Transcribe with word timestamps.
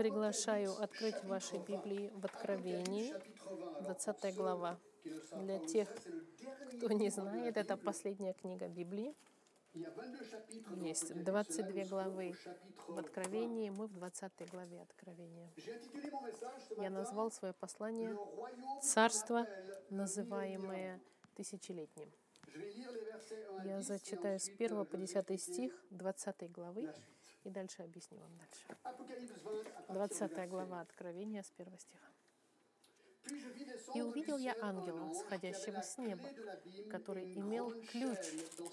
Приглашаю 0.00 0.82
открыть 0.82 1.22
ваши 1.24 1.58
Библии 1.58 2.10
в 2.14 2.24
Откровении, 2.24 3.14
20 3.82 4.34
глава. 4.34 4.78
Для 5.36 5.58
тех, 5.58 5.90
кто 6.74 6.90
не 6.90 7.10
знает, 7.10 7.58
это 7.58 7.76
последняя 7.76 8.32
книга 8.32 8.66
Библии. 8.66 9.14
Есть 10.82 11.12
22 11.22 11.84
главы 11.84 12.34
в 12.88 12.98
Откровении, 12.98 13.68
мы 13.68 13.88
в 13.88 13.92
20 13.92 14.50
главе 14.50 14.80
Откровения. 14.80 15.50
Я 16.78 16.88
назвал 16.88 17.30
свое 17.30 17.52
послание 17.52 18.16
«Царство, 18.80 19.46
называемое 19.90 20.98
тысячелетним». 21.34 22.10
Я 23.66 23.82
зачитаю 23.82 24.40
с 24.40 24.48
1 24.48 24.86
по 24.86 24.96
10 24.96 25.42
стих 25.42 25.84
20 25.90 26.50
главы 26.50 26.88
и 27.44 27.50
дальше 27.50 27.82
объясню 27.82 28.18
вам 28.18 28.36
дальше. 28.36 28.66
20 29.88 30.48
глава 30.48 30.80
Откровения 30.80 31.42
с 31.42 31.52
1 31.56 31.78
стиха. 31.78 32.08
«И 33.94 34.02
увидел 34.02 34.38
я 34.38 34.56
ангела, 34.60 35.12
сходящего 35.14 35.82
с 35.82 35.98
неба, 35.98 36.24
который 36.90 37.34
имел 37.34 37.70
ключ 37.84 38.18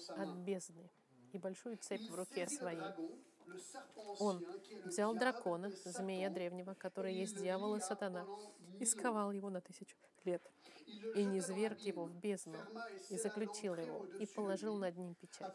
от 0.08 0.28
бездны 0.38 0.90
и 1.32 1.38
большую 1.38 1.76
цепь 1.76 2.08
в 2.08 2.14
руке 2.14 2.46
своей. 2.48 2.92
Он 4.18 4.44
взял 4.84 5.14
дракона, 5.14 5.70
змея 5.84 6.30
древнего, 6.30 6.74
который 6.74 7.14
есть 7.14 7.36
дьявол 7.38 7.76
и 7.76 7.80
сатана, 7.80 8.26
и 8.80 8.84
сковал 8.84 9.32
его 9.32 9.50
на 9.50 9.60
тысячу 9.60 9.96
лет, 10.24 10.42
и 11.14 11.24
не 11.24 11.40
зверг 11.40 11.78
его 11.80 12.04
в 12.04 12.14
бездну, 12.14 12.58
и 13.10 13.16
заключил 13.16 13.74
его, 13.74 14.06
и 14.18 14.26
положил 14.26 14.76
над 14.76 14.96
ним 14.96 15.14
печать, 15.14 15.54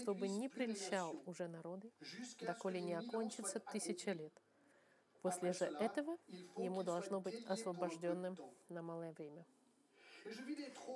чтобы 0.00 0.28
не 0.28 0.48
прельщал 0.48 1.16
уже 1.26 1.48
народы, 1.48 1.90
доколе 2.40 2.80
не 2.80 2.94
окончится 2.94 3.60
тысяча 3.60 4.12
лет. 4.12 4.32
После 5.22 5.52
же 5.52 5.64
этого 5.64 6.16
ему 6.56 6.82
должно 6.82 7.20
быть 7.20 7.44
освобожденным 7.46 8.36
на 8.68 8.82
малое 8.82 9.12
время. 9.12 9.44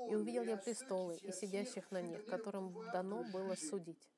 И 0.09 0.15
увидел 0.15 0.45
я 0.45 0.57
престолы 0.57 1.17
и 1.17 1.33
сидящих 1.33 1.91
на 1.91 2.03
них, 2.03 2.25
которым 2.27 2.73
дано 2.93 3.25
было 3.33 3.55
судить. 3.55 4.09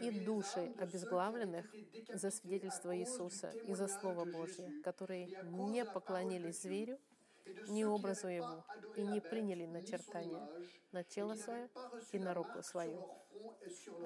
И 0.00 0.10
души 0.24 0.72
обезглавленных 0.78 1.66
за 2.12 2.30
свидетельство 2.30 2.96
Иисуса 2.96 3.50
и 3.50 3.74
за 3.74 3.88
Слово 3.88 4.24
Божье, 4.24 4.70
которые 4.82 5.26
не 5.44 5.84
поклонились 5.84 6.62
зверю, 6.62 6.98
ни 7.68 7.84
образу 7.84 8.28
его, 8.28 8.64
и 8.96 9.02
не 9.02 9.20
приняли 9.20 9.66
начертания 9.66 10.48
на 10.92 11.02
тело 11.02 11.34
свое 11.34 11.68
и 12.12 12.18
на 12.18 12.34
руку 12.34 12.62
свою. 12.62 13.04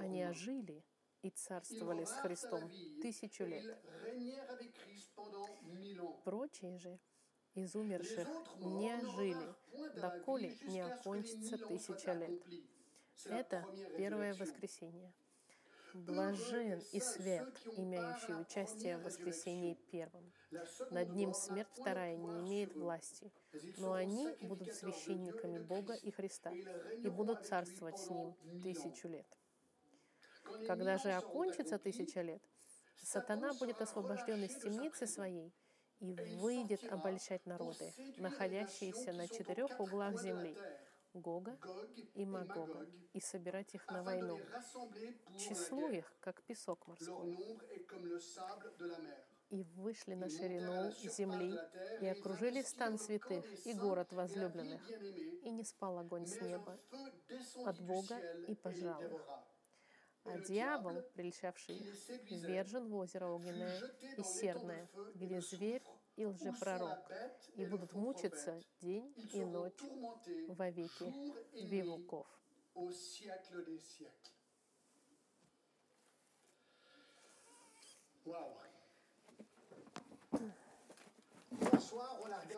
Они 0.00 0.24
ожили 0.24 0.82
и 1.22 1.30
царствовали 1.30 2.04
с 2.04 2.12
Христом 2.12 2.70
тысячу 3.02 3.44
лет. 3.44 3.78
Прочие 6.24 6.78
же 6.78 6.98
из 7.54 7.74
умерших 7.74 8.28
не 8.60 8.98
жили, 9.16 9.54
доколе 10.00 10.56
не 10.64 10.80
окончится 10.80 11.58
тысяча 11.58 12.12
лет. 12.12 12.42
Это 13.24 13.64
первое 13.96 14.34
воскресенье. 14.34 15.12
Блажен 16.04 16.82
и 16.92 17.00
свет, 17.00 17.48
имеющий 17.76 18.34
участие 18.34 18.98
в 18.98 19.04
воскресении 19.04 19.78
первом. 19.90 20.30
Над 20.90 21.14
ним 21.14 21.32
смерть 21.32 21.70
вторая 21.72 22.16
не 22.16 22.38
имеет 22.40 22.74
власти, 22.74 23.32
но 23.78 23.94
они 23.94 24.28
будут 24.42 24.74
священниками 24.74 25.58
Бога 25.58 25.94
и 25.94 26.10
Христа 26.10 26.52
и 26.52 27.08
будут 27.08 27.46
царствовать 27.46 27.98
с 27.98 28.10
ним 28.10 28.34
тысячу 28.62 29.08
лет. 29.08 29.26
Когда 30.66 30.98
же 30.98 31.12
окончится 31.12 31.78
тысяча 31.78 32.20
лет, 32.20 32.42
сатана 33.02 33.54
будет 33.54 33.80
освобожден 33.80 34.44
из 34.44 34.54
темницы 34.56 35.06
своей 35.06 35.54
и 36.00 36.12
выйдет 36.36 36.84
обольщать 36.92 37.46
народы, 37.46 37.94
находящиеся 38.18 39.14
на 39.14 39.28
четырех 39.28 39.80
углах 39.80 40.20
земли, 40.20 40.56
Гога 41.16 41.58
и 42.14 42.24
Магога, 42.24 42.86
и 43.12 43.20
собирать 43.20 43.74
их 43.74 43.86
на 43.88 44.02
войну. 44.02 44.38
Число 45.38 45.88
их, 45.88 46.12
как 46.20 46.42
песок 46.42 46.86
морской. 46.86 47.38
И 49.50 49.62
вышли 49.62 50.14
на 50.14 50.28
ширину 50.28 50.90
земли, 51.16 51.58
и 52.00 52.06
окружили 52.06 52.62
стан 52.62 52.98
святых 52.98 53.44
и 53.66 53.72
город 53.74 54.12
возлюбленных. 54.12 54.82
И 55.44 55.50
не 55.50 55.64
спал 55.64 55.98
огонь 55.98 56.26
с 56.26 56.40
неба 56.40 56.78
от 57.64 57.80
Бога 57.80 58.18
и 58.48 58.54
пожрал 58.54 59.02
их. 59.02 59.22
А 60.24 60.38
дьявол, 60.38 61.02
прельщавший 61.14 61.76
их, 61.76 62.08
вержен 62.30 62.88
в 62.88 62.96
озеро 62.96 63.26
огненное 63.26 63.80
и 64.16 64.22
серное, 64.24 64.88
где 65.14 65.40
зверь 65.40 65.82
и 66.16 66.26
лжепророк, 66.26 66.98
и 67.56 67.64
будут 67.66 67.92
мучиться 67.92 68.60
день 68.80 69.14
и 69.32 69.44
ночь 69.44 69.82
во 70.48 70.70
веки 70.70 71.12
веков. 71.52 72.26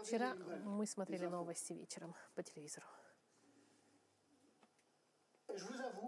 Вчера 0.03 0.35
мы 0.65 0.87
смотрели 0.87 1.27
новости 1.27 1.73
вечером 1.73 2.15
по 2.35 2.43
телевизору. 2.43 2.87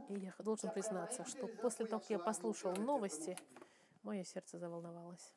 И 0.09 0.15
я 0.15 0.35
должен 0.39 0.71
признаться, 0.71 1.25
что 1.25 1.47
после 1.47 1.87
того, 1.87 2.01
как 2.01 2.11
я 2.11 2.19
послушал 2.19 2.75
новости, 2.77 3.37
мое 4.03 4.25
сердце 4.25 4.59
заволновалось. 4.59 5.33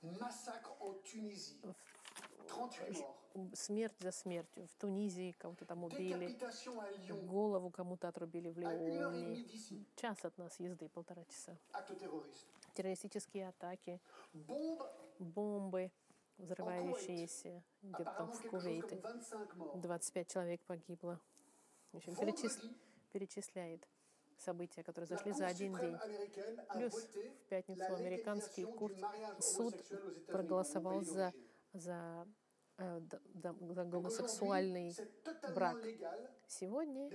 Смерть 3.53 3.95
за 3.99 4.11
смертью. 4.11 4.67
В 4.67 4.75
Тунизии 4.75 5.31
кого-то 5.39 5.65
там 5.65 5.83
убили, 5.83 6.37
голову 7.25 7.71
кому-то 7.71 8.07
отрубили 8.07 8.49
в 8.49 8.57
Лионе. 8.59 9.45
Час 9.95 10.23
от 10.23 10.37
нас 10.37 10.59
езды, 10.59 10.87
полтора 10.89 11.23
часа. 11.25 11.57
Террористические 12.75 13.49
атаки, 13.49 13.99
бомбы, 15.19 15.91
взрывающиеся. 16.37 17.63
Где-то 17.81 18.13
там 18.17 18.31
в 18.31 18.49
Кувейте. 18.49 19.01
25 19.75 20.31
человек 20.31 20.61
погибло. 20.61 21.19
В 21.91 21.97
общем, 21.97 22.15
перечис... 22.15 22.59
перечисляет 23.11 23.87
события, 24.37 24.83
которые 24.83 25.07
зашли 25.07 25.31
за 25.31 25.47
один 25.47 25.75
день. 25.75 25.97
Плюс 26.73 26.93
в 26.93 27.49
пятницу 27.49 27.95
американский 27.95 28.65
курт, 28.65 28.97
суд 29.39 29.75
проголосовал 30.27 31.01
за, 31.01 31.33
за, 31.73 32.27
э, 32.77 33.01
за 33.33 33.83
гомосексуальный 33.83 34.95
брак. 35.53 35.77
Сегодня 36.47 37.09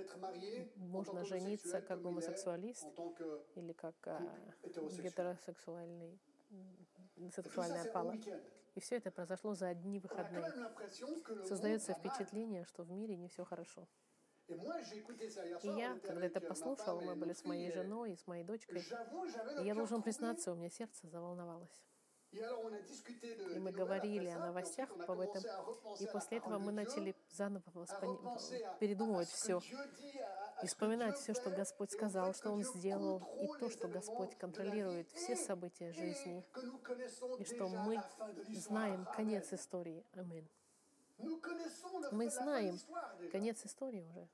можно 0.76 1.24
жениться 1.24 1.80
как 1.80 2.02
гомосексуалист 2.02 2.86
или 3.54 3.72
как 3.72 3.96
э, 4.06 4.18
гетеросексуальный 5.02 6.18
сексуальная 7.34 7.84
пала. 7.92 8.14
И 8.74 8.80
все 8.80 8.96
это 8.96 9.10
произошло 9.10 9.54
за 9.54 9.68
одни 9.68 9.98
выходные. 9.98 10.44
Создается 11.44 11.94
впечатление, 11.94 12.64
что 12.64 12.84
в 12.84 12.90
мире 12.92 13.16
не 13.16 13.28
все 13.28 13.44
хорошо. 13.44 13.88
И 14.48 15.68
я, 15.76 15.98
когда 15.98 16.26
это 16.26 16.40
послушал, 16.40 17.00
мы 17.00 17.14
были 17.16 17.32
с 17.32 17.44
моей 17.44 17.70
женой 17.70 18.12
и 18.12 18.16
с 18.16 18.26
моей 18.26 18.44
дочкой, 18.44 18.82
и 19.60 19.64
я 19.64 19.74
должен 19.74 20.02
признаться, 20.02 20.52
у 20.52 20.54
меня 20.54 20.70
сердце 20.70 21.06
заволновалось. 21.06 21.82
И 22.30 23.58
мы 23.58 23.72
говорили 23.72 24.28
о 24.28 24.38
новостях 24.38 24.90
об 25.08 25.20
этом, 25.20 25.42
и 25.98 26.06
после 26.06 26.38
этого 26.38 26.58
мы 26.58 26.72
начали 26.72 27.16
заново 27.30 27.62
передумывать 28.78 29.28
все, 29.30 29.60
и 30.62 30.66
вспоминать 30.66 31.16
все, 31.16 31.32
что 31.32 31.50
Господь 31.50 31.90
сказал, 31.90 32.34
что 32.34 32.50
Он 32.50 32.62
сделал, 32.62 33.22
и 33.40 33.46
то, 33.58 33.70
что 33.70 33.88
Господь 33.88 34.36
контролирует 34.36 35.08
все 35.10 35.36
события 35.36 35.92
жизни, 35.92 36.44
и 37.38 37.44
что 37.44 37.68
мы 37.68 38.02
знаем 38.50 39.06
конец 39.16 39.50
истории. 39.54 40.04
Аминь. 40.12 40.48
Мы 42.12 42.28
знаем 42.28 42.78
конец 43.32 43.64
истории 43.64 44.02
уже. 44.02 44.28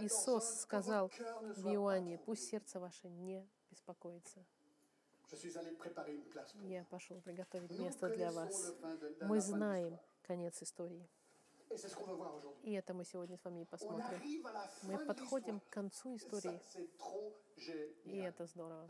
Иисус 0.00 0.44
сказал 0.62 1.08
в 1.08 1.68
Иоанне, 1.68 2.18
пусть 2.18 2.48
сердце 2.50 2.80
ваше 2.80 3.08
не 3.08 3.48
беспокоится. 3.72 4.44
Я 6.62 6.84
пошел 6.84 7.20
приготовить 7.22 7.78
место 7.78 8.08
для 8.10 8.30
вас. 8.30 8.74
Мы 9.22 9.40
знаем 9.40 9.98
конец 10.22 10.62
истории. 10.62 11.08
И 12.62 12.72
это 12.72 12.92
мы 12.92 13.04
сегодня 13.04 13.38
с 13.38 13.44
вами 13.44 13.62
и 13.62 13.64
посмотрим. 13.64 14.20
Мы 14.82 14.98
подходим 15.06 15.60
к 15.60 15.68
концу 15.70 16.16
истории. 16.16 16.60
И 18.04 18.18
это 18.18 18.46
здорово. 18.46 18.88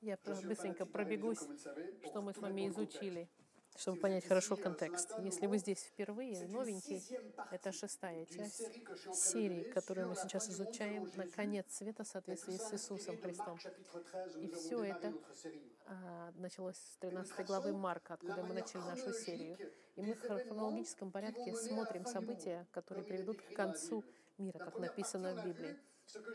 Я 0.00 0.18
быстренько 0.24 0.86
пробегусь, 0.86 1.40
что 2.06 2.22
мы 2.22 2.32
с 2.32 2.38
вами 2.38 2.68
изучили 2.68 3.28
чтобы 3.76 3.98
понять 3.98 4.26
хорошо 4.26 4.56
контекст. 4.56 5.12
Если 5.18 5.46
вы 5.46 5.58
здесь 5.58 5.82
впервые, 5.82 6.46
новенький, 6.46 7.02
это 7.50 7.72
шестая 7.72 8.24
часть 8.26 8.62
серии, 9.14 9.64
которую 9.64 10.08
мы 10.08 10.16
сейчас 10.16 10.48
изучаем 10.48 11.10
на 11.16 11.26
конец 11.26 11.66
света 11.70 12.04
в 12.04 12.08
соответствии 12.08 12.56
с 12.56 12.72
Иисусом 12.72 13.18
Христом. 13.20 13.58
И 14.36 14.48
все 14.48 14.84
это 14.84 15.12
а, 15.86 16.32
началось 16.36 16.76
с 16.76 16.96
13 16.98 17.46
главы 17.46 17.72
Марка, 17.72 18.14
откуда 18.14 18.42
мы 18.42 18.54
начали 18.54 18.80
нашу 18.80 19.12
серию. 19.12 19.58
И 19.96 20.02
мы 20.02 20.14
в 20.14 20.20
хронологическом 20.20 21.10
порядке 21.10 21.54
смотрим 21.54 22.06
события, 22.06 22.66
которые 22.70 23.04
приведут 23.04 23.40
к 23.42 23.54
концу 23.54 24.04
мира, 24.38 24.58
как 24.58 24.78
написано 24.78 25.34
в 25.34 25.44
Библии. 25.44 25.76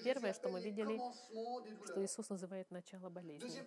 Первое, 0.04 0.34
что 0.34 0.50
мы 0.50 0.62
видели, 0.62 1.00
что 1.86 2.04
Иисус 2.04 2.30
называет 2.30 2.70
начало 2.72 3.10
болезни. 3.10 3.64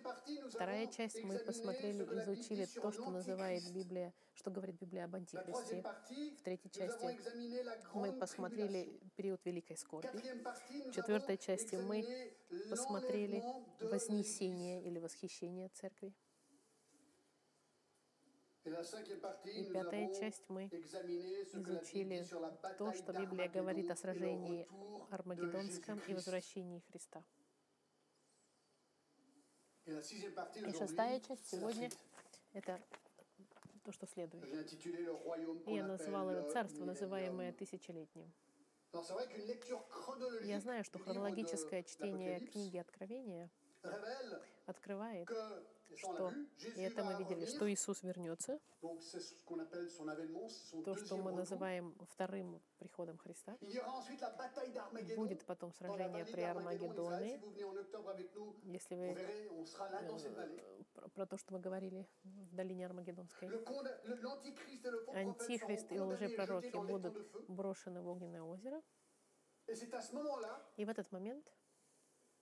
Вторая 0.49 0.87
часть 0.87 1.23
мы 1.23 1.39
посмотрели, 1.39 2.03
изучили 2.03 2.65
то, 2.65 2.91
что 2.91 3.09
называет 3.09 3.63
Библия, 3.71 4.13
что 4.33 4.51
говорит 4.51 4.75
Библия 4.79 5.05
об 5.05 5.15
Антихристе. 5.15 5.83
В 6.37 6.41
третьей 6.43 6.71
части 6.71 7.19
мы 7.93 8.11
посмотрели 8.13 8.99
период 9.15 9.41
Великой 9.45 9.77
скорби. 9.77 10.19
В 10.89 10.91
четвертой 10.91 11.37
части 11.37 11.75
мы 11.75 12.05
посмотрели 12.69 13.43
вознесение 13.79 14.83
или 14.83 14.99
восхищение 14.99 15.69
церкви. 15.69 16.13
И 18.65 19.69
пятая 19.73 20.13
часть 20.13 20.47
мы 20.47 20.67
изучили 20.67 22.25
то, 22.77 22.93
что 22.93 23.11
Библия 23.11 23.49
говорит 23.49 23.91
о 23.91 23.95
сражении 23.95 24.65
Армагеддонском 25.11 25.99
и 26.07 26.13
возвращении 26.13 26.79
Христа. 26.89 27.23
И 29.85 30.71
шестая 30.71 31.19
часть 31.19 31.45
сегодня— 31.49 31.89
это 32.53 32.81
то, 33.83 33.91
что 33.91 34.07
следует. 34.07 34.45
И 35.67 35.73
я 35.73 35.85
назвал 35.85 36.29
это 36.29 36.49
царство, 36.49 36.85
называемое 36.85 37.51
тысячелетним. 37.51 38.31
Я 40.43 40.61
знаю, 40.61 40.85
что 40.85 40.99
хронологическое 40.99 41.83
чтение 41.83 42.39
книги 42.39 42.77
Откровения 42.77 43.49
открывает 44.67 45.27
что, 45.97 46.31
и 46.75 46.81
это 46.81 47.03
мы 47.03 47.15
видели, 47.17 47.45
что 47.45 47.71
Иисус 47.71 48.03
вернется, 48.03 48.59
то, 50.85 50.95
что 50.95 51.17
мы 51.17 51.31
называем 51.31 51.95
вторым 52.09 52.61
приходом 52.77 53.17
Христа. 53.17 53.57
Будет 55.15 55.45
потом 55.45 55.71
сражение 55.73 56.25
при 56.25 56.41
Армагеддоне. 56.41 57.41
Если 58.63 58.95
вы 58.95 59.05
э, 59.05 60.83
про 61.13 61.25
то, 61.25 61.37
что 61.37 61.53
мы 61.53 61.59
говорили 61.59 62.07
в 62.23 62.55
долине 62.55 62.85
Армагеддонской. 62.85 63.49
Антихрист 65.13 65.91
и 65.91 65.99
лжепророки 65.99 66.75
будут 66.75 67.47
брошены 67.47 68.01
в 68.01 68.07
огненное 68.07 68.41
озеро. 68.41 68.81
И 70.77 70.85
в 70.85 70.89
этот 70.89 71.11
момент 71.11 71.53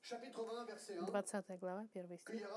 20 0.09 1.59
глава, 1.59 1.87
1 1.93 2.17
стих. 2.17 2.49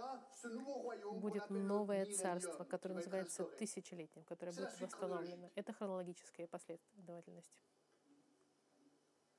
Будет 1.20 1.50
новое 1.50 2.06
царство, 2.06 2.64
которое 2.64 2.94
называется 2.94 3.44
тысячелетним, 3.44 4.25
которое 4.25 4.52
будет 4.52 4.81
восстановлено. 4.81 5.50
Это 5.55 5.73
хронологическая 5.73 6.46
последовательность. 6.46 7.62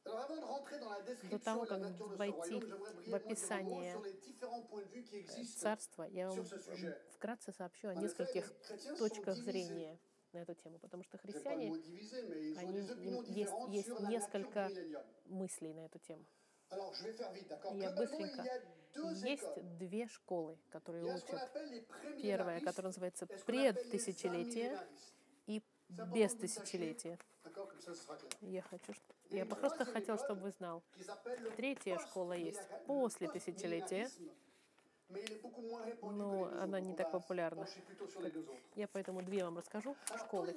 До 0.04 1.40
того, 1.40 1.66
как 1.66 1.82
войти 2.18 2.62
в 3.08 3.16
описание 3.16 4.00
царства, 5.58 6.04
я 6.04 6.30
вам 6.30 6.46
вкратце 7.16 7.52
сообщу 7.52 7.88
о 7.88 7.96
нескольких 7.96 8.54
точках 9.00 9.36
зрения 9.36 10.00
на 10.32 10.40
эту 10.40 10.54
тему, 10.54 10.78
потому 10.78 11.04
что 11.04 11.18
христиане, 11.18 11.74
они, 12.58 12.82
есть, 13.30 13.54
есть 13.70 14.00
несколько 14.02 14.70
мыслей 15.26 15.74
на 15.74 15.86
эту 15.86 15.98
тему. 16.00 16.26
Я 17.74 17.92
быстренько. 17.92 18.44
Есть 19.26 19.78
две 19.78 20.08
школы, 20.08 20.58
которые 20.70 21.04
учат. 21.06 21.52
Первая, 22.22 22.62
которая 22.62 22.90
называется 22.90 23.28
предтысячелетие 23.46 24.80
и 25.48 25.62
без 25.90 26.34
тысячелетия. 26.34 27.20
Я 28.42 28.62
хочу, 28.64 28.94
я 29.30 29.46
просто 29.46 29.86
хотел, 29.86 30.18
чтобы 30.18 30.42
вы 30.42 30.52
знал. 30.52 30.84
Третья 31.58 32.00
школа 32.00 32.34
есть 32.34 32.62
после 32.88 33.30
тысячелетия, 33.30 34.10
но 36.02 36.50
она 36.62 36.80
не 36.80 36.94
так 36.94 37.12
популярна. 37.12 37.68
Я 38.76 38.88
поэтому 38.88 39.22
две 39.22 39.44
вам 39.44 39.58
расскажу. 39.58 39.96
Школы. 40.18 40.56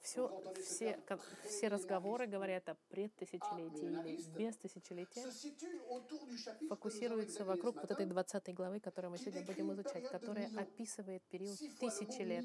Все, 0.00 0.42
все, 0.60 0.98
все 1.44 1.68
разговоры 1.68 2.26
говорят 2.26 2.68
о 2.68 2.76
предтысячелетии 2.88 3.86
или 3.86 4.22
без 4.36 4.56
тысячелетия, 4.56 5.24
фокусируются 6.68 7.44
вокруг 7.44 7.76
вот 7.76 7.90
этой 7.90 8.06
20 8.06 8.54
главы, 8.54 8.80
которую 8.80 9.12
мы 9.12 9.18
сегодня 9.18 9.44
будем 9.44 9.72
изучать, 9.72 10.08
которая 10.08 10.50
описывает 10.56 11.22
период 11.24 11.56
тысячи 11.78 12.22
лет. 12.22 12.44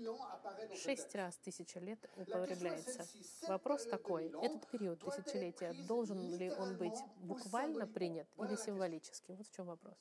Шесть 0.75 1.15
раз 1.15 1.37
тысяча 1.37 1.79
лет 1.79 1.99
употребляется. 2.15 3.07
Вопрос 3.47 3.85
такой, 3.85 4.27
этот 4.27 4.67
период 4.67 4.99
тысячелетия, 4.99 5.73
должен 5.87 6.37
ли 6.37 6.51
он 6.51 6.77
быть 6.77 6.99
буквально 7.17 7.87
принят 7.87 8.27
или 8.37 8.55
символически? 8.55 9.31
Вот 9.31 9.47
в 9.47 9.51
чем 9.51 9.65
вопрос 9.65 9.97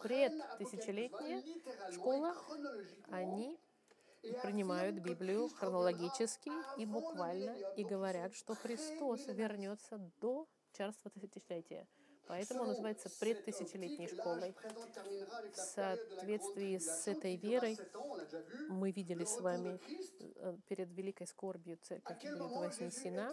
предтысячелетняя 0.00 1.42
школа, 1.92 2.34
они 3.10 3.58
принимают 4.42 4.96
Библию 4.96 5.48
хронологически 5.48 6.50
и 6.78 6.86
буквально 6.86 7.56
и 7.76 7.84
говорят, 7.84 8.34
что 8.34 8.54
Христос 8.54 9.26
вернется 9.28 9.98
до 10.20 10.48
царства 10.72 11.10
тысячелетия. 11.10 11.86
Поэтому 12.26 12.62
он 12.62 12.68
называется 12.68 13.10
предтысячелетней 13.20 14.08
школой. 14.08 14.54
В 15.52 15.56
соответствии 15.56 16.78
с 16.78 17.06
этой 17.06 17.36
верой 17.36 17.78
мы 18.68 18.90
видели 18.90 19.24
с 19.24 19.40
вами 19.40 19.80
э, 20.20 20.56
перед 20.68 20.90
великой 20.92 21.26
скорбью 21.26 21.78
церковь 21.82 22.22
будет 22.22 22.52
вознесена, 22.52 23.32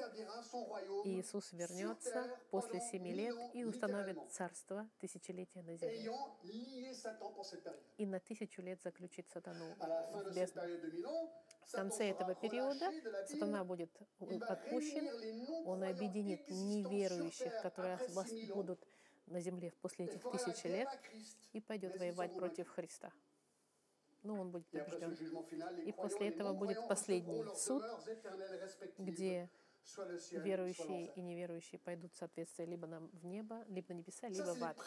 и 1.05 1.19
Иисус 1.19 1.51
вернется 1.53 2.37
после 2.49 2.81
семи 2.81 3.13
лет 3.13 3.35
и 3.53 3.63
установит 3.63 4.17
царство 4.29 4.87
тысячелетия 4.99 5.61
на 5.61 5.75
земле. 5.77 6.11
И 7.97 8.05
на 8.05 8.19
тысячу 8.19 8.61
лет 8.61 8.81
заключит 8.81 9.29
сатану 9.29 9.65
в 10.13 10.33
бездну. 10.33 10.61
В 11.67 11.71
конце 11.71 12.09
этого 12.09 12.35
периода 12.35 12.91
сатана 13.27 13.63
будет 13.63 13.91
отпущен, 14.19 15.65
он 15.65 15.83
объединит 15.83 16.49
неверующих, 16.49 17.61
которые 17.61 17.97
будут 18.53 18.85
на 19.27 19.39
земле 19.39 19.73
после 19.81 20.05
этих 20.05 20.21
тысячи 20.31 20.67
лет 20.67 20.89
и 21.53 21.61
пойдет 21.61 21.97
воевать 21.97 22.35
против 22.35 22.67
Христа. 22.69 23.11
Но 24.23 24.39
он 24.39 24.51
будет 24.51 24.67
побежден. 24.69 25.13
И 25.85 25.91
после 25.91 26.29
этого 26.29 26.53
будет 26.53 26.87
последний 26.87 27.43
суд, 27.55 27.83
где 28.97 29.49
верующие 30.31 31.11
и 31.15 31.21
неверующие 31.21 31.79
пойдут 31.79 32.13
в 32.13 32.17
соответствие 32.17 32.67
либо 32.67 32.87
на, 32.87 32.99
в 32.99 33.25
небо, 33.25 33.63
либо 33.67 33.93
на 33.93 33.97
небеса, 33.97 34.27
либо 34.27 34.53
в 34.53 34.63
ад. 34.63 34.77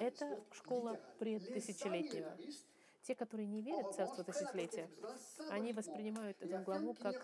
Это 0.00 0.38
школа 0.52 1.00
предтысячелетнего. 1.18 2.36
Те, 3.04 3.14
которые 3.14 3.46
не 3.46 3.60
верят 3.60 3.88
в 3.88 3.94
Царство 3.94 4.24
Тысячелетия, 4.24 4.88
они 5.50 5.74
воспринимают 5.74 6.40
эту 6.40 6.58
главу 6.64 6.94
как 6.94 7.14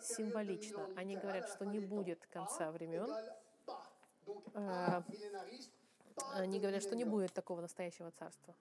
символично. 0.00 0.88
Они 0.96 1.16
говорят, 1.16 1.50
что 1.50 1.66
не 1.66 1.80
будет 1.80 2.26
конца 2.28 2.72
времен. 2.72 3.14
А, 4.54 5.04
они 6.32 6.60
говорят, 6.60 6.82
что 6.82 6.96
не 6.96 7.04
будет 7.04 7.32
такого 7.34 7.60
настоящего 7.60 8.10
царства. 8.12 8.54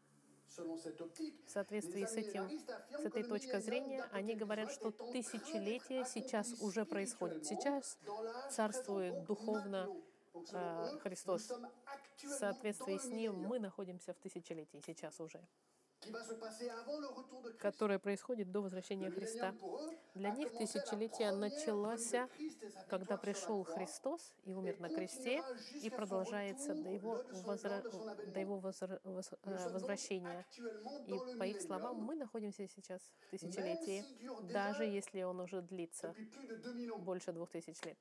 В 0.58 1.50
соответствии 1.50 2.04
с, 2.04 2.18
этим, 2.18 2.50
с 2.90 3.06
этой 3.06 3.24
точкой 3.24 3.62
зрения, 3.62 4.04
они 4.12 4.36
говорят, 4.36 4.72
что 4.74 4.92
тысячелетие 4.92 6.04
сейчас 6.04 6.62
уже 6.62 6.84
происходит. 6.86 7.46
Сейчас 7.46 7.98
царствует 8.50 9.24
духовно 9.24 9.88
э, 10.52 11.00
Христос. 11.02 11.50
В 12.22 12.28
соответствии 12.28 12.98
с 12.98 13.06
ним 13.06 13.36
мы 13.36 13.60
находимся 13.60 14.14
в 14.14 14.18
тысячелетии 14.18 14.82
сейчас 14.86 15.22
уже 15.22 15.42
которое 17.60 18.00
происходит 18.00 18.52
до 18.52 18.62
возвращения 18.62 19.10
Христа. 19.12 19.54
Для 20.16 20.32
них 20.32 20.52
тысячелетие 20.58 21.32
началось, 21.32 22.14
когда 22.90 23.18
пришел 23.18 23.64
Христос 23.64 24.34
и 24.44 24.54
умер 24.54 24.80
на 24.80 24.90
кресте, 24.90 25.44
и 25.82 25.90
продолжается 25.90 26.74
до 26.74 26.90
его, 26.90 27.24
возра... 27.44 27.82
до 28.26 28.40
его 28.40 28.60
возра... 28.60 29.00
Возвращения. 29.44 30.46
И 31.08 31.38
по 31.38 31.44
их 31.44 31.62
словам, 31.62 31.98
мы 31.98 32.16
находимся 32.16 32.68
сейчас 32.68 33.02
в 33.20 33.32
тысячелетии, 33.32 34.04
даже 34.52 34.84
если 34.84 35.22
он 35.24 35.40
уже 35.40 35.62
длится 35.62 36.16
больше 37.00 37.32
двух 37.32 37.50
тысяч 37.50 37.82
лет. 37.84 37.98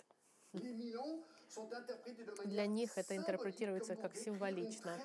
Для 2.45 2.67
них 2.67 2.97
это 2.97 3.17
интерпретируется 3.17 3.97
как 3.97 4.17
символично, 4.17 4.99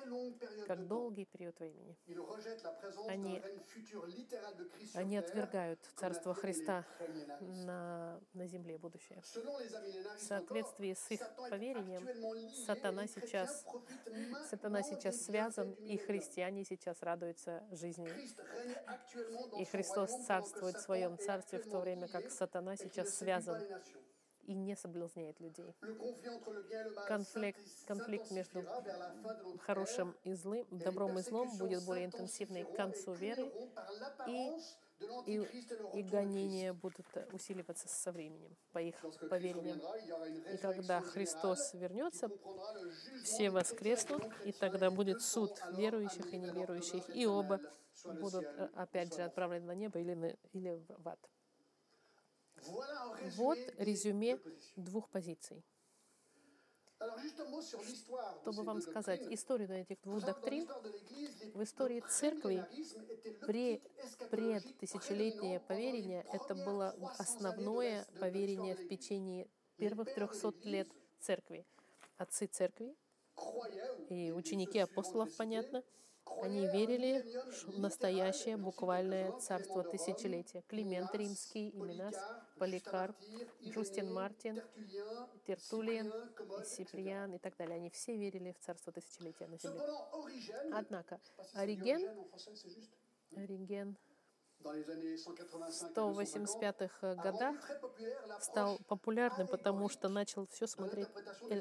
как 0.66 0.86
долгий 0.86 1.24
период 1.24 1.58
времени. 1.58 1.96
Они, 3.08 3.42
они 4.94 5.16
отвергают 5.16 5.80
Царство 5.96 6.34
Христа 6.34 6.84
на, 7.40 8.20
на 8.34 8.46
земле 8.46 8.78
будущее. 8.78 9.22
В 9.22 10.20
соответствии 10.20 10.94
с 10.94 11.10
их 11.10 11.20
поверением, 11.50 12.06
сатана 12.66 13.06
сейчас, 13.06 13.64
сатана 14.48 14.82
сейчас 14.82 15.24
связан, 15.24 15.72
и 15.72 15.96
христиане 15.96 16.64
сейчас 16.64 17.02
радуются 17.02 17.62
жизни. 17.72 18.10
И 19.60 19.64
Христос 19.64 20.10
царствует 20.26 20.76
в 20.76 20.80
своем 20.80 21.18
царстве, 21.18 21.58
в 21.58 21.68
то 21.68 21.80
время 21.80 22.08
как 22.08 22.30
сатана 22.30 22.76
сейчас 22.76 23.16
связан 23.16 23.62
и 24.46 24.54
не 24.54 24.76
соблазняет 24.76 25.40
людей. 25.40 25.74
Конфликт, 27.06 27.60
конфликт 27.86 28.30
между 28.30 28.64
хорошим 29.60 30.14
и 30.24 30.34
злым, 30.34 30.66
добром 30.70 31.18
и 31.18 31.22
злом 31.22 31.56
будет 31.58 31.84
более 31.84 32.06
интенсивный 32.06 32.64
к 32.64 32.74
концу 32.74 33.12
веры, 33.12 33.50
и, 34.26 34.52
и, 35.26 35.36
и 35.94 36.02
гонения 36.02 36.72
будут 36.72 37.06
усиливаться 37.32 37.88
со 37.88 38.12
временем, 38.12 38.56
по 38.72 38.78
их 38.78 38.94
поверениям. 39.28 39.80
И 40.52 40.56
когда 40.56 41.00
Христос 41.00 41.74
вернется, 41.74 42.30
все 43.24 43.50
воскреснут, 43.50 44.24
и 44.44 44.52
тогда 44.52 44.90
будет 44.90 45.22
суд 45.22 45.52
верующих 45.72 46.32
и 46.32 46.38
неверующих, 46.38 47.14
и 47.14 47.26
оба 47.26 47.60
будут 48.04 48.44
э, 48.44 48.68
опять 48.74 49.14
же 49.14 49.22
отправлены 49.22 49.66
на 49.66 49.74
небо 49.74 49.98
или, 49.98 50.14
на, 50.14 50.36
или 50.52 50.82
в 50.88 51.08
ад. 51.08 51.18
Вот 53.36 53.58
резюме 53.78 54.38
двух 54.76 55.08
позиций. 55.08 55.64
Чтобы 58.42 58.62
вам 58.62 58.80
сказать 58.80 59.20
историю 59.30 59.70
этих 59.70 60.00
двух 60.02 60.24
доктрин, 60.24 60.66
в 61.54 61.62
истории 61.62 62.02
церкви 62.08 62.64
при, 63.46 63.82
пред 64.30 64.78
тысячелетнее 64.78 65.60
поверение 65.60 66.26
это 66.32 66.54
было 66.54 66.96
основное 67.18 68.06
поверение 68.18 68.76
в 68.76 68.88
течение 68.88 69.48
первых 69.76 70.14
трехсот 70.14 70.64
лет 70.64 70.88
церкви. 71.20 71.66
Отцы 72.16 72.46
церкви 72.46 72.96
и 74.08 74.32
ученики 74.32 74.78
апостолов, 74.78 75.34
понятно, 75.36 75.84
они 76.42 76.66
верили 76.66 77.24
в 77.66 77.78
настоящее 77.78 78.56
буквальное 78.56 79.32
царство 79.38 79.82
тысячелетия. 79.82 80.62
Климент 80.68 81.14
Римский, 81.14 81.70
Именас, 81.70 82.14
Поликарп, 82.58 83.16
Джустин 83.62 84.12
Мартин, 84.12 84.62
Тертулиен, 85.46 86.12
Сиприан 86.64 87.34
и 87.34 87.38
так 87.38 87.56
далее. 87.56 87.76
Они 87.76 87.90
все 87.90 88.16
верили 88.16 88.52
в 88.52 88.58
царство 88.58 88.92
тысячелетия 88.92 89.46
на 89.46 89.58
земле. 89.58 89.80
Однако 90.72 91.20
Ориген, 91.54 92.02
Ориген 93.34 93.96
в 94.60 94.68
185-х 95.96 97.14
годах 97.16 97.56
стал 98.40 98.78
популярным, 98.88 99.46
потому 99.46 99.88
что 99.88 100.08
начал 100.08 100.46
все 100.48 100.66
смотреть 100.66 101.08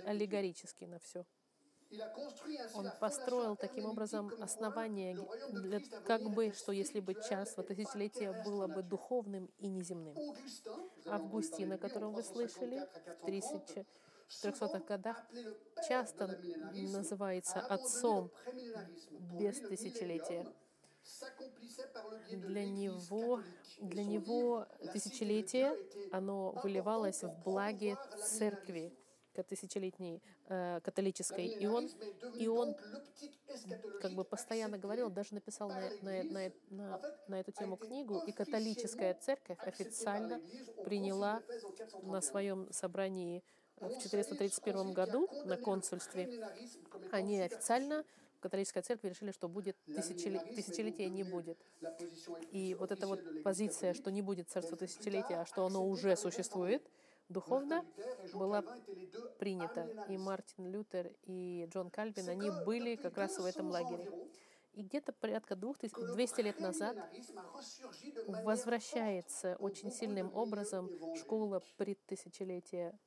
аллегорически 0.06 0.86
на 0.86 1.00
все. 1.00 1.26
Он 2.74 2.92
построил 3.00 3.56
таким 3.56 3.86
образом 3.86 4.32
основание, 4.42 5.18
для, 5.52 5.80
как 6.06 6.24
бы, 6.30 6.52
что 6.52 6.72
если 6.72 7.00
бы 7.00 7.14
царство 7.14 7.64
тысячелетия 7.64 8.32
было 8.44 8.68
бы 8.68 8.84
духовным 8.84 9.50
и 9.60 9.68
неземным. 9.68 10.16
Августин, 11.06 11.74
о 11.74 11.78
котором 11.78 12.14
вы 12.14 12.24
слышали, 12.24 12.88
в 13.22 13.28
1400-х 13.28 14.80
годах, 14.80 15.26
часто 15.88 16.40
называется 16.74 17.60
отцом 17.60 18.32
без 19.12 19.60
тысячелетия. 19.60 20.46
Для 22.32 22.66
него, 22.66 23.42
для 23.80 24.04
него 24.04 24.66
тысячелетие, 24.92 25.76
оно 26.12 26.52
выливалось 26.64 27.24
в 27.24 27.44
благе 27.44 27.96
церкви, 28.24 28.92
тысячелетней 29.44 30.22
э, 30.48 30.80
католической. 30.84 31.48
И 31.48 31.66
он, 31.66 31.90
и 32.38 32.48
он 32.48 32.76
как 34.02 34.14
бы 34.14 34.24
постоянно 34.24 34.78
говорил, 34.78 35.10
даже 35.10 35.34
написал 35.34 35.70
на, 35.70 35.90
на, 36.02 36.24
на, 36.24 36.52
на, 36.70 37.02
на 37.28 37.40
эту 37.40 37.52
тему 37.52 37.78
книгу, 37.78 38.20
и 38.26 38.32
католическая 38.32 39.14
церковь 39.14 39.58
официально 39.60 40.42
приняла 40.84 41.42
на 42.04 42.22
своем 42.22 42.72
собрании 42.72 43.44
в 43.78 44.02
431 44.02 44.94
году 44.94 45.30
на 45.46 45.58
консульстве, 45.58 46.30
они 47.12 47.42
официально 47.42 48.06
католическая 48.40 48.84
церковь 48.84 49.12
решили, 49.12 49.32
что 49.32 49.48
будет 49.48 49.76
тысячелетие, 49.86 50.54
тысячелетия 50.54 51.10
не 51.10 51.24
будет. 51.24 51.58
И 52.52 52.76
вот 52.80 52.92
эта 52.92 53.08
вот 53.08 53.20
позиция, 53.44 53.94
что 53.94 54.12
не 54.12 54.22
будет 54.22 54.50
царства 54.50 54.78
тысячелетия, 54.78 55.42
а 55.42 55.46
что 55.46 55.66
оно 55.66 55.84
уже 55.88 56.16
существует, 56.16 56.84
духовно 57.30 57.86
была 58.34 58.64
принята. 59.40 59.88
И 60.10 60.18
Мартин 60.18 60.68
Лютер, 60.68 61.12
и 61.24 61.68
Джон 61.72 61.90
Кальвин, 61.90 62.30
они 62.30 62.52
были 62.66 62.96
как 62.96 63.18
раз 63.18 63.38
в 63.38 63.46
этом 63.46 63.70
лагере. 63.70 64.12
И 64.74 64.84
где-то 64.84 65.14
порядка 65.14 65.56
200 65.56 66.42
лет 66.42 66.60
назад 66.60 66.98
возвращается 68.28 69.56
очень 69.58 69.90
сильным 69.90 70.36
образом 70.36 70.90
школа 71.16 71.62
предтысячелетия, 71.78 72.98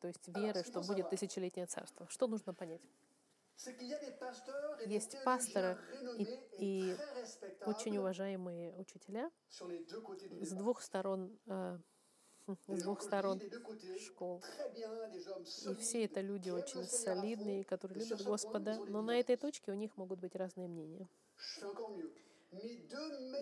то 0.00 0.08
есть 0.08 0.26
веры, 0.28 0.64
что 0.64 0.80
будет 0.80 1.10
тысячелетнее 1.10 1.66
царство. 1.66 2.06
Что 2.08 2.28
нужно 2.28 2.54
понять? 2.54 2.80
Есть 4.86 5.22
пасторы 5.24 5.76
и, 6.16 6.26
и 6.58 6.96
очень 7.66 7.98
уважаемые 7.98 8.72
учителя 8.74 9.30
с 9.50 10.52
двух 10.52 10.80
сторон 10.80 11.36
э, 11.46 11.78
с 12.56 12.82
двух 12.82 13.02
сторон 13.02 13.40
школ. 14.00 14.42
И 15.66 15.74
все 15.76 16.04
это 16.04 16.20
люди 16.20 16.50
очень 16.50 16.84
солидные, 16.84 17.64
которые 17.64 18.04
любят 18.04 18.22
Господа, 18.22 18.78
но 18.88 19.02
на 19.02 19.18
этой 19.18 19.36
точке 19.36 19.72
у 19.72 19.74
них 19.74 19.96
могут 19.96 20.20
быть 20.20 20.34
разные 20.34 20.68
мнения. 20.68 21.08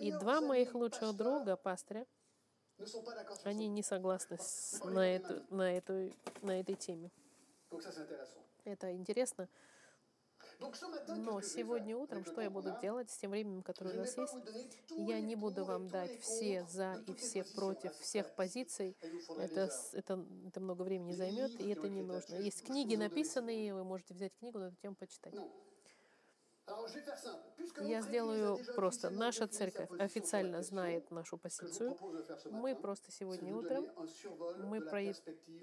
И 0.01 0.11
два 0.11 0.41
моих 0.41 0.73
лучших 0.75 1.15
друга, 1.15 1.55
пастыря, 1.55 2.05
они 3.43 3.67
не 3.67 3.81
согласны 3.81 4.37
с, 4.39 4.83
на, 4.83 5.15
эту, 5.15 5.43
на, 5.49 5.77
эту, 5.77 6.13
на 6.41 6.59
этой 6.59 6.75
теме. 6.75 7.11
Это 8.65 8.91
интересно. 8.91 9.47
Но 11.17 11.41
сегодня 11.41 11.95
утром 11.95 12.25
что 12.25 12.41
я 12.41 12.49
буду 12.49 12.75
делать 12.81 13.09
с 13.09 13.17
тем 13.17 13.31
временем, 13.31 13.63
которое 13.63 13.95
у 13.95 13.97
нас 13.97 14.17
есть? 14.17 14.33
Я 14.89 15.19
не 15.21 15.35
буду 15.35 15.65
вам 15.65 15.87
дать 15.87 16.19
все 16.21 16.65
за 16.69 17.03
и 17.07 17.13
все 17.13 17.43
против 17.43 17.93
всех 17.97 18.33
позиций. 18.35 18.97
Это, 19.37 19.69
это, 19.93 20.25
это 20.47 20.59
много 20.59 20.81
времени 20.83 21.13
займет, 21.13 21.59
и 21.59 21.69
это 21.69 21.89
не 21.89 22.01
нужно. 22.01 22.35
Есть 22.35 22.63
книги 22.63 22.95
написанные, 22.95 23.73
вы 23.73 23.83
можете 23.83 24.13
взять 24.13 24.33
книгу 24.37 24.59
на 24.59 24.65
эту 24.65 24.75
тему 24.77 24.95
почитать. 24.95 25.35
Я 27.81 28.01
сделаю 28.01 28.59
просто. 28.75 29.09
Наша 29.09 29.47
церковь 29.47 29.89
официально 29.99 30.63
знает 30.63 31.11
нашу 31.11 31.37
позицию. 31.37 31.97
Мы 32.51 32.75
просто 32.75 33.11
сегодня 33.11 33.55
утром 33.55 33.85
мы 34.63 34.81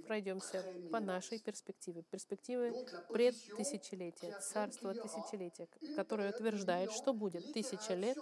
пройдемся 0.06 0.64
по 0.90 1.00
нашей 1.00 1.40
перспективе. 1.40 2.02
Перспективы 2.02 2.86
предтысячелетия, 3.10 4.38
царства 4.40 4.94
тысячелетия, 4.94 5.68
которое 5.96 6.30
утверждает, 6.30 6.92
что 6.92 7.12
будет 7.12 7.52
тысяча 7.52 7.94
лет 7.94 8.18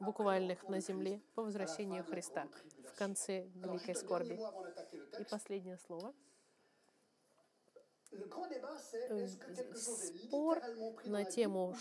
буквальных 0.00 0.68
на 0.68 0.80
земле 0.80 1.20
по 1.34 1.42
возвращению 1.42 2.04
Христа 2.04 2.46
в 2.92 2.96
конце 2.96 3.46
великой 3.54 3.94
скорби. 3.94 4.38
И 5.18 5.24
последнее 5.24 5.78
слово— 5.78 6.14
спор 9.74 10.62
на 11.04 11.24
тему, 11.24 11.76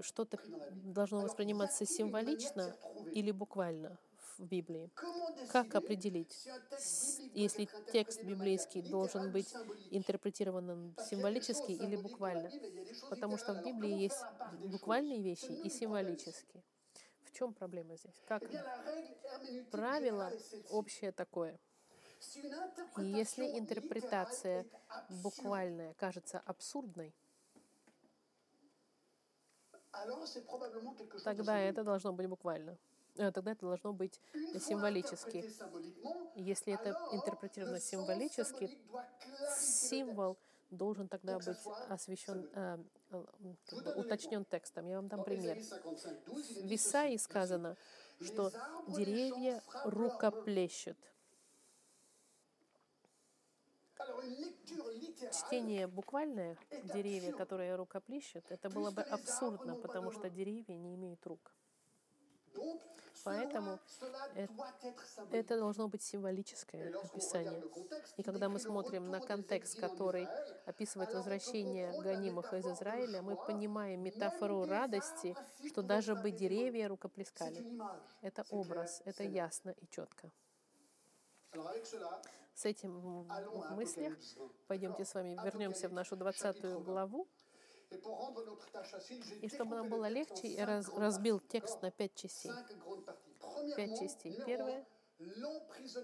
что-то 0.00 0.38
должно 0.70 1.20
восприниматься 1.20 1.86
символично 1.86 2.74
или 3.12 3.30
буквально 3.30 3.98
в 4.38 4.44
Библии. 4.44 4.90
Как 5.50 5.74
определить, 5.74 6.48
если 7.34 7.68
текст 7.92 8.22
библейский 8.22 8.82
должен 8.82 9.32
быть 9.32 9.52
интерпретирован 9.90 10.94
символически 11.10 11.72
или 11.72 11.96
буквально? 11.96 12.50
Потому 13.10 13.36
что 13.36 13.54
в 13.54 13.64
Библии 13.64 13.92
есть 13.92 14.22
буквальные 14.60 15.22
вещи 15.22 15.52
и 15.64 15.68
символические. 15.68 16.62
В 17.24 17.32
чем 17.32 17.52
проблема 17.52 17.96
здесь? 17.96 18.20
Как 18.26 18.42
правило 19.70 20.32
общее 20.70 21.12
такое— 21.12 21.58
и 22.98 23.04
если 23.04 23.58
интерпретация 23.58 24.66
буквальная 25.22 25.94
кажется 25.94 26.38
абсурдной, 26.40 27.14
тогда 31.24 31.58
это 31.58 31.84
должно 31.84 32.12
быть 32.12 32.28
буквально. 32.28 32.78
Э, 33.16 33.32
тогда 33.32 33.52
это 33.52 33.66
должно 33.66 33.92
быть 33.92 34.20
символически. 34.58 35.44
Если 36.36 36.72
это 36.72 36.90
интерпретировано 37.12 37.80
символически, 37.80 38.78
символ 39.58 40.38
должен 40.70 41.08
тогда 41.08 41.38
быть 41.38 41.58
освящен, 41.88 42.48
э, 42.54 42.78
э, 43.10 43.24
как 43.66 43.84
бы 43.84 43.94
уточнен 43.94 44.44
текстом. 44.44 44.86
Я 44.86 44.96
вам 44.96 45.08
дам 45.08 45.24
пример. 45.24 45.58
В 46.28 46.74
Исаии 46.74 47.16
сказано, 47.16 47.76
что 48.20 48.52
деревья 48.88 49.62
рукоплещут. 49.84 50.98
Чтение 55.32 55.86
буквальное, 55.86 56.56
деревья, 56.94 57.32
которые 57.32 57.76
рукоплещут, 57.76 58.44
это 58.50 58.70
было 58.70 58.90
бы 58.90 59.02
абсурдно, 59.02 59.74
потому 59.76 60.10
что 60.12 60.30
деревья 60.30 60.76
не 60.76 60.94
имеют 60.94 61.26
рук. 61.26 61.52
Поэтому 63.24 63.78
это 65.32 65.58
должно 65.58 65.88
быть 65.88 66.02
символическое 66.02 66.96
описание. 66.96 67.62
И 68.16 68.22
когда 68.22 68.48
мы 68.48 68.58
смотрим 68.58 69.10
на 69.10 69.20
контекст, 69.20 69.78
который 69.78 70.28
описывает 70.66 71.12
возвращение 71.12 72.00
гонимых 72.00 72.52
из 72.54 72.66
Израиля, 72.66 73.22
мы 73.22 73.36
понимаем 73.36 74.02
метафору 74.02 74.64
радости, 74.64 75.36
что 75.66 75.82
даже 75.82 76.14
бы 76.14 76.30
деревья 76.30 76.88
рукоплескали. 76.88 77.64
Это 78.22 78.44
образ, 78.50 79.02
это 79.04 79.24
ясно 79.24 79.70
и 79.70 79.86
четко. 79.88 80.30
С 82.58 82.64
этим 82.64 82.98
в 82.98 83.76
мыслях 83.76 84.18
пойдемте 84.66 85.04
с 85.04 85.14
вами 85.14 85.38
вернемся 85.44 85.88
в 85.88 85.92
нашу 85.92 86.16
20 86.16 86.82
главу. 86.82 87.28
И 89.40 89.48
чтобы 89.48 89.76
нам 89.76 89.88
было 89.88 90.08
легче, 90.08 90.48
я 90.48 90.66
раз, 90.66 90.88
разбил 90.88 91.38
текст 91.38 91.80
на 91.82 91.92
пять 91.92 92.16
частей. 92.16 92.50
Пять 93.76 94.00
частей. 94.00 94.42
Первое 94.44 94.84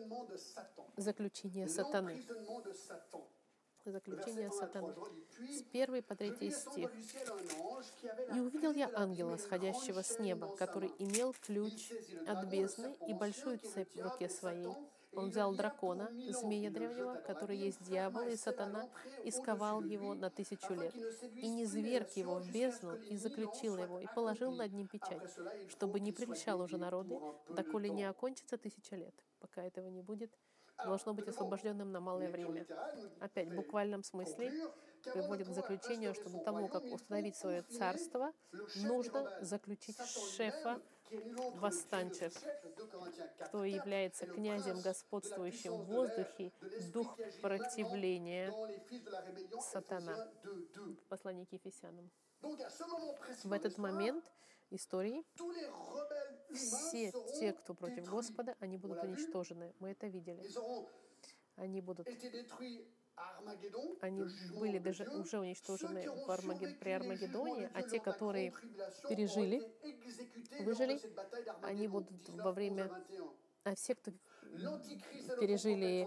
—заключение 0.96 1.66
сатаны. 1.66 2.25
Заключение 3.84 4.52
сатаны. 4.52 4.94
С 5.50 5.62
первой 5.64 6.02
по 6.02 6.14
третий 6.14 6.52
стих. 6.52 6.88
«И 8.32 8.38
увидел 8.38 8.73
я 8.73 8.88
ангела, 8.94 9.37
сходящего 9.38 10.02
с 10.02 10.20
неба, 10.20 10.54
который 10.56 10.92
имел 11.00 11.34
ключ 11.34 11.90
от 12.28 12.46
бездны 12.46 12.96
и 13.08 13.12
большую 13.12 13.58
цепь 13.58 13.92
в 13.96 14.00
руке 14.00 14.28
своей, 14.28 14.73
он 15.16 15.30
взял 15.30 15.54
дракона, 15.54 16.11
змея 16.28 16.71
древнего, 16.71 17.16
который 17.26 17.56
есть 17.56 17.83
дьявол 17.83 18.28
и 18.28 18.37
сатана, 18.37 18.88
и 19.25 19.30
сковал 19.30 19.83
его 19.83 20.14
на 20.14 20.30
тысячу 20.30 20.75
лет, 20.75 20.94
и 21.37 21.49
не 21.49 21.64
зверг 21.64 22.11
его 22.12 22.37
в 22.37 22.50
бездну, 22.50 22.97
и 22.97 23.16
заключил 23.16 23.76
его, 23.76 24.00
и 24.00 24.06
положил 24.14 24.52
над 24.52 24.73
ним 24.73 24.88
печать, 24.88 25.23
чтобы 25.68 26.00
не 26.00 26.12
прельщал 26.12 26.61
уже 26.61 26.76
народы, 26.76 27.18
доколе 27.49 27.90
не 27.90 28.04
окончится 28.04 28.56
тысяча 28.56 28.97
лет. 28.97 29.14
Пока 29.40 29.62
этого 29.62 29.88
не 29.88 30.02
будет, 30.02 30.30
должно 30.78 31.14
быть 31.14 31.28
освобожденным 31.28 31.92
на 31.92 32.00
малое 32.00 32.30
время. 32.30 32.66
Опять, 33.21 33.49
в 33.49 33.54
буквальном 33.54 34.02
смысле, 34.02 34.52
приводит 35.12 35.49
к 35.49 35.52
заключению, 35.52 36.14
что 36.14 36.30
до 36.30 36.38
того, 36.38 36.68
как 36.68 36.85
установить 36.85 37.37
свое 37.37 37.62
царство, 37.62 38.33
нужно 38.76 39.30
заключить 39.40 39.99
шефа 40.37 40.80
восстанчив, 41.56 42.32
кто 43.40 43.64
является 43.64 44.26
князем, 44.26 44.80
господствующим 44.80 45.73
в 45.73 45.84
воздухе, 45.87 46.52
дух 46.92 47.18
противления, 47.40 48.52
сатана. 49.61 50.28
В 50.42 51.08
послании 51.08 51.44
к 51.44 51.52
Ефесянам. 51.52 52.11
В 53.44 53.52
этот 53.52 53.78
момент 53.78 54.25
истории 54.70 55.25
все 56.52 57.12
те, 57.38 57.52
кто 57.52 57.75
против 57.75 58.08
Господа, 58.08 58.54
они 58.61 58.76
будут 58.76 59.02
уничтожены. 59.02 59.75
Мы 59.78 59.90
это 59.92 60.06
видели. 60.06 60.42
Они 61.56 61.80
будут 61.80 62.08
они 64.00 64.25
были 64.59 64.78
даже 64.78 65.04
уже 65.04 65.38
уничтожены 65.38 66.11
в 66.11 66.30
Армагед... 66.30 66.78
при 66.78 66.90
Армагеддоне, 66.90 67.71
а 67.75 67.83
те, 67.83 68.00
которые 68.00 68.52
пережили, 69.09 69.62
выжили, 70.61 71.00
они 71.62 71.88
будут 71.88 72.28
во 72.28 72.52
время... 72.52 72.90
А 73.64 73.75
все, 73.75 73.94
кто 73.94 74.11
пережили 75.40 76.06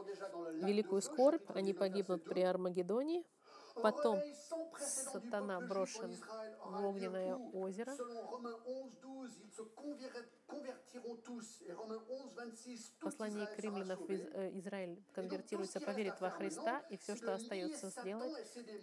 великую 0.63 1.01
скорбь, 1.01 1.49
они 1.49 1.73
погибнут 1.73 2.23
при 2.23 2.41
Армагеддоне, 2.41 3.23
Потом 3.81 4.21
сатана 4.79 5.59
брошен 5.61 6.15
в 6.65 6.85
огненное 6.85 7.35
озеро. 7.53 7.95
Послание 12.99 13.47
к 13.47 13.59
римлянам 13.59 13.99
э, 14.07 14.57
Израиль 14.59 15.03
конвертируется, 15.13 15.79
поверит 15.79 16.19
во 16.21 16.29
Христа, 16.29 16.79
и 16.89 16.97
все, 16.97 17.15
что 17.15 17.33
остается 17.33 17.89
сделать, 17.89 18.33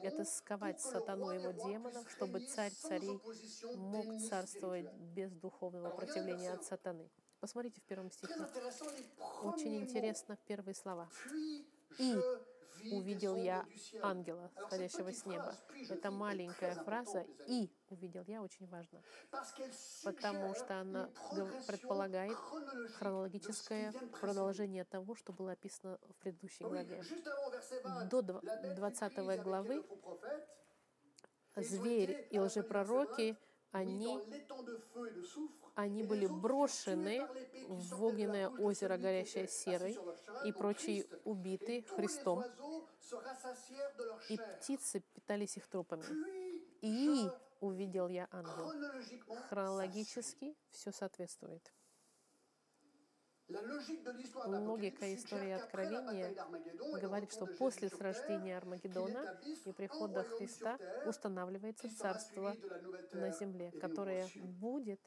это 0.02 0.24
сковать 0.24 0.80
сатану 0.80 1.30
его 1.30 1.50
демонов, 1.52 2.10
чтобы 2.10 2.40
царь 2.40 2.72
царей 2.72 3.20
мог 3.76 4.20
царствовать 4.28 4.92
без 4.92 5.32
духовного 5.32 5.90
противления 5.90 6.52
от 6.52 6.64
сатаны. 6.64 7.10
Посмотрите 7.40 7.80
в 7.80 7.84
первом 7.84 8.10
стихе. 8.10 8.48
Очень 9.42 9.76
интересно 9.76 10.38
первые 10.46 10.74
слова. 10.74 11.08
«И 11.98 12.16
увидел 12.92 13.36
я 13.36 13.66
ангела, 14.02 14.50
сходящего 14.66 15.12
с 15.12 15.24
неба. 15.26 15.54
Это 15.88 16.10
маленькая 16.10 16.74
фраза 16.74 17.26
«и» 17.46 17.70
увидел 17.88 18.24
я 18.26 18.42
очень 18.42 18.66
важно, 18.66 19.02
потому 20.04 20.54
что 20.54 20.80
она 20.80 21.08
предполагает 21.66 22.36
хронологическое 22.98 23.92
продолжение 24.20 24.84
того, 24.84 25.14
что 25.14 25.32
было 25.32 25.52
описано 25.52 25.98
в 26.02 26.14
предыдущей 26.16 26.64
главе. 26.64 27.02
До 28.10 28.22
20 28.22 29.42
главы 29.42 29.84
зверь 31.56 32.26
и 32.30 32.38
лжепророки, 32.38 33.36
они 33.74 34.20
они 35.74 36.04
были 36.04 36.26
брошены 36.26 37.26
в 37.68 38.04
огненное 38.04 38.48
озеро, 38.48 38.96
горящее 38.96 39.48
серой, 39.48 39.98
и 40.44 40.52
прочие 40.52 41.06
убиты 41.24 41.82
Христом. 41.96 42.44
И 44.28 44.38
птицы 44.38 45.00
питались 45.14 45.56
их 45.56 45.66
трупами. 45.66 46.04
И 46.82 47.28
увидел 47.60 48.08
я 48.08 48.28
ангел. 48.30 48.72
Хронологически 49.48 50.54
все 50.70 50.92
соответствует. 50.92 51.72
Логика 54.46 55.14
истории 55.14 55.50
Откровения 55.50 56.34
говорит, 57.00 57.32
что 57.32 57.46
после 57.46 57.88
срождения 57.88 58.56
Армагеддона 58.56 59.38
и 59.64 59.72
прихода 59.72 60.22
Христа 60.22 60.78
устанавливается 61.06 61.94
царство 61.94 62.56
на 63.12 63.30
земле, 63.30 63.70
которое 63.72 64.28
будет 64.34 65.00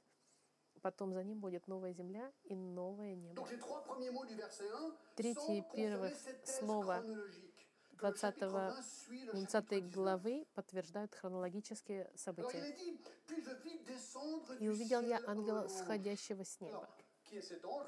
Потом 0.81 1.13
за 1.13 1.23
ним 1.23 1.39
будет 1.39 1.67
новая 1.67 1.93
земля 1.93 2.31
и 2.45 2.55
новое 2.55 3.15
небо. 3.15 3.47
Третье 5.15 5.53
и 5.53 5.63
первое 5.75 6.15
слово 6.45 7.03
20, 7.93 8.39
20 9.33 9.91
главы 9.91 10.45
подтверждают 10.53 11.15
хронологические 11.15 12.11
события. 12.15 12.75
«И 14.59 14.69
увидел 14.69 15.01
я 15.01 15.19
ангела, 15.25 15.67
сходящего 15.67 16.43
с 16.43 16.59
неба, 16.61 16.87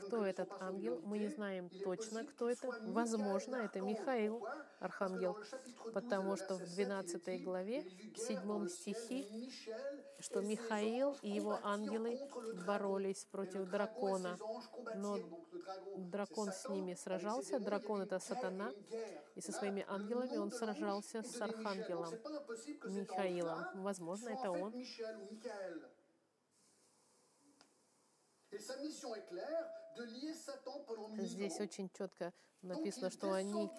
кто 0.06 0.26
этот 0.26 0.50
ангел? 0.60 1.02
Мы 1.04 1.20
не 1.20 1.28
знаем 1.28 1.70
точно, 1.84 2.26
кто 2.26 2.50
это. 2.50 2.68
Возможно, 2.84 3.58
это 3.58 3.82
Михаил, 3.82 4.46
архангел, 4.80 5.38
потому 5.94 6.36
что 6.38 6.56
в 6.56 6.66
12 6.66 7.44
главе, 7.44 7.84
в 8.16 8.18
7 8.18 8.68
стихе, 8.68 9.26
что 10.20 10.42
Михаил 10.42 11.16
и 11.22 11.30
его 11.30 11.60
ангелы 11.64 12.20
боролись 12.66 13.26
против 13.26 13.70
дракона, 13.70 14.38
но 14.96 15.18
дракон 15.98 16.52
с 16.52 16.68
ними 16.70 16.94
сражался, 16.94 17.60
дракон— 17.60 18.02
это 18.04 18.20
сатана, 18.20 18.72
и 19.36 19.42
со 19.42 19.52
своими 19.52 19.86
ангелами 19.88 20.38
он 20.38 20.52
сражался 20.52 21.24
с 21.24 21.42
архангелом 21.42 22.14
Михаилом. 22.86 23.66
Возможно, 23.76 24.30
это 24.30 24.52
он. 24.52 24.74
Здесь 31.18 31.60
очень 31.60 31.90
четко 31.90 32.34
написано, 32.62 33.10
что 33.10 33.32
они, 33.34 33.70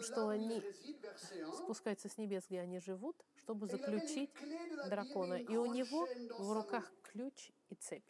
что 0.00 0.28
они 0.28 0.62
спускаются 1.56 2.08
с 2.08 2.16
небес, 2.16 2.44
где 2.48 2.60
они 2.60 2.78
живут, 2.80 3.16
чтобы 3.36 3.66
заключить 3.66 4.30
дракона. 4.88 5.34
И 5.34 5.56
у 5.56 5.72
него 5.72 6.06
в 6.38 6.52
руках 6.52 6.92
ключ 7.02 7.50
и 7.70 7.74
цепь. 7.74 8.08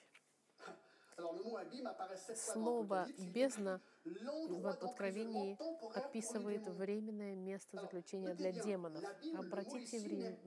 Слово 2.34 3.08
«бездна» 3.18 3.80
в 4.06 4.66
Откровении 4.66 5.58
описывает 5.96 6.66
временное 6.68 7.34
место 7.34 7.80
заключения 7.80 8.34
для 8.34 8.52
демонов. 8.52 9.04
Обратите 9.36 9.98
время. 9.98 10.38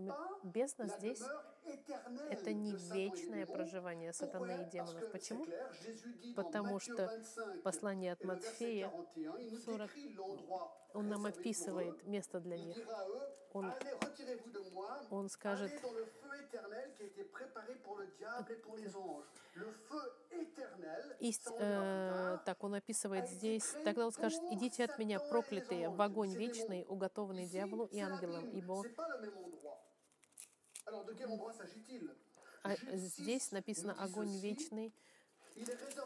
Бездна 0.43 0.87
здесь— 0.87 1.21
это 2.29 2.53
не 2.53 2.73
вечное 2.93 3.45
проживание 3.45 4.13
сатаны 4.13 4.63
и 4.63 4.69
демонов. 4.69 5.11
Почему? 5.11 5.45
Потому 6.35 6.79
что 6.79 7.11
послание 7.63 8.13
от 8.13 8.23
Матфея 8.23 8.91
40, 9.65 9.91
он 10.93 11.09
нам 11.09 11.25
описывает 11.25 12.05
место 12.05 12.39
для 12.39 12.57
них. 12.57 12.77
Он, 13.51 13.71
он 15.09 15.29
скажет, 15.29 15.71
Ист, 21.19 21.47
э, 21.51 22.37
так 22.45 22.63
он 22.63 22.75
описывает 22.75 23.27
здесь, 23.27 23.75
тогда 23.83 24.05
он 24.05 24.11
скажет, 24.11 24.41
идите 24.51 24.85
от 24.85 24.97
меня, 24.97 25.19
проклятые, 25.19 25.89
в 25.89 26.01
огонь 26.01 26.33
вечный, 26.33 26.85
уготованный 26.87 27.45
дьяволу 27.45 27.85
и 27.85 27.99
ангелам, 27.99 28.49
ибо 28.49 28.83
а 32.63 32.75
здесь 32.93 33.51
написано 33.51 33.95
огонь 33.97 34.37
вечный. 34.39 34.93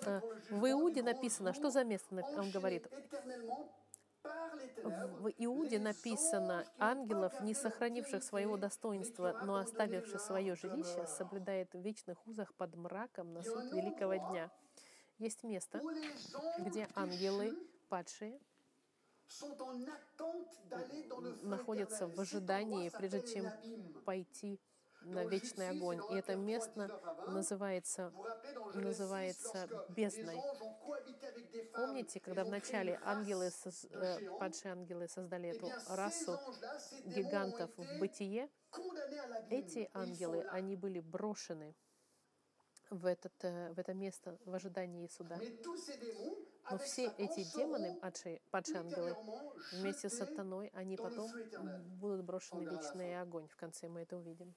Э, 0.06 0.22
в 0.50 0.70
Иуде 0.72 1.04
написано, 1.04 1.54
что 1.54 1.70
за 1.70 1.84
место 1.84 2.24
он 2.38 2.52
говорит? 2.52 2.88
В 4.84 5.30
Иуде 5.38 5.80
написано, 5.80 6.66
ангелов, 6.78 7.40
не 7.42 7.54
сохранивших 7.54 8.24
своего 8.24 8.58
достоинства, 8.58 9.40
но 9.44 9.56
оставивших 9.56 10.20
свое 10.20 10.56
жилище, 10.56 11.06
соблюдает 11.08 11.74
в 11.74 11.80
вечных 11.80 12.26
узах 12.28 12.54
под 12.56 12.76
мраком 12.76 13.34
на 13.34 13.44
суд 13.44 13.72
великого 13.72 14.16
дня. 14.16 14.52
Есть 15.18 15.44
место, 15.44 15.82
где 16.60 16.88
ангелы, 16.96 17.58
падшие, 17.88 18.40
находятся 21.42 22.08
в 22.08 22.20
ожидании, 22.20 22.90
прежде 22.90 23.22
чем 23.22 23.50
пойти 24.06 24.60
на 25.06 25.26
вечный 25.26 25.70
огонь. 25.70 26.02
И 26.12 26.16
это 26.16 26.36
место 26.36 27.00
называется, 27.28 28.12
называется 28.74 29.68
бездной. 29.90 30.40
Помните, 31.74 32.20
когда 32.20 32.44
вначале 32.44 33.00
ангелы, 33.04 33.50
э, 33.92 34.38
падшие 34.40 34.74
ангелы 34.74 35.08
создали 35.08 35.50
эту 35.50 35.70
расу 35.90 36.40
гигантов 37.06 37.72
в 37.78 38.00
бытие, 38.00 38.50
эти 39.50 39.90
ангелы, 39.94 40.44
они 40.52 40.76
были 40.76 41.00
брошены 41.00 41.76
в, 42.90 43.06
этот, 43.06 43.34
э, 43.44 43.74
в 43.74 43.80
это 43.80 43.94
место 43.94 44.38
в 44.46 44.54
ожидании 44.54 45.08
суда. 45.08 45.40
Но 46.72 46.78
все 46.78 47.12
эти 47.18 47.44
демоны, 47.56 48.00
падшие, 48.00 48.42
падшие 48.52 48.80
ангелы, 48.80 49.16
вместе 49.74 50.10
с 50.10 50.18
сатаной, 50.18 50.70
они 50.74 50.96
потом 50.98 51.30
будут 52.00 52.24
брошены 52.24 52.70
в 52.70 52.72
вечный 52.72 53.20
огонь. 53.20 53.48
В 53.48 53.56
конце 53.56 53.88
мы 53.90 54.02
это 54.02 54.18
увидим. 54.18 54.56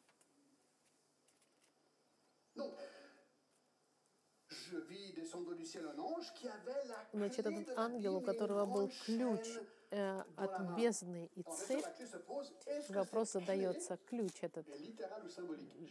Значит, 7.12 7.47
этот 7.47 7.79
ангел, 7.79 8.16
у 8.16 8.21
которого 8.21 8.66
был 8.66 8.90
ключ 9.05 9.47
э, 9.90 10.21
от 10.37 10.77
бездны 10.77 11.31
и 11.35 11.42
цепь, 11.42 11.85
вопрос 12.88 13.33
задается, 13.33 13.97
ключ 13.97 14.42
этот 14.42 14.66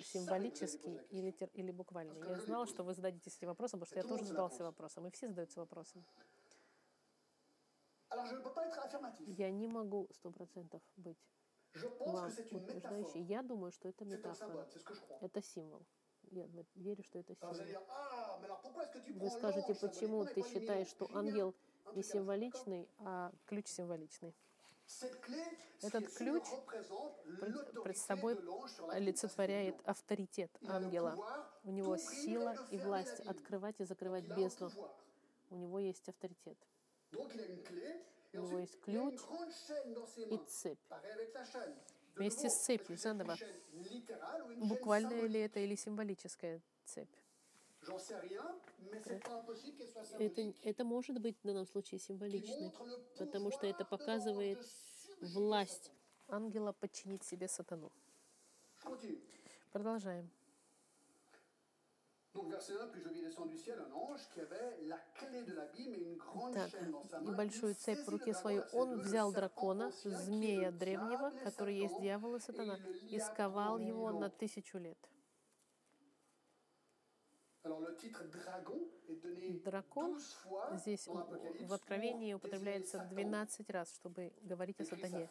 символический 0.04 0.99
или, 1.10 1.32
или 1.54 1.71
буквальный. 1.71 2.19
Я 2.28 2.39
знала, 2.41 2.67
что 2.67 2.84
вы 2.84 2.93
зададитесь 2.93 3.38
этим 3.38 3.47
вопросом, 3.49 3.80
потому 3.80 3.88
что 3.88 3.99
я 3.99 4.17
тоже 4.17 4.25
задался 4.25 4.63
вопросом, 4.63 5.08
и 5.08 5.12
все 5.12 5.28
задаются 5.28 5.60
вопросом. 5.60 6.06
Я 9.25 9.51
не 9.51 9.67
могу 9.67 10.08
сто 10.12 10.32
процентов 10.32 10.82
быть 10.95 11.17
вам 11.99 12.32
утверждающей. 12.51 13.21
Я 13.23 13.41
думаю, 13.41 13.71
что 13.71 13.89
это 13.89 14.06
метафора. 14.06 14.67
Это 15.21 15.41
символ. 15.41 15.86
Я 16.31 16.47
верю, 16.75 17.03
что 17.03 17.19
это 17.19 17.35
символ. 17.35 19.19
Вы 19.19 19.29
скажете, 19.29 19.75
почему 19.75 20.25
ты 20.25 20.41
считаешь, 20.43 20.88
что 20.88 21.09
ангел 21.13 21.53
не 21.93 22.03
символичный, 22.03 22.89
а 22.99 23.31
ключ 23.45 23.67
символичный? 23.67 24.33
Этот 25.81 26.07
ключ 26.13 26.43
пред 27.83 27.97
собой 27.97 28.38
олицетворяет 28.89 29.75
авторитет 29.83 30.51
ангела. 30.67 31.17
У 31.63 31.71
него 31.71 31.97
сила 31.97 32.55
и 32.69 32.77
власть 32.77 33.19
открывать 33.21 33.79
и 33.79 33.83
закрывать 33.83 34.25
бездну. 34.35 34.69
У 35.49 35.55
него 35.55 35.79
есть 35.79 36.07
авторитет. 36.07 36.57
У 37.13 38.38
него 38.38 38.59
есть 38.59 38.79
ключ 38.81 39.19
и 40.17 40.38
цепь 40.47 40.79
вместе 42.15 42.49
с 42.49 42.56
цепью 42.56 42.97
заново. 42.97 43.38
Буквальная 44.58 45.28
ли 45.28 45.39
это 45.39 45.60
или 45.60 45.75
символическая 45.75 46.62
цепь? 46.86 47.15
Это, 50.17 50.54
это 50.63 50.84
может 50.84 51.19
быть 51.19 51.38
в 51.38 51.47
данном 51.47 51.65
случае 51.67 51.99
символичной, 51.99 52.71
потому 53.17 53.51
что 53.51 53.67
это 53.67 53.86
показывает 53.86 54.60
власть 55.21 55.91
ангела 56.28 56.71
подчинить 56.71 57.23
себе 57.23 57.47
сатану. 57.47 57.91
Продолжаем. 59.71 60.30
Так, 66.54 66.69
и 67.21 67.32
большую 67.32 67.76
цепь 67.76 68.06
в 68.06 68.10
руке 68.10 68.34
свою 68.34 68.63
он 68.74 69.00
взял 69.00 69.32
дракона, 69.32 69.91
змея 70.04 70.71
древнего, 70.71 71.32
который 71.43 71.76
есть 71.76 72.00
дьявол 72.02 72.36
и 72.36 72.39
сатана, 72.39 72.78
и 73.10 73.19
сковал 73.19 73.78
его 73.80 74.12
на 74.12 74.30
тысячу 74.30 74.78
лет. 74.78 74.98
Дракон 79.63 80.19
здесь 80.74 81.08
в 81.08 81.74
Откровении 81.74 82.34
употребляется 82.34 83.00
12 83.10 83.69
раз, 83.71 83.91
чтобы 83.95 84.34
говорить 84.41 84.80
о 84.82 84.86
сатане 84.86 85.30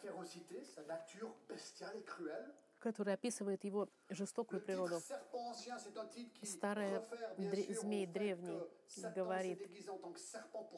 который 2.85 3.15
описывает 3.15 3.63
его 3.63 3.89
жестокую 4.09 4.61
природу. 4.61 5.01
Старый 6.43 6.99
дре- 7.37 7.73
змей 7.73 8.05
древний 8.05 8.61
говорит 9.15 9.59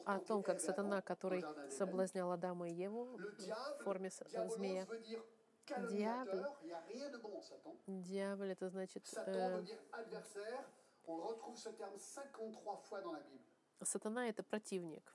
о 0.06 0.18
том, 0.20 0.42
как 0.42 0.60
сатана, 0.60 1.02
который 1.02 1.44
соблазнял 1.70 2.32
Адама 2.32 2.70
и 2.70 2.72
Еву 2.72 3.04
в 3.18 3.82
форме 3.84 4.10
змея. 4.56 4.86
Дьявол, 5.90 6.56
дьявол 7.86 8.44
это 8.46 8.70
значит... 8.70 9.04
Э, 9.26 9.62
сатана— 13.84 14.28
это 14.30 14.42
противник. 14.42 15.14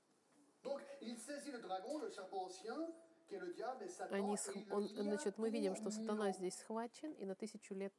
Они, 4.10 4.36
он, 4.70 4.88
значит, 4.88 5.38
мы 5.38 5.50
видим, 5.50 5.74
что 5.76 5.90
сатана 5.90 6.32
здесь 6.32 6.58
схвачен 6.58 7.12
и 7.12 7.24
на 7.24 7.34
тысячу 7.34 7.74
лет 7.74 7.92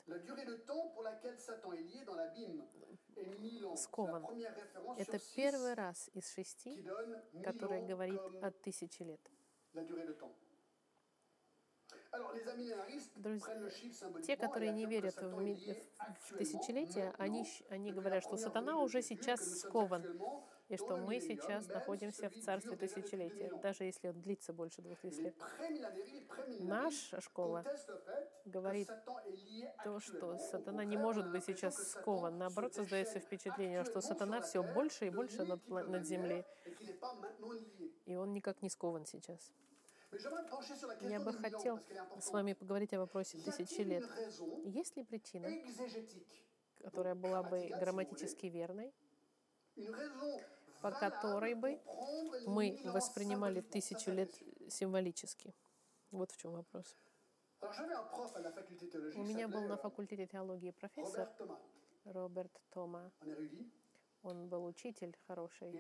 скован. 3.76 4.26
Это 4.98 5.20
первый 5.36 5.74
раз 5.74 6.10
из 6.14 6.32
шести, 6.32 6.86
который 7.44 7.82
говорит 7.86 8.22
о 8.42 8.52
тысяче 8.52 9.04
лет. 9.04 9.22
Друзья, 13.16 13.70
те, 14.26 14.38
которые 14.38 14.72
не 14.72 14.86
верят 14.86 15.16
в, 15.18 15.32
в 15.32 16.38
тысячелетие, 16.38 17.14
они, 17.18 17.46
они 17.70 17.92
говорят, 17.92 18.24
что 18.24 18.38
сатана 18.38 18.80
уже 18.80 19.02
сейчас 19.02 19.60
скован 19.60 20.04
и 20.70 20.78
что 20.78 20.98
мы 20.98 21.20
сейчас 21.20 21.68
находимся 21.68 22.30
в 22.30 22.40
царстве 22.40 22.76
тысячелетия, 22.76 23.52
даже 23.62 23.84
если 23.84 24.08
он 24.10 24.22
длится 24.22 24.54
больше 24.54 24.82
двух 24.82 25.00
тысяч 25.00 25.20
лет. 25.20 25.36
Наша 26.60 27.22
школа 27.22 27.64
говорит 28.46 28.90
то, 29.84 30.00
что 30.00 30.38
сатана 30.38 30.84
не 30.84 30.98
может 30.98 31.32
быть 31.32 31.46
сейчас 31.46 31.76
скован. 31.92 32.38
Наоборот, 32.38 32.74
создается 32.74 33.20
впечатление, 33.20 33.84
что 33.84 34.02
сатана 34.02 34.42
все 34.42 34.64
больше 34.64 35.08
и 35.08 35.10
больше 35.10 35.44
над, 35.46 35.68
над 35.68 36.06
землей, 36.06 36.46
и 38.06 38.16
он 38.16 38.34
никак 38.34 38.62
не 38.62 38.70
скован 38.70 39.06
сейчас. 39.06 39.52
Я 41.02 41.20
бы 41.20 41.34
хотел 41.34 41.80
с 42.20 42.32
вами 42.32 42.54
поговорить 42.54 42.94
о 42.94 43.00
вопросе 43.00 43.38
тысячи 43.38 43.82
лет. 43.82 44.06
Есть 44.64 44.96
ли 44.96 45.04
причина, 45.04 45.50
которая 46.82 47.16
была 47.16 47.44
бы 47.44 47.70
грамматически 47.80 48.46
верной, 48.46 48.94
по 50.86 50.92
которой 50.92 51.56
бы 51.56 51.82
мы 52.46 52.80
воспринимали 52.84 53.62
тысячу 53.62 54.12
лет 54.12 54.32
символически. 54.70 55.52
Вот 56.12 56.32
в 56.32 56.38
чем 56.38 56.52
вопрос. 56.52 56.96
У 59.16 59.24
меня 59.24 59.48
был 59.48 59.62
на 59.62 59.78
факультете 59.78 60.28
теологии 60.28 60.70
профессор 60.70 61.28
Роберт 62.04 62.52
Тома. 62.70 63.12
Он 64.22 64.48
был 64.48 64.66
учитель 64.66 65.18
хороший. 65.26 65.72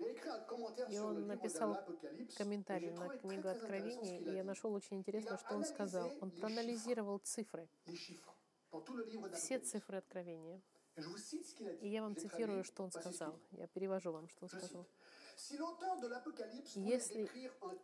И 0.89 0.97
он 0.97 1.27
написал 1.27 1.77
комментарий 2.35 2.89
на 2.89 3.09
книгу 3.09 3.47
Откровения, 3.47 4.19
и 4.19 4.33
я 4.33 4.43
нашел 4.43 4.73
очень 4.73 4.97
интересно, 4.97 5.37
что 5.37 5.53
он 5.53 5.65
сказал. 5.65 6.11
Он 6.19 6.31
проанализировал 6.31 7.19
цифры, 7.19 7.69
все 9.35 9.59
цифры 9.59 9.97
Откровения. 9.97 10.63
И 11.81 11.89
я 11.89 12.01
вам 12.01 12.15
цитирую, 12.15 12.63
что 12.63 12.83
он 12.83 12.91
сказал. 12.91 13.37
Я 13.51 13.67
перевожу 13.67 14.11
вам, 14.11 14.29
что 14.29 14.45
он 14.45 14.49
сказал. 14.49 14.87
Если 16.75 17.29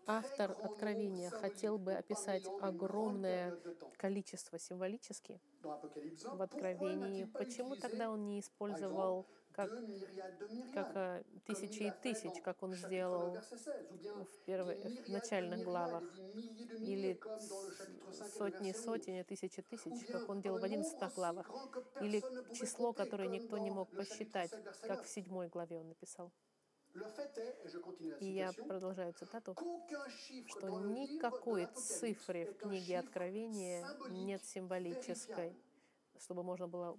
Автор 0.07 0.55
Откровения 0.63 1.29
хотел 1.29 1.77
бы 1.77 1.93
описать 1.93 2.43
огромное 2.61 3.57
количество 3.97 4.57
символически 4.57 5.39
Dans 5.61 5.79
Apocalypse 5.79 6.23
20, 6.23 6.37
в 6.37 6.41
Откровении, 6.41 7.25
почему 7.25 7.75
тогда 7.75 8.09
он 8.09 8.25
не 8.25 8.39
использовал 8.39 9.27
как, 9.51 9.69
как 10.73 10.91
а, 10.95 11.23
тысячи 11.45 11.83
и 11.83 11.91
тысяч, 12.01 12.41
как 12.41 12.63
он 12.63 12.71
chapitre 12.71 12.85
1, 12.85 12.87
сделал 12.87 13.35
verset 13.35 13.49
16, 13.49 13.91
ou 13.91 13.97
bien 13.97 14.23
в, 14.23 14.45
первой, 14.45 15.03
в 15.05 15.09
начальных 15.09 15.63
главах, 15.63 16.03
или 16.79 17.11
milliers, 17.11 17.19
comme 17.19 17.47
dans 17.47 17.61
le 17.63 17.71
chapitre 17.75 18.05
5 18.11 18.15
et 18.15 18.23
le 18.23 18.29
сотни, 18.29 18.71
verset 18.71 18.79
11. 18.79 18.83
сотен, 18.83 19.25
тысячи 19.25 19.59
Ou 19.59 19.63
тысяч, 19.63 20.05
как 20.07 20.29
он 20.29 20.41
делал 20.41 20.59
в 20.59 20.63
un 20.63 20.67
11 20.67 20.71
nombre 20.71 21.07
aussi 21.07 21.15
главах, 21.15 21.51
или 22.01 22.23
число, 22.53 22.93
которое 22.93 23.27
никто 23.27 23.57
не 23.57 23.71
мог 23.71 23.89
посчитать, 23.89 24.51
7, 24.51 24.61
verset 24.61 24.87
как 24.87 24.99
9. 24.99 25.05
в 25.05 25.09
седьмой 25.09 25.49
главе 25.49 25.79
он 25.79 25.89
написал. 25.89 26.31
И 28.19 28.25
я 28.25 28.51
продолжаю 28.53 29.13
цитату, 29.13 29.55
что 30.47 30.69
никакой 30.69 31.67
цифры 31.75 32.45
в 32.45 32.57
книге 32.57 32.99
Откровения 32.99 33.85
нет 34.09 34.43
символической, 34.43 35.55
чтобы 36.19 36.43
можно 36.43 36.67
было 36.67 36.95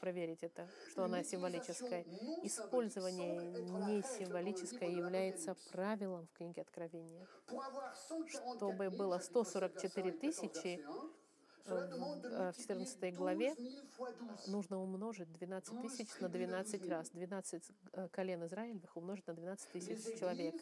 проверить 0.00 0.42
это, 0.42 0.68
что 0.90 1.04
она 1.04 1.22
символическая. 1.22 2.04
Использование 2.42 3.52
не 3.86 4.02
символическое 4.02 4.90
является 4.90 5.56
правилом 5.72 6.26
в 6.26 6.32
книге 6.36 6.62
Откровения. 6.62 7.26
Чтобы 8.26 8.90
было 8.90 9.18
144 9.18 10.12
тысячи, 10.12 10.84
в 11.66 12.54
14 12.56 13.14
главе 13.14 13.54
нужно 14.46 14.80
умножить 14.80 15.32
12 15.32 15.82
тысяч 15.82 16.08
на 16.20 16.28
12 16.28 16.88
раз. 16.88 17.10
12 17.10 17.70
э, 17.92 18.08
колен 18.08 18.44
Израилевых 18.44 18.96
умножить 18.96 19.26
на 19.26 19.34
12 19.34 19.72
тысяч 19.72 20.18
человек. 20.18 20.54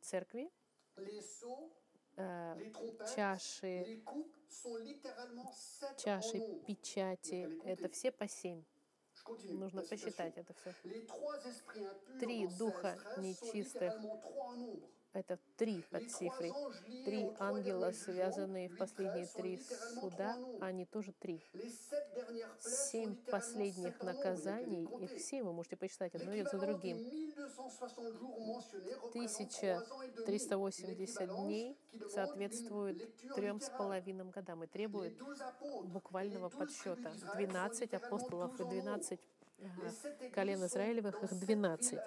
Церкви, 0.00 0.50
э, 2.16 2.72
чаши, 3.14 4.02
чаши, 5.96 6.40
печати— 6.66 7.48
это 7.64 7.88
все 7.88 8.12
по 8.12 8.28
семь. 8.28 8.64
Нужно 9.48 9.82
посчитать 9.82 10.36
это 10.36 10.52
все. 10.54 10.72
Три 12.20 12.46
духа 12.46 12.98
нечистых 13.16 13.94
Это 15.14 15.38
три 15.56 15.80
под 15.92 16.10
цифрой. 16.10 16.52
Три 17.04 17.30
ангела, 17.38 17.92
связанные 17.92 18.68
в 18.68 18.76
последние 18.76 19.28
три 19.28 19.60
суда, 20.00 20.36
они 20.60 20.86
тоже 20.86 21.12
три. 21.12 21.40
Семь 22.60 23.14
последних 23.30 24.02
наказаний, 24.02 24.88
их 25.00 25.20
семь, 25.20 25.44
вы 25.44 25.52
можете 25.52 25.76
посчитать 25.76 26.16
одно 26.16 26.34
за 26.34 26.58
другим. 26.58 26.98
1380 29.10 31.44
дней 31.44 31.78
соответствует 32.10 33.16
трем 33.36 33.60
с 33.60 33.70
половиной 33.70 34.24
годам 34.24 34.64
и 34.64 34.66
требует 34.66 35.16
буквального 35.84 36.48
подсчета. 36.48 37.12
12 37.34 37.94
апостолов 37.94 38.60
и 38.60 38.64
12 38.64 39.12
ага, 39.12 39.22
колен 40.32 40.64
Израилевых, 40.64 41.22
их 41.22 41.38
12. 41.38 41.98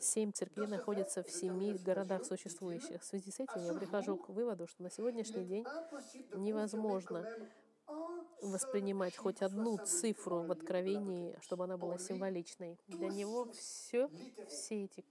Семь 0.00 0.32
церквей 0.32 0.66
находятся 0.66 1.22
в 1.22 1.30
семи 1.30 1.76
городах 1.78 2.24
существующих. 2.24 3.02
В 3.02 3.04
связи 3.04 3.30
с 3.30 3.40
этим 3.40 3.64
я 3.64 3.74
прихожу 3.74 4.16
к 4.16 4.28
выводу, 4.28 4.66
что 4.66 4.82
на 4.82 4.90
сегодняшний 4.90 5.44
день 5.44 5.64
невозможно 6.34 7.26
воспринимать 8.42 9.16
хоть 9.16 9.42
одну 9.42 9.76
цифру 9.78 10.42
в 10.42 10.52
Откровении, 10.52 11.36
чтобы 11.42 11.64
она 11.64 11.76
была 11.76 11.98
символичной. 11.98 12.78
Для 12.86 13.08
него 13.08 13.50
все, 13.52 14.08
все 14.48 14.84
эти 14.84 15.04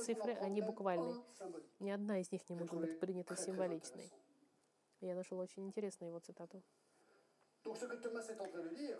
цифры, 0.00 0.34
они 0.34 0.62
буквальны. 0.62 1.14
Ни 1.80 1.90
одна 1.90 2.20
из 2.20 2.30
них 2.32 2.48
не 2.48 2.56
может 2.56 2.78
быть 2.78 3.00
принята 3.00 3.36
символичной. 3.36 4.10
Я 5.00 5.14
нашел 5.14 5.38
очень 5.38 5.66
интересную 5.66 6.10
его 6.10 6.20
цитату. 6.20 6.62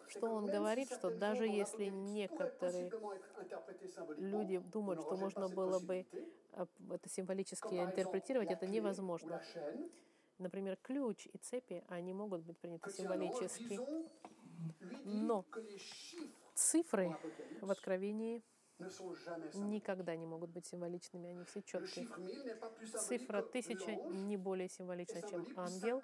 Что 0.08 0.30
он 0.30 0.46
говорит, 0.46 0.92
что 0.92 1.10
даже 1.10 1.46
если 1.46 1.86
некоторые 1.86 2.90
Люди 4.16 4.58
думают, 4.58 5.00
что 5.00 5.16
можно 5.16 5.48
было 5.48 5.78
бы 5.80 6.06
а, 6.52 6.66
это 6.90 7.08
символически 7.08 7.74
интерпретировать, 7.74 8.50
это 8.50 8.66
невозможно. 8.66 9.42
Например, 10.38 10.76
ключ 10.82 11.26
и 11.26 11.38
цепи, 11.38 11.84
они 11.88 12.12
могут 12.12 12.42
быть 12.42 12.58
приняты 12.58 12.90
символически. 12.90 13.78
Но 15.04 15.44
цифры 16.54 17.16
в 17.60 17.70
Откровении 17.70 18.42
никогда 19.54 20.16
не 20.16 20.26
могут 20.26 20.50
быть 20.50 20.66
символичными, 20.66 21.30
они 21.30 21.44
все 21.44 21.62
четкие. 21.62 22.08
Цифра 22.98 23.42
тысяча 23.42 23.94
не 24.10 24.36
более 24.36 24.68
символична, 24.68 25.22
чем 25.22 25.46
ангел, 25.56 26.02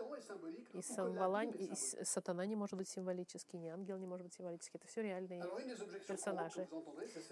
и 0.72 0.82
самвалань, 0.82 1.54
и 1.58 1.70
сатана 2.04 2.46
не 2.46 2.56
может 2.56 2.76
быть 2.76 2.88
символический, 2.88 3.58
ни 3.58 3.68
ангел 3.68 3.98
не 3.98 4.06
может 4.06 4.24
быть 4.24 4.34
символический. 4.34 4.78
Это 4.78 4.86
все 4.88 5.02
реальные 5.02 5.42
персонажи. 6.06 6.68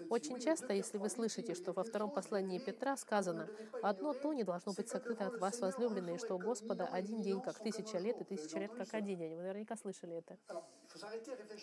Очень 0.09 0.39
часто, 0.39 0.73
если 0.73 0.97
вы 0.97 1.09
слышите, 1.09 1.53
что 1.53 1.73
во 1.73 1.83
втором 1.83 2.11
послании 2.11 2.59
Петра 2.59 2.97
сказано, 2.97 3.47
«Одно 3.81 4.13
то 4.13 4.33
не 4.33 4.43
должно 4.43 4.73
быть 4.73 4.89
сокрыто 4.89 5.27
от 5.27 5.39
вас, 5.39 5.59
возлюбленные, 5.59 6.17
что 6.17 6.35
у 6.35 6.39
Господа 6.39 6.85
один 6.87 7.21
день 7.21 7.41
как 7.41 7.59
тысяча 7.59 7.97
лет, 7.97 8.21
и 8.21 8.23
тысяча 8.23 8.59
лет 8.59 8.73
как 8.73 8.93
один 8.93 9.19
день». 9.19 9.35
Вы 9.35 9.43
наверняка 9.43 9.75
слышали 9.75 10.15
это. 10.15 10.37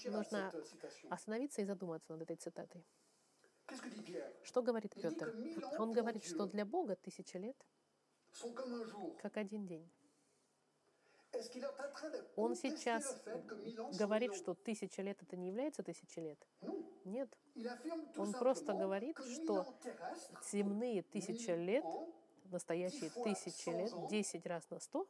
Нужно 0.07 0.53
остановиться 1.11 1.63
и 1.63 1.65
задуматься 1.65 2.13
над 2.13 2.23
этой 2.23 2.37
цитатой. 2.37 2.85
Что 4.43 4.63
говорит 4.63 4.95
Петр? 4.95 5.35
Он 5.79 5.93
говорит, 5.93 6.25
что 6.25 6.47
для 6.47 6.65
Бога 6.65 6.97
тысяча 6.97 7.39
лет 7.39 7.57
как 9.21 9.37
один 9.37 9.67
день. 9.67 9.91
Он 12.37 12.55
сейчас 12.55 13.23
говорит, 13.99 14.35
что 14.35 14.55
тысяча 14.55 15.03
лет 15.03 15.21
это 15.23 15.37
не 15.37 15.49
является 15.49 15.83
тысяча 15.83 16.21
лет. 16.21 16.39
Нет. 17.05 17.29
Он 18.17 18.33
просто 18.33 18.73
говорит, 18.73 19.19
что 19.19 19.67
земные 20.51 21.03
тысяча 21.03 21.55
лет, 21.55 21.85
настоящие 22.45 23.11
тысячи 23.11 23.69
лет, 23.69 23.93
10 24.09 24.47
раз 24.47 24.71
на 24.71 24.79
100, 24.79 25.09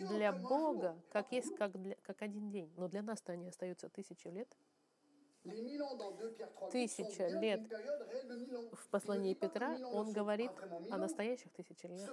для 0.00 0.32
Бога, 0.32 1.00
как 1.10 1.32
есть, 1.32 1.54
как, 1.56 1.80
для, 1.80 1.94
как 1.96 2.20
один 2.22 2.50
день. 2.50 2.72
Но 2.76 2.88
для 2.88 3.02
нас-то 3.02 3.32
они 3.32 3.48
остаются 3.48 3.88
тысячи 3.88 4.28
лет. 4.28 4.54
Тысяча 6.70 7.28
лет 7.28 7.60
В 8.72 8.88
послании 8.90 9.34
Петра 9.34 9.76
он 9.92 10.12
говорит 10.12 10.50
о 10.90 10.96
настоящих 10.96 11.52
тысячи 11.52 11.86
лет. 11.86 12.10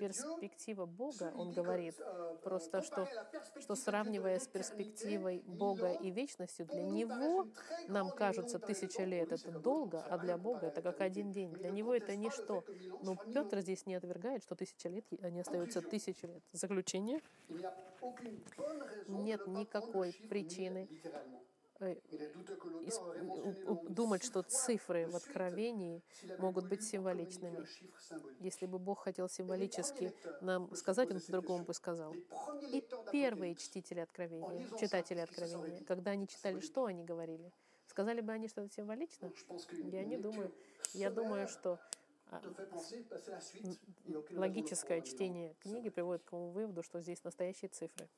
Перспектива 0.00 0.86
Бога, 0.86 1.32
он 1.36 1.52
говорит, 1.52 1.94
просто 2.42 2.82
что, 2.82 3.08
что 3.60 3.74
сравнивая 3.76 4.38
с 4.38 4.48
перспективой 4.48 5.42
Бога 5.46 5.92
и 5.92 6.10
вечностью, 6.10 6.66
для 6.66 6.82
Него 6.82 7.46
нам 7.88 8.10
кажется 8.10 8.58
тысяча 8.58 9.04
лет 9.04 9.32
это 9.32 9.52
долго, 9.52 10.02
а 10.02 10.18
для 10.18 10.36
Бога 10.36 10.66
это 10.66 10.82
как 10.82 11.00
один 11.00 11.30
день. 11.32 11.52
Для 11.52 11.70
Него 11.70 11.94
это 11.94 12.16
ничто. 12.16 12.64
Но 13.02 13.16
Петр 13.16 13.60
здесь 13.60 13.86
не 13.86 13.94
отвергает, 13.94 14.42
что 14.42 14.56
тысяча 14.56 14.88
лет, 14.88 15.04
они 15.22 15.40
остаются 15.40 15.80
тысячи 15.80 16.26
лет. 16.26 16.42
Заключение. 16.52 17.20
Нет 19.08 19.46
никакой 19.46 20.12
причины 20.28 20.88
думать, 23.88 24.24
что 24.24 24.42
цифры 24.42 25.06
в 25.08 25.16
Откровении 25.16 26.02
могут 26.38 26.68
быть 26.68 26.82
символичными. 26.82 27.66
Если 28.40 28.66
бы 28.66 28.78
Бог 28.78 29.04
хотел 29.04 29.28
символически 29.28 30.12
нам 30.40 30.74
сказать, 30.74 31.10
Он 31.10 31.20
по-другому 31.20 31.64
бы 31.64 31.74
сказал. 31.74 32.14
И 32.72 32.84
первые 33.10 33.54
чтители 33.54 34.00
Откровения, 34.00 34.66
читатели 34.78 35.20
Откровения, 35.20 35.82
когда 35.84 36.12
они 36.12 36.28
читали, 36.28 36.60
что 36.60 36.86
они 36.86 37.04
говорили? 37.04 37.52
Сказали 37.86 38.20
бы 38.20 38.32
они, 38.32 38.48
что 38.48 38.62
это 38.62 38.74
символично? 38.74 39.30
Я 39.84 40.04
не 40.04 40.16
думаю. 40.16 40.52
Я 40.94 41.10
думаю, 41.10 41.48
что 41.48 41.78
а, 42.30 42.40
логическое 44.30 45.00
чтение 45.02 45.54
книги 45.60 45.90
приводит 45.90 46.24
к 46.24 46.30
тому 46.30 46.50
выводу, 46.50 46.82
что 46.82 47.00
здесь 47.00 47.22
настоящие 47.22 47.68
цифры. 47.68 48.08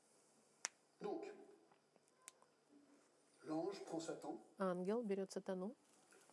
Donc, 3.46 3.64
l'ange 3.66 3.85
prend 3.85 3.98
Satan, 4.00 4.38
Ангел 4.59 5.02
берет 5.02 5.30
сатану, 5.32 5.74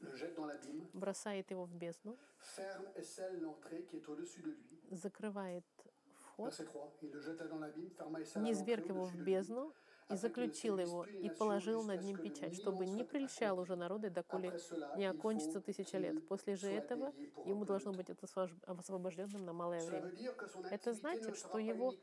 le 0.01 0.15
jette 0.15 0.35
dans 0.35 0.45
l'abîme, 0.45 0.85
бросает 0.93 1.49
его 1.51 1.65
в 1.65 1.73
бездну, 1.75 2.17
ferme 2.39 2.85
et 2.95 3.03
scelle 3.03 3.39
l'entrée 3.41 3.83
qui 3.85 3.97
est 3.97 4.07
au-dessus 4.09 4.41
de 4.41 4.51
lui. 4.51 4.79
закрывает 4.91 5.63
вход, 6.13 6.45
Verset 6.45 6.65
3. 6.65 6.93
Il 7.03 7.11
le 7.11 7.21
jeta 7.21 7.45
dans 7.47 7.59
l'abîme, 7.59 7.89
ferma 7.91 8.19
et 8.19 8.25
scella 8.25 8.43
не 8.43 8.51
l'entrée 8.51 8.63
зверг 8.63 8.87
его 8.87 9.05
в 9.05 9.15
бездну 9.17 9.73
и 10.13 10.17
заключил 10.17 10.77
его, 10.79 11.07
и 11.19 11.29
положил 11.29 11.83
над 11.83 12.01
ним 12.01 12.19
печать, 12.19 12.53
чтобы 12.55 12.85
не 12.85 13.03
прельщал 13.03 13.59
уже 13.59 13.75
народы, 13.75 14.09
доколе 14.09 14.55
не 14.93 15.05
окончится 15.05 15.61
тысяча 15.61 15.97
лет. 15.97 16.21
После 16.27 16.55
же 16.55 16.69
этого 16.69 17.13
ему 17.43 17.65
должно 17.65 17.93
быть 17.93 18.09
освож- 18.09 18.53
освобожденным 18.65 19.45
на 19.45 19.53
малое 19.53 19.85
время. 19.85 20.13
Это 20.69 20.93
значит, 20.93 21.35
что 21.37 21.59
его 21.59 21.95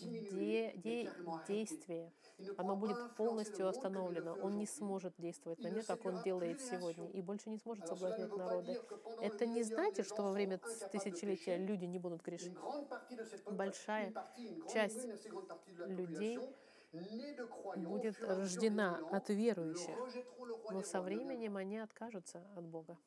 де- 0.00 0.72
де- 0.76 1.12
действие, 1.46 2.12
оно 2.56 2.76
будет 2.76 3.02
полностью 3.16 3.68
остановлено. 3.68 4.34
Он 4.34 4.58
не 4.58 4.66
сможет 4.66 5.14
действовать 5.18 5.62
на 5.62 5.68
мир, 5.70 5.84
как 5.84 6.04
он 6.06 6.20
делает 6.20 6.60
сегодня, 6.60 7.08
и 7.08 7.22
больше 7.22 7.50
не 7.50 7.58
сможет 7.58 7.86
соблазнять 7.86 8.36
народы. 8.36 8.78
Это 9.20 9.46
не 9.46 9.62
значит, 9.62 10.06
что 10.06 10.22
во 10.22 10.32
время 10.32 10.60
тысячелетия 10.90 11.56
люди 11.58 11.84
не 11.86 11.98
будут 11.98 12.22
грешить. 12.22 12.58
Большая 13.48 14.14
часть 14.66 15.08
людей 15.84 16.48
будет 17.76 18.20
рождена 18.20 19.00
от 19.10 19.28
верующих, 19.28 19.96
но 20.70 20.82
со 20.82 21.00
временем 21.00 21.56
они 21.56 21.78
откажутся 21.78 22.44
от 22.56 22.64
Бога. 22.64 22.98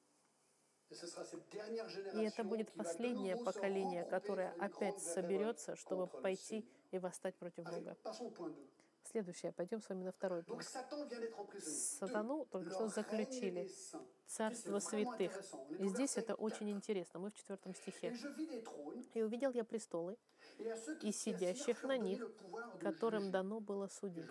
И 0.90 2.24
это 2.24 2.44
будет 2.44 2.74
последнее 2.74 3.36
поколение, 3.36 4.06
которое 4.06 4.54
опять 4.60 5.00
соберется, 5.02 5.76
чтобы 5.76 6.08
пойти 6.08 6.66
и 6.92 6.98
восстать 6.98 7.36
против 7.36 7.66
Бога. 7.66 7.98
Следующее, 9.12 9.54
пойдем 9.54 9.82
с 9.82 9.88
вами 9.88 10.04
на 10.04 10.12
второй 10.12 10.44
пункт. 10.44 10.68
Сатану 11.64 12.46
только 12.46 12.70
что 12.72 12.88
заключили. 12.90 13.70
Царство 14.26 14.80
святых. 14.80 15.42
И 15.80 15.88
здесь 15.88 16.18
это 16.18 16.36
очень 16.36 16.70
интересно. 16.70 17.22
Мы 17.22 17.32
в 17.32 17.34
четвертом 17.34 17.74
стихе. 17.74 18.14
«И 19.14 19.22
увидел 19.22 19.52
я 19.52 19.64
престолы, 19.64 20.18
и 21.02 21.12
сидящих 21.12 21.84
на 21.84 21.98
них, 21.98 22.30
которым 22.82 23.32
дано 23.32 23.62
было 23.62 23.88
судить, 23.88 24.30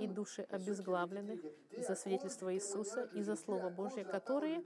и 0.00 0.06
души 0.08 0.42
обезглавленных 0.42 1.40
за 1.76 1.94
свидетельство 1.94 2.52
Иисуса 2.52 3.08
и 3.14 3.22
за 3.22 3.36
Слово 3.36 3.70
Божье, 3.70 4.04
которые 4.04 4.64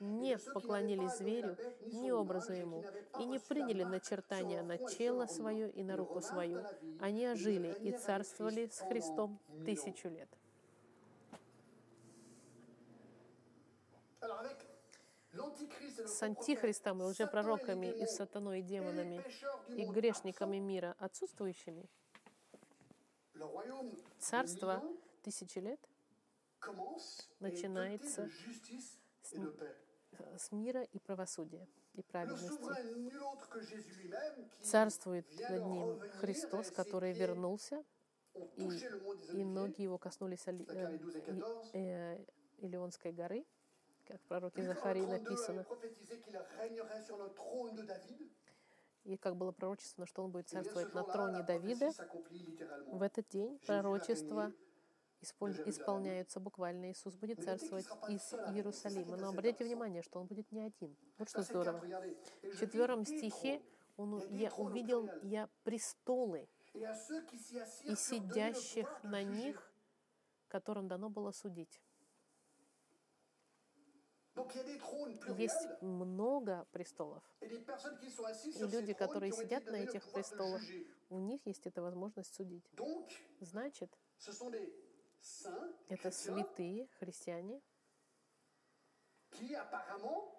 не 0.00 0.38
поклонились 0.38 1.16
зверю, 1.18 1.56
ни 1.86 2.10
образу 2.10 2.52
ему, 2.52 2.84
и 3.18 3.24
не 3.24 3.38
приняли 3.38 3.84
начертания 3.84 4.62
на 4.62 4.78
тело 4.78 5.26
свое 5.26 5.70
и 5.70 5.82
на 5.82 5.96
руку 5.96 6.20
свою. 6.20 6.64
Они 7.00 7.26
ожили 7.26 7.76
и 7.80 7.92
царствовали 7.92 8.68
с 8.68 8.78
Христом 8.80 9.40
тысячу 9.64 10.08
лет. 10.08 10.28
С 16.06 16.22
антихристом 16.22 17.02
и 17.02 17.04
лжепророками 17.04 17.86
et 17.86 17.98
les 17.98 18.02
и 18.02 18.06
сатаной 18.06 18.60
и 18.60 18.62
демонами 18.62 19.22
и 19.68 19.84
грешниками 19.84 20.58
мира 20.58 20.94
отсутствующими, 20.98 21.88
царство 24.18 24.82
тысячи 25.22 25.58
лет 25.58 25.80
начинается 27.40 28.28
doté 29.32 29.87
э, 30.12 30.36
с 30.38 30.52
мира 30.52 30.82
и 30.82 30.98
правосудия 30.98 31.66
и 31.94 32.02
праведности. 32.02 32.48
Царствует 34.62 35.26
над 35.50 35.66
ним 35.66 36.00
Христос, 36.20 36.70
который 36.70 37.12
вернулся, 37.12 37.84
и, 38.56 38.68
и 39.32 39.44
ноги 39.44 39.82
его 39.82 39.98
коснулись 39.98 40.46
Оли- 40.46 40.64
Zacharie 40.64 40.98
12 40.98 41.16
et 41.16 41.20
э, 41.20 41.22
14. 41.22 41.74
И- 41.74 41.78
э, 41.78 42.24
Илионской 42.58 43.12
горы, 43.12 43.44
как 44.06 44.20
в 44.20 44.24
пророке 44.24 44.62
Захарии 44.62 45.02
32 45.02 45.14
avait 45.14 45.22
написано. 45.22 45.64
И 49.04 49.16
как 49.16 49.36
было 49.36 49.52
пророчествовано, 49.52 50.06
что 50.06 50.22
он 50.22 50.30
будет 50.30 50.48
царствовать 50.48 50.92
на 50.94 51.02
троне 51.02 51.42
Давида, 51.42 51.90
в 52.92 53.02
этот 53.02 53.28
день 53.28 53.58
пророчество 53.66 54.52
исполняются 55.20 56.40
буквально. 56.40 56.90
Иисус 56.90 57.14
будет 57.16 57.42
царствовать 57.42 57.86
из. 58.08 58.32
Иерусалима. 58.54 59.16
Но 59.16 59.28
обратите 59.28 59.64
внимание, 59.64 60.02
что 60.02 60.20
он 60.20 60.26
будет 60.26 60.50
не 60.52 60.62
один. 60.62 60.96
Вот 61.18 61.28
что 61.28 61.40
Verset 61.40 61.46
4, 61.46 61.60
здорово. 62.66 63.02
В 63.02 63.02
des 63.02 63.18
стихе 63.18 63.62
он, 63.96 64.22
я 64.30 64.50
увидел 64.52 65.10
я 65.22 65.48
престолы 65.64 66.48
и 66.72 67.94
сидящих 67.96 69.02
на 69.02 69.22
них, 69.22 69.72
которым 70.48 70.88
дано 70.88 71.10
было 71.10 71.32
судить. 71.32 71.80
Есть 75.36 75.82
много 75.82 76.64
престолов. 76.70 77.24
И 77.40 78.64
люди, 78.66 78.92
которые 78.92 79.32
сидят 79.32 79.66
на 79.66 79.76
этих 79.76 80.08
престолах, 80.12 80.62
у 81.10 81.18
них 81.18 81.44
есть 81.44 81.66
эта 81.66 81.82
возможность 81.82 82.32
судить. 82.34 82.64
Значит, 83.40 83.90
это 85.88 86.10
святые 86.10 86.88
христиане, 86.98 87.60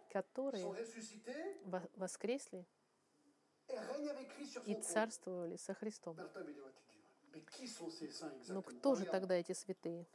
которые 0.09 0.65
воскресли 1.95 2.65
и 4.65 4.75
царствовали 4.75 5.57
со 5.57 5.73
Христом. 5.73 6.17
Но 8.47 8.61
кто 8.63 8.95
же 8.95 9.05
тогда 9.05 9.35
эти 9.35 9.53
святые? 9.53 10.07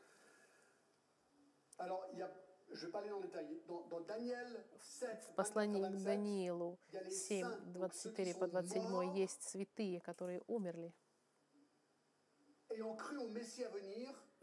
Alors, 1.79 2.07
il 2.13 2.19
y 2.19 2.23
a, 2.23 2.31
je 2.71 2.81
ne 2.81 2.87
vais 2.87 2.93
pas 2.93 2.99
aller 3.01 3.11
dans 3.11 3.19
le 3.19 3.27
détail. 3.27 3.61
Dans, 3.67 3.81
dans 3.89 4.01
Daniel 4.01 4.65
7, 4.81 5.31
В 5.31 5.35
послании 5.35 5.81
24 5.81 5.85
à 5.85 5.91
к 5.91 5.93
27, 5.93 6.05
Даниилу 6.05 6.79
il 6.89 6.95
y 6.95 6.99
a 6.99 7.03
les 7.03 7.11
7, 7.11 7.45
saints, 7.45 7.59
donc 7.67 7.95
ceux 7.95 8.11
qui 8.13 8.23
24 8.23 8.39
по 8.39 8.47
sont 8.47 8.53
27 8.53 8.83
morts 8.91 9.17
есть 9.17 9.43
святые, 9.43 10.01
которые 10.01 10.43
умерли. 10.47 10.93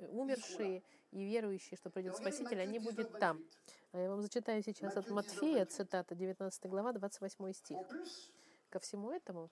Э, 0.02 0.08
Умершие 0.08 0.84
и 1.12 1.24
верующие, 1.24 1.78
что 1.78 1.90
придет 1.90 2.18
Спаситель, 2.18 2.60
они 2.60 2.80
будут 2.80 3.08
19, 3.08 3.20
там. 3.20 3.38
28. 3.38 3.52
А 3.94 3.98
я 4.00 4.10
вам 4.10 4.22
зачитаю 4.22 4.64
сейчас 4.64 4.98
от 4.98 5.06
Matthieu 5.08 5.08
19, 5.08 5.12
Матфея, 5.12 5.66
28. 5.66 5.66
цитата, 5.66 6.16
19 6.16 6.66
глава, 6.66 6.92
28 6.94 7.54
стих. 7.54 7.78
Ко 8.70 8.80
всему 8.80 9.12
этому 9.12 9.50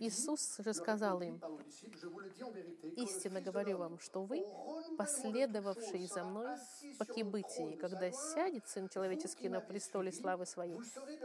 Иисус 0.00 0.58
же 0.58 0.72
сказал 0.72 1.20
им, 1.20 1.42
«Истинно 2.96 3.40
говорю 3.40 3.78
вам, 3.78 3.98
что 3.98 4.22
вы, 4.22 4.46
последовавшие 4.96 6.06
за 6.06 6.24
мной 6.24 6.56
по 6.96 7.04
кибытии, 7.04 7.76
когда 7.76 8.10
сядет 8.12 8.68
Сын 8.68 8.88
Человеческий 8.88 9.48
на 9.48 9.60
престоле 9.60 10.12
славы 10.12 10.46
Своей, 10.46 10.80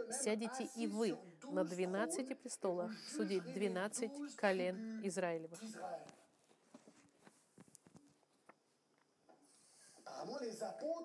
сядете 0.10 0.67
и 0.75 0.88
вы 0.88 1.17
на 1.43 1.63
12 1.63 1.67
12 1.67 2.27
trônes, 2.27 2.36
престолах 2.36 2.91
судить 3.15 3.43
jugerez 3.43 3.54
les 3.54 3.54
12 3.54 4.12
12 4.12 4.36
колен 4.36 5.01
Израилевых». 5.04 5.60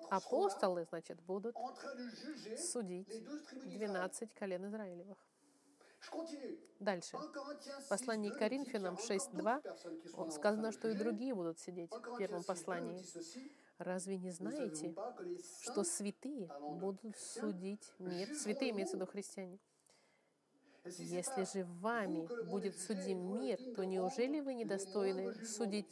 Апостолы, 0.09 0.85
значит, 0.85 1.21
будут 1.21 1.55
судить 2.57 3.07
les 3.09 3.19
12 3.19 3.43
tribus 3.45 3.67
d'Israël. 3.67 4.09
12 4.09 4.33
колен 4.33 4.65
Израилевых. 4.67 5.17
Дальше. 6.79 7.17
1 7.17 7.31
Corinthiens 7.33 7.81
6, 7.81 7.89
Послании 7.89 8.29
2 8.29 8.35
к 8.35 8.39
Коринфянам 8.39 8.95
aura 8.95 9.01
encore 9.01 9.17
6.2 9.17 9.33
d'autres 9.33 9.61
personnes 9.63 9.97
qui 9.99 10.07
seront 10.09 10.21
он 10.21 10.27
là 10.27 10.31
en 10.31 10.31
сказано, 10.31 10.71
что 10.71 10.89
и 10.89 10.93
другие 10.93 11.33
будут 11.33 11.59
сидеть 11.59 11.91
1 11.91 12.13
в 12.13 12.17
первом 12.17 12.43
6, 12.43 12.45
2 12.45 12.45
nous 12.45 12.45
послании. 12.45 13.05
Разве 13.77 14.17
не 14.17 14.31
знаете, 14.31 14.95
что 15.61 15.83
святые 15.83 16.49
будут 16.79 17.17
судить 17.17 17.91
мир? 17.99 18.33
Святые 18.35 18.71
он 18.71 18.77
имеется 18.77 18.95
в 18.97 18.99
виду 18.99 19.11
христиане. 19.11 19.59
Если 20.85 21.43
же 21.43 21.65
вами 21.81 22.27
будет 22.45 22.79
судим 22.79 23.39
мир, 23.39 23.59
то 23.75 23.83
неужели 23.83 24.39
вы 24.39 24.53
недостойны 24.53 25.33
судить 25.45 25.87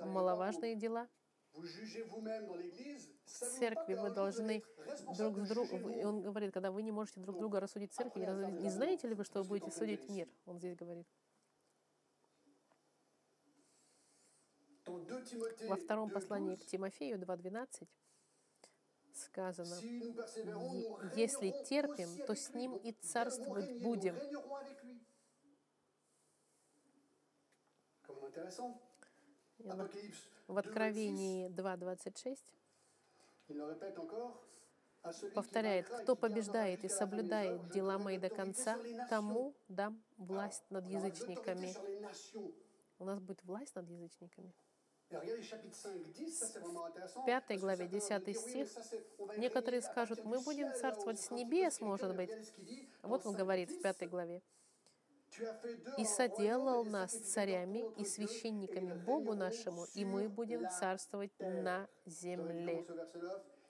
маловажные 0.00 0.76
дела? 0.76 1.08
В 1.56 3.28
церкви 3.58 3.94
вы 3.94 4.10
должны 4.10 4.62
друг 5.16 5.38
с 5.38 5.48
другом... 5.48 5.84
он 6.04 6.22
говорит, 6.22 6.52
когда 6.52 6.70
вы 6.70 6.82
не 6.82 6.92
можете 6.92 7.20
друг 7.20 7.38
друга 7.38 7.60
рассудить 7.60 7.92
в 7.92 7.94
церкви, 7.94 8.26
не 8.60 8.70
знаете 8.70 9.08
ли 9.08 9.14
вы, 9.14 9.24
что 9.24 9.42
вы 9.42 9.48
будете 9.48 9.70
судить 9.70 10.08
мир? 10.08 10.28
Он 10.44 10.58
здесь 10.58 10.76
говорит. 10.76 11.06
Dans 14.84 15.04
2 15.04 15.20
Timothée 15.22 15.68
Во 15.68 15.76
втором 15.76 16.08
2, 16.10 16.14
послании 16.14 16.54
12, 16.54 16.64
к 16.64 16.70
Тимофею 16.70 17.18
2.12 17.18 17.88
сказано, 19.16 19.74
Si 19.80 19.98
nous 19.98 20.12
persévérons, 20.12 20.72
«Е- 20.74 20.88
nous 20.88 21.16
если 21.16 21.50
терпим, 21.64 22.26
то 22.26 22.34
с 22.34 22.50
lui». 22.50 22.58
ним 22.58 22.76
и 22.76 22.92
царствовать 22.92 23.80
будем. 23.82 24.14
В 29.58 30.52
2, 30.52 30.58
Откровении 30.58 31.48
2.26 31.48 32.38
Il 33.48 33.56
le 33.56 33.64
répète 33.64 33.98
encore. 33.98 34.42
À 35.02 35.12
celui 35.12 35.30
qui 35.30 35.34
повторяет, 35.34 35.88
кто 35.88 36.16
побеждает 36.16 36.84
и 36.84 36.88
соблюдает 36.88 37.68
дела 37.68 37.98
мои 37.98 38.18
до 38.18 38.28
конца, 38.28 38.76
тому 39.08 39.54
дам 39.68 40.02
власть 40.16 40.64
над 40.70 40.86
язычниками. 40.86 41.74
У 42.98 43.04
нас 43.04 43.20
будет 43.20 43.42
власть 43.44 43.74
над 43.76 43.88
язычниками. 43.88 44.52
Et 45.08 45.16
regardez 45.16 45.42
chapitre 45.42 45.76
5, 45.76 46.12
10, 46.12 46.32
ça 46.32 46.46
c'est 46.46 46.58
vraiment 46.58 46.84
intéressant. 46.84 47.24
пятой 47.24 47.58
главе, 47.58 47.88
certains 48.00 48.18
vont 48.18 48.24
10 48.24 48.42
dire, 48.48 48.66
oui, 48.68 49.26
mais 49.28 49.34
стих, 49.34 49.38
некоторые 49.38 49.82
скажут, 49.82 50.24
мы 50.24 50.40
будем 50.40 50.74
царствовать 50.74 51.20
с 51.20 51.30
небес, 51.30 51.80
может 51.80 52.16
быть. 52.16 52.30
Вот 53.02 53.24
он 53.24 53.34
5, 53.34 53.38
говорит 53.40 53.68
в 53.68 53.74
10. 53.74 53.82
пятой 53.82 54.08
главе. 54.08 54.42
И 55.98 56.04
соделал 56.04 56.84
нас 56.84 57.12
царями 57.12 57.84
и 57.96 58.04
священниками 58.04 58.92
Богу 58.92 59.34
нашему, 59.34 59.86
и 59.94 60.04
мы 60.04 60.28
будем 60.28 60.68
царствовать 60.68 61.32
на 61.40 61.88
земле. 62.04 62.84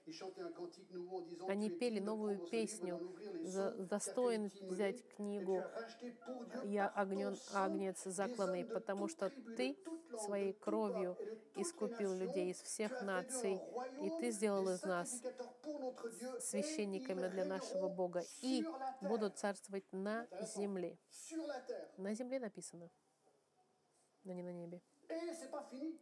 Dans 0.06 0.12
ce 0.12 0.12
verset 0.12 0.12
9, 0.12 0.12
ils 0.12 0.12
chantaient 0.12 0.40
un 0.42 0.52
cantique 0.52 0.90
nouveau 0.90 1.18
en 1.18 1.20
disant, 1.22 1.48
Они 1.48 1.70
пели 1.70 2.00
новую 2.00 2.38
песню, 2.38 3.00
достоин 3.88 4.50
взять 4.62 5.06
книгу 5.16 5.62
«Я 6.64 6.88
огнен, 6.88 7.36
агнец 7.52 8.04
закланный», 8.04 8.64
потому 8.64 9.08
что 9.08 9.30
Ты 9.56 9.76
своей 10.18 10.52
кровью 10.52 11.16
искупил 11.56 12.14
людей 12.14 12.50
из 12.50 12.60
всех 12.62 13.02
наций, 13.02 13.60
и 14.02 14.10
Ты 14.20 14.30
сделал 14.30 14.68
из 14.68 14.82
нас 14.82 15.22
священниками 16.40 17.28
для 17.28 17.44
нашего 17.44 17.88
Бога, 17.88 18.24
и 18.42 18.64
будут 19.00 19.38
царствовать 19.38 19.90
на 19.92 20.26
земле. 20.56 20.98
На 21.96 22.14
земле 22.14 22.38
написано, 22.38 22.90
но 24.24 24.32
не 24.32 24.42
на 24.42 24.52
небе. 24.52 24.80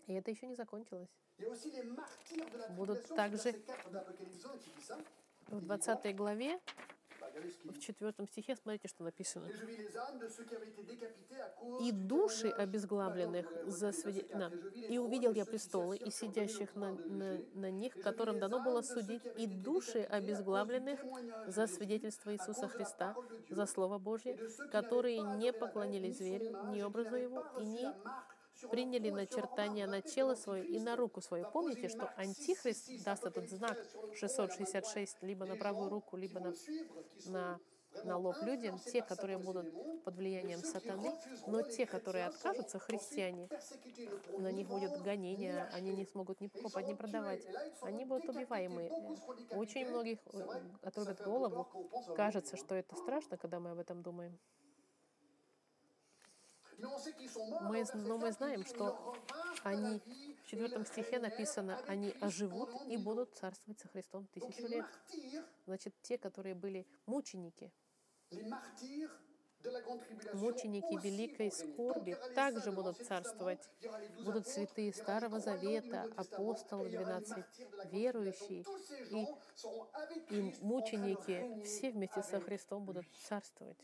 И 0.06 0.14
это 0.14 0.30
еще 0.30 0.46
не 0.46 0.54
закончилось. 0.54 1.08
Будут 2.76 3.02
также 3.08 3.38
c'est 3.38 3.52
verset 3.52 3.66
4 3.66 3.90
d'Apocalypse 3.90 4.44
1 4.44 4.58
qui 4.58 4.70
dit 4.70 4.82
ça. 4.82 4.96
В 5.48 5.60
20 5.60 6.14
главе, 6.14 6.60
в 7.64 7.72
dit. 7.72 7.80
4 7.80 8.26
стихе, 8.26 8.54
смотрите, 8.56 8.88
что 8.88 9.02
написано. 9.04 9.48
«И 11.80 11.90
души 11.92 12.48
témoignage». 12.48 12.52
обезглавленных 12.52 13.46
за 13.66 13.88
свиде- 13.92 14.22
4. 14.22 14.38
на. 14.38 14.50
И 14.88 14.98
увидел 14.98 15.32
я 15.32 15.44
престолы 15.44 15.96
и 15.96 16.10
сидящих 16.10 16.74
на, 16.76 16.92
на, 16.92 17.38
на 17.54 17.70
них, 17.70 17.94
которым 18.00 18.38
дано 18.38 18.60
было 18.60 18.82
судить, 18.82 19.22
и 19.36 19.46
души 19.46 20.02
обезглавленных 20.02 21.00
за 21.48 21.66
свидетельство 21.66 22.32
Иисуса 22.32 22.68
Христа, 22.68 23.16
за 23.50 23.66
Слово 23.66 23.98
Божье, 23.98 24.38
которые 24.70 25.20
не 25.20 25.52
поклонились 25.52 26.18
зверю, 26.18 26.56
ни 26.72 26.80
образу 26.82 27.16
его, 27.16 27.44
и 27.60 27.84
reçu 27.84 27.94
приняли 28.70 29.10
начертание 29.10 29.86
на 29.86 30.00
тело 30.00 30.34
свое 30.34 30.64
и 30.64 30.78
на 30.78 30.96
руку 30.96 31.20
свою. 31.20 31.46
Помните, 31.50 31.88
что 31.88 32.12
Антихрист 32.16 32.86
666 32.86 33.04
даст 33.04 33.24
этот 33.24 33.50
знак 33.50 33.78
sur 34.14 34.26
le 34.26 34.28
front 34.28 34.46
et 34.46 34.58
la 34.58 34.58
main 34.58 34.64
droite 34.64 34.84
666 34.84 35.16
либо 35.22 35.46
на 35.46 35.56
правую 35.56 35.88
руку, 35.90 36.16
либо 36.16 36.40
на 36.40 36.52
на, 37.26 37.60
на 38.04 38.18
лоб 38.18 38.36
людям, 38.42 38.78
те, 38.78 39.02
которые 39.02 39.38
будут 39.38 39.66
под 40.04 40.16
влиянием 40.16 40.60
сатаны, 40.60 41.12
но 41.46 41.62
те, 41.62 41.86
которые 41.86 42.26
откажутся, 42.26 42.78
христиане, 42.78 43.48
на 44.38 44.50
них 44.50 44.68
будет 44.68 45.00
гонение, 45.02 45.68
они 45.72 45.92
не 45.92 46.04
смогут 46.04 46.40
ни 46.40 46.48
покупать, 46.48 46.88
ни 46.88 46.94
продавать. 46.94 47.42
Они 47.82 48.04
будут 48.04 48.24
décapités. 48.24 48.90
Очень 49.50 49.88
многих 49.88 50.18
э, 50.32 50.46
отрубят 50.82 51.22
голову. 51.22 51.68
Кажется, 52.16 52.56
что 52.56 52.74
это 52.74 52.96
страшно, 52.96 53.36
когда 53.36 53.60
мы 53.60 53.70
об 53.70 53.78
этом 53.78 54.02
думаем. 54.02 54.38
Мы 56.78 57.84
но 57.94 58.18
мы 58.18 58.28
4, 58.28 58.32
знаем, 58.32 58.64
что 58.64 59.16
Они, 59.62 60.00
в 60.42 60.46
четвертом 60.46 60.84
стихе 60.84 61.18
написано, 61.18 61.80
они 61.86 62.14
оживут 62.20 62.70
и 62.88 62.96
будут 62.96 63.34
царствовать 63.34 63.80
со 63.80 63.88
Христом 63.88 64.26
тысячу 64.26 64.66
лет. 64.66 64.86
Значит, 65.66 65.94
те, 66.02 66.18
которые 66.18 66.54
были 66.54 66.86
мученики, 67.06 67.72
мученики 70.34 71.02
великой 71.02 71.50
скорби 71.50 72.16
также 72.34 72.72
будут 72.72 72.98
царствовать. 72.98 73.70
Будут 74.24 74.46
святые 74.46 74.92
Старого 74.92 75.40
Завета, 75.40 76.08
апостолы 76.16 76.88
et 76.88 76.92
il 76.92 76.94
y 76.94 76.96
aura 76.98 77.20
les 77.20 77.26
12, 77.26 77.30
martyrs 77.30 77.70
de 77.70 77.76
la 77.76 77.84
grande 77.84 77.90
tribulation. 77.90 77.90
верующие 77.90 78.64
и, 80.30 80.34
и 80.34 80.54
мученики, 80.60 81.64
все 81.64 81.90
вместе 81.90 82.22
со 82.22 82.40
Христом 82.40 82.84
будут 82.84 83.06
царствовать. 83.26 83.78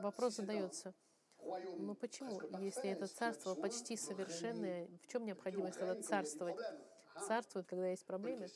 Вопрос 0.00 0.36
задается, 0.36 0.94
ну 1.78 1.94
почему, 1.94 2.40
если 2.58 2.90
это 2.90 3.06
царство 3.06 3.54
почти 3.54 3.96
совершенное, 3.96 4.88
в 5.02 5.06
чем 5.06 5.24
необходимость 5.24 5.78
тогда 5.78 6.00
царствовать? 6.02 6.58
Ah, 7.14 7.26
Царствует, 7.26 7.66
когда 7.66 7.88
есть 7.88 8.04
проблемы? 8.06 8.48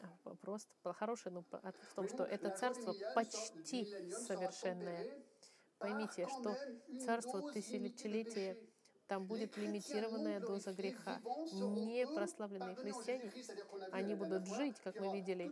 А, 0.00 0.18
Вопрос 0.24 0.68
хороший, 0.82 1.32
но 1.32 1.42
в 1.42 1.94
том, 1.94 2.08
что 2.08 2.24
это 2.24 2.50
царство 2.50 2.94
почти 3.14 3.84
совершенное. 4.10 5.06
Поймите, 5.78 6.26
что 6.26 6.56
царство 7.04 7.52
тысячелетия. 7.52 8.56
Там 9.08 9.24
будет 9.26 9.56
лимитированная 9.56 10.38
доза 10.40 10.72
греха. 10.72 11.20
Не 11.52 12.06
прославленные 12.06 12.74
христиане, 12.76 13.32
они 13.90 14.14
будут 14.14 14.46
жить, 14.46 14.78
как 14.80 15.00
мы 15.00 15.12
видели. 15.14 15.50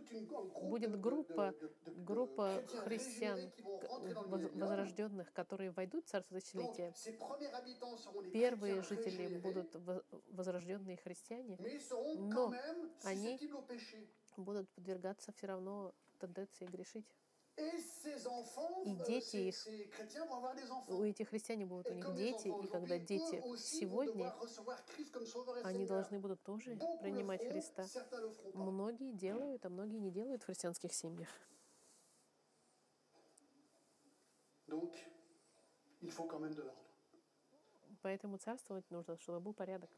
Будет 0.61 0.99
группа, 1.01 1.53
группа 1.85 2.63
христиан, 2.85 3.51
воз- 4.27 4.51
возрожденных, 4.53 5.33
которые 5.33 5.71
войдут 5.71 6.05
в 6.05 6.09
Царство 6.09 6.39
Тысячелетия. 6.39 6.93
Первые 8.31 8.81
жители 8.83 9.37
будут 9.39 9.75
во- 9.75 10.03
возрожденные 10.29 10.97
христиане, 10.97 11.57
но 12.15 12.53
они 13.03 13.37
будут 14.37 14.69
подвергаться 14.69 15.31
все 15.31 15.47
равно 15.47 15.93
тенденции 16.19 16.65
грешить. 16.65 17.07
И 17.57 18.95
дети 19.07 19.35
их, 19.37 19.55
у 20.87 21.03
этих 21.03 21.29
христиане 21.29 21.65
будут 21.65 21.89
у 21.89 21.93
них 21.93 22.13
дети, 22.15 22.49
и 22.49 22.67
когда 22.67 22.99
дети 22.99 23.41
сегодня, 23.57 24.31
они 25.63 25.87
должны 25.87 26.19
будут 26.19 26.41
тоже 26.43 26.77
принимать 27.01 27.47
Христа. 27.47 27.87
Многие 28.53 29.11
делают, 29.11 29.65
а 29.65 29.69
многие 29.69 29.97
не 29.97 30.11
делают 30.11 30.43
в 30.43 30.45
христианских 30.45 30.93
семьях. 30.93 31.29
Поэтому 38.03 38.37
царствовать 38.37 38.89
нужно, 38.91 39.17
чтобы 39.17 39.39
был 39.39 39.53
порядок. 39.53 39.89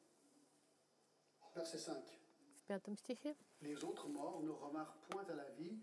Verset 1.55 1.85
5. 1.85 2.19
В 2.55 2.63
пятом 2.67 2.95
стихе 2.97 3.35
Les 3.61 3.83
autres 3.83 4.07
morts 4.07 4.41
ne 4.41 4.49
revinrent 4.49 4.95
point 5.09 5.25
à 5.29 5.35
la 5.35 5.49
vie 5.57 5.81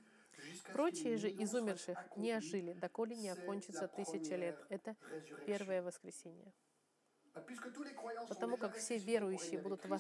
Прочие 0.73 1.17
же 1.17 1.31
из 1.31 1.55
умерших 1.55 1.99
не 2.17 2.33
ожили, 2.33 2.73
доколе 2.75 3.17
не 3.17 3.29
окончится 3.31 3.89
тысяча 3.89 4.37
лет. 4.37 4.59
Это 4.69 4.97
первое. 5.47 5.83
Ah, 5.83 5.93
sont 6.11 6.35
Потому 8.29 8.57
как 8.57 8.77
все 8.77 8.97
верующие 8.99 9.61
будут 9.61 9.85
la 9.85 9.99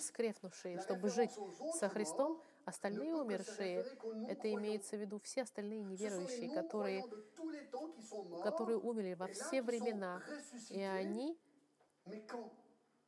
чтобы 0.83 1.11
жить 1.11 1.33
со 1.75 1.89
Христом, 1.89 2.41
остальные 2.65 3.15
умершие, 3.15 3.85
это 4.29 4.53
имеется 4.55 4.97
в 4.97 5.01
виду 5.01 5.21
все 5.23 5.43
остальные 5.43 5.83
неверующие, 5.83 6.51
которые, 6.55 7.05
которые 8.43 8.79
умерли 8.79 9.15
во 9.15 9.27
все 9.29 9.63
времена, 9.63 10.23
и 10.71 10.81
они 10.81 11.37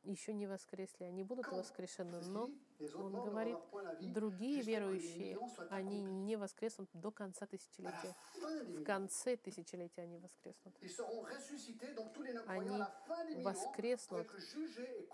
еще 0.09 0.33
не 0.33 0.47
воскресли, 0.47 1.05
они 1.05 1.23
будут 1.23 1.47
воскрешены, 1.47 2.19
но 2.21 2.49
он 2.95 3.11
говорит, 3.13 3.57
другие 4.01 4.61
верующие, 4.61 5.37
они 5.69 6.01
не 6.01 6.35
воскреснут 6.35 6.89
до 6.93 7.11
конца 7.11 7.45
тысячелетия. 7.45 8.15
В 8.79 8.83
конце 8.83 9.37
тысячелетия 9.37 10.01
они 10.01 10.17
воскреснут. 10.17 10.75
Они 12.47 12.83
воскреснут, 13.43 14.27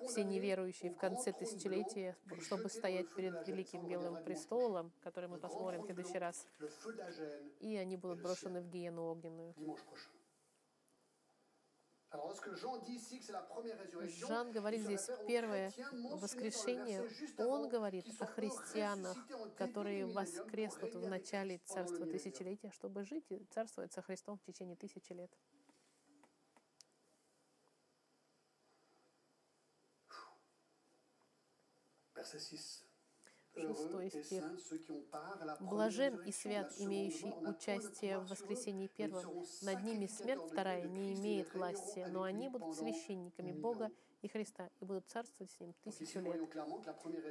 все 0.08 0.24
неверующие 0.24 0.92
в 0.92 0.98
конце 0.98 1.34
тысячелетия, 1.34 2.16
чтобы 2.42 2.70
стоять 2.70 3.14
перед 3.14 3.48
великим 3.48 3.88
белым 3.88 4.24
престолом, 4.24 4.92
который 5.02 5.30
мы 5.30 5.38
посмотрим 5.38 5.82
в 5.82 5.86
следующий 5.86 6.20
раз, 6.20 6.48
и 7.60 7.76
они 7.76 7.98
будут 7.98 8.22
брошены 8.22 8.62
в 8.62 8.70
гиену 8.70 9.04
огненную. 9.04 9.54
Жан 14.28 14.52
говорит 14.52 14.82
здесь 14.82 15.10
первое 15.28 15.72
воскрешение. 16.20 17.10
Он 17.38 17.70
говорит 17.70 18.06
о 18.20 18.26
христианах, 18.26 19.18
которые 19.58 20.06
воскреснут 20.06 20.96
в 20.96 21.08
начале 21.08 21.60
Царства. 21.66 22.06
Тысячелетия, 22.06 22.72
чтобы 22.72 23.04
жить 23.04 23.26
и 23.30 23.44
царствовать 23.46 23.94
со 23.94 24.02
Христом 24.02 24.38
в 24.38 24.44
течение 24.44 24.76
тысячи 24.76 25.14
лет. 25.14 25.32
Verset 32.16 32.40
6. 32.40 32.85
Шестой 33.56 34.08
Heureux 34.08 34.18
et 34.18 34.24
стих. 34.24 34.44
Блажен 35.62 36.22
и 36.26 36.32
свят, 36.32 36.74
имеющий 36.78 37.34
участие 37.48 38.20
в 38.20 38.28
воскресении 38.28 38.88
первом. 38.88 39.46
Над 39.62 39.84
ними 39.84 40.08
смерть 40.08 40.44
вторая 40.52 40.84
не 40.88 41.14
имеет 41.14 41.54
власти, 41.54 42.06
но 42.10 42.24
они 42.24 42.50
будут 42.50 42.76
священниками 42.76 43.52
Бога. 43.54 43.92
И 44.22 44.28
Христа, 44.28 44.70
и 44.80 44.86
будут 44.86 45.08
царствовать 45.08 45.52
с 45.52 45.60
Ним 45.60 45.74
тысячу 45.84 46.20
лет. 46.20 46.42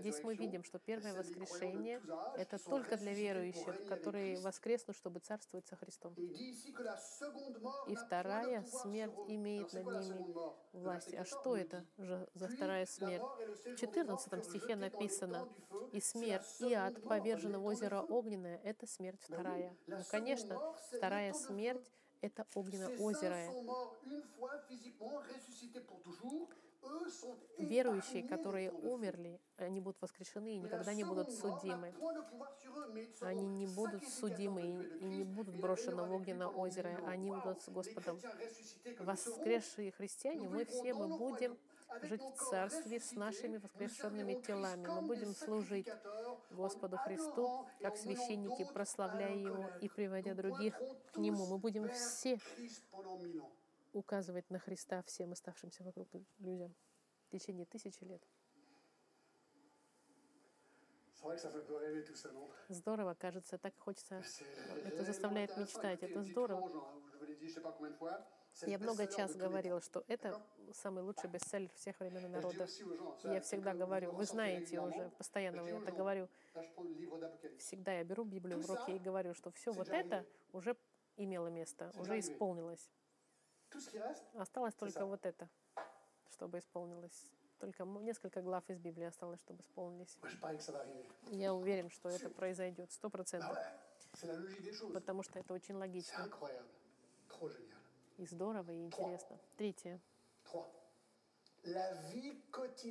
Здесь 0.00 0.22
мы 0.22 0.34
видим, 0.34 0.64
что 0.64 0.78
первое 0.78 1.14
воскрешение 1.14 2.00
это 2.36 2.58
только 2.58 2.96
для 2.96 3.12
верующих, 3.12 3.86
которые 3.86 4.40
воскреснут, 4.40 4.96
чтобы 4.96 5.20
царствовать 5.20 5.66
со 5.66 5.76
Христом. 5.76 6.14
И 6.14 7.96
вторая 7.96 8.64
смерть 8.64 9.18
имеет 9.28 9.72
над 9.72 9.86
ними 9.86 10.34
власть. 10.72 11.14
А 11.14 11.24
14 11.24 11.28
что 11.28 11.56
это 11.56 11.84
же 11.98 12.28
за 12.34 12.48
вторая 12.48 12.86
смерть? 12.86 13.22
В 13.22 13.78
séjour 13.78 14.04
des 14.04 14.04
morts 14.04 14.24
14 14.24 14.32
furent 14.32 14.42
стихе 14.44 14.76
написано, 14.76 15.48
и 15.92 16.00
смерть, 16.00 16.46
и 16.60 16.72
ад 16.72 16.94
mort, 16.94 17.08
повержены 17.08 17.58
в 17.58 17.66
озеро 17.66 18.02
огненное. 18.02 18.60
Это 18.64 18.86
смерть 18.86 19.20
вторая. 19.22 19.76
Ну, 19.86 19.98
конечно, 20.10 20.60
вторая 20.92 21.32
смерть— 21.32 21.92
это 22.20 22.46
огненное 22.54 22.96
озеро. 22.98 23.36
Верующие, 27.58 28.22
которые 28.22 28.70
умерли, 28.70 29.40
они 29.56 29.80
будут 29.80 30.00
воскрешены 30.02 30.54
и 30.54 30.58
никогда 30.58 30.94
не 30.94 31.04
будут 31.04 31.32
судимы. 31.32 31.94
Они 33.20 33.46
не 33.46 33.66
будут 33.66 34.06
судимы 34.08 34.62
и, 34.62 35.04
не 35.04 35.24
будут 35.24 35.56
брошены 35.56 36.02
в 36.02 36.12
огненное 36.12 36.48
озеро. 36.48 37.00
Они 37.06 37.30
будут 37.30 37.62
с 37.62 37.68
Господом. 37.68 38.20
Воскресшие 38.98 39.92
христиане, 39.92 40.48
мы 40.48 40.64
все 40.64 40.94
мы 40.94 41.16
будем 41.16 41.56
жить 42.02 42.22
в 42.22 42.50
Царстве 42.50 43.00
с 43.00 43.12
нашими 43.12 43.58
воскрешенными 43.58 44.34
телами. 44.34 44.86
Мы 44.86 45.02
будем 45.02 45.34
служить 45.34 45.88
Господу 46.50 46.96
Христу, 46.98 47.66
как 47.80 47.96
священники, 47.96 48.66
прославляя 48.72 49.34
Его 49.34 49.66
и 49.80 49.88
приводя 49.88 50.34
других 50.34 50.74
к 51.12 51.16
Нему. 51.18 51.46
Мы 51.46 51.58
будем 51.58 51.88
все 51.90 52.38
Указывать 53.94 54.50
на 54.50 54.58
Христа 54.58 55.02
всем 55.04 55.30
оставшимся 55.30 55.84
вокруг 55.84 56.08
людям 56.38 56.74
в 57.26 57.30
течение 57.30 57.64
тысячи 57.64 58.02
лет. 58.02 58.20
Здорово, 62.68 63.14
кажется, 63.14 63.56
так 63.56 63.72
хочется. 63.78 64.20
Это 64.84 65.04
заставляет 65.04 65.56
мечтать, 65.56 66.02
это 66.02 66.24
здорово. 66.24 66.92
Я 68.66 68.78
много 68.78 69.06
час 69.06 69.36
говорила, 69.36 69.80
что 69.80 70.04
это 70.08 70.42
самый 70.72 71.04
лучший 71.04 71.30
бестселлер 71.30 71.70
всех 71.74 71.98
времен 72.00 72.26
и 72.26 72.28
народов. 72.28 72.68
Я 73.22 73.40
всегда 73.40 73.74
говорю, 73.74 74.10
вы 74.10 74.24
знаете 74.24 74.80
уже, 74.80 75.10
постоянно 75.10 75.60
я 75.68 75.78
это 75.78 75.92
говорю. 75.92 76.28
Всегда 77.58 77.92
я 77.92 78.02
беру 78.02 78.24
Библию 78.24 78.60
в 78.60 78.66
руки 78.66 78.96
и 78.96 78.98
говорю, 78.98 79.34
что 79.34 79.52
все 79.52 79.70
вот 79.70 79.88
это 79.88 80.26
уже 80.52 80.76
имело 81.16 81.46
место, 81.46 81.92
уже 81.94 82.18
исполнилось. 82.18 82.90
Осталось 84.34 84.74
только 84.74 85.04
вот 85.06 85.24
это, 85.26 85.48
чтобы 86.30 86.58
исполнилось. 86.58 87.32
Только 87.58 87.84
несколько 87.84 88.42
глав 88.42 88.68
из 88.68 88.78
Библии 88.78 89.04
осталось, 89.04 89.40
чтобы 89.40 89.62
исполнились. 89.62 90.18
Я 91.30 91.54
уверен, 91.54 91.88
что 91.90 92.08
это 92.08 92.28
произойдет 92.28 92.92
сто 92.92 93.08
процентов, 93.10 93.56
потому 94.92 95.22
что 95.22 95.38
это 95.38 95.54
очень 95.54 95.76
логично. 95.76 96.28
И 98.18 98.26
здорово 98.26 98.70
и 98.70 98.82
интересно. 98.82 99.38
Третье. 99.56 100.00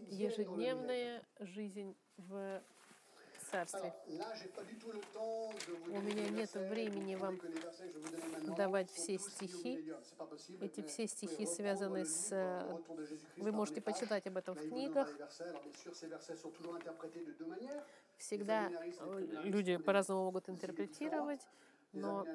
Ежедневная 0.10 1.24
жизнь 1.40 1.96
в 2.18 2.64
Царстве. 3.54 3.94
У 5.88 6.02
меня 6.02 6.28
нет 6.32 6.52
времени 6.56 7.14
вам 7.14 7.40
давать 8.58 8.90
все 8.90 9.20
стихи. 9.20 9.94
Эти 10.60 10.82
все 10.82 11.08
стихи 11.08 11.46
связаны 11.46 12.04
с... 12.04 12.30
э, 12.32 12.78
Вы 13.38 13.52
можете 13.52 13.80
почитать 13.80 14.26
об 14.26 14.38
этом 14.38 14.56
в 14.56 14.60
книгах. 14.68 15.08
Всегда 18.18 18.72
э, 18.72 19.42
люди 19.44 19.78
по-разному 19.78 20.24
могут 20.24 20.50
интерпретировать, 20.50 21.42
но 21.92 22.26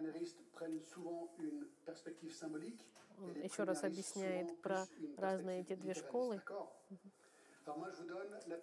еще 3.43 3.64
раз 3.64 3.83
объясняет 3.83 4.57
про 4.62 4.87
разные 5.16 5.62
эти 5.62 5.75
две 5.75 5.95
школы. 5.95 6.41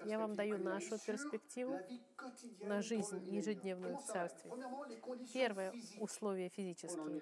Я 0.06 0.20
вам 0.20 0.36
даю 0.36 0.58
нашу 0.58 0.98
перспективу 1.00 1.80
на 2.62 2.82
жизнь 2.82 3.24
ежедневную 3.26 3.98
в 3.98 4.04
Царстве. 4.04 4.52
Первое 5.34 5.74
условия 6.00 6.46
le 6.46 6.50
физические 6.50 7.22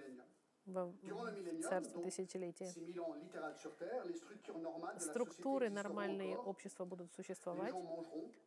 millénium, 0.66 1.62
Царстве 1.62 2.02
тысячелетия. 2.04 2.72
6 2.72 2.94
000 2.94 3.06
ans 3.06 3.14
littéral 3.16 3.54
sur 3.58 3.76
Terre, 3.78 4.06
les 4.06 4.14
structures 4.14 4.58
normales 4.60 4.96
de 4.98 5.04
la 5.04 5.12
Структуры 5.12 5.70
нормальные 5.70 6.38
общества 6.38 6.86
будут 6.86 7.12
существовать, 7.14 7.76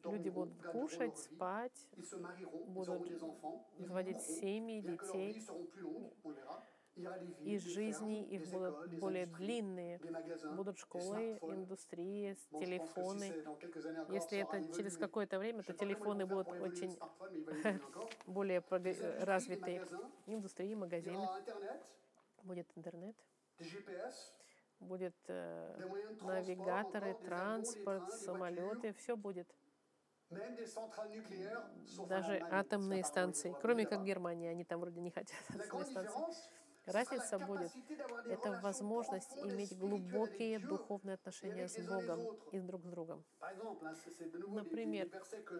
люди 0.04 0.30
будут 0.30 0.62
кушать, 0.62 1.18
спать, 1.18 1.88
будут 2.68 3.06
заводить 3.78 4.22
семьи, 4.22 4.80
детей, 4.80 5.46
vies 6.96 7.02
seront 7.02 7.02
plus 7.02 7.02
longues, 7.02 7.02
on 7.02 7.02
le 7.02 7.02
verra. 7.02 7.02
Il 7.02 7.02
y 7.02 7.06
aura 7.06 7.18
des 7.18 7.26
villes, 7.26 7.44
и 7.44 7.52
des 7.52 7.58
жизни 7.58 8.22
их 8.24 8.46
будут 8.50 8.94
более 8.98 9.26
длинные. 9.26 10.00
Будут 10.54 10.78
школы, 10.78 11.38
индустрии, 11.42 12.36
телефоны. 12.52 13.34
Если 14.10 14.38
это 14.38 14.72
через 14.74 14.96
какое-то 14.96 15.38
время, 15.38 15.62
то 15.62 15.72
телефоны 15.72 16.26
будут 16.26 16.48
очень 16.48 16.98
более 18.26 18.62
развитые. 19.20 19.86
Индустрии, 20.26 20.74
магазины, 20.74 21.26
будет 22.42 22.66
интернет, 22.76 23.16
будет 24.80 25.16
э, 25.28 25.76
навигаторы, 26.22 27.14
транспорт, 27.14 28.12
самолеты, 28.12 28.92
все 28.94 29.16
будет. 29.16 29.48
Даже 32.08 32.38
атомные 32.50 33.04
станции, 33.04 33.54
кроме 33.60 33.86
как. 33.86 34.04
Германия, 34.04 34.50
они 34.50 34.64
там 34.64 34.80
вроде 34.80 35.00
не 35.00 35.10
хотят 35.10 35.38
атомные 35.48 35.84
станции. 35.86 36.55
Разница 36.86 37.38
будет 37.38 37.72
это 38.26 38.60
возможность 38.62 39.36
иметь 39.38 39.76
глубокие 39.76 40.58
духовные 40.58 41.14
отношения 41.14 41.68
с 41.68 41.78
Богом 41.78 42.20
и 42.52 42.60
друг 42.60 42.82
с 42.82 42.86
другом. 42.86 43.24
Например, 44.48 45.08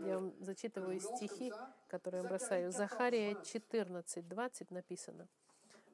Я 0.03 0.19
вам 0.19 0.35
зачитываю 0.41 1.01
стихи, 1.01 1.53
которые 1.89 2.23
я 2.23 2.29
бросаю. 2.29 2.71
14, 2.73 2.77
Захария 2.77 3.35
20. 3.35 3.53
14, 3.53 4.29
20 4.29 4.71
написано. 4.71 5.29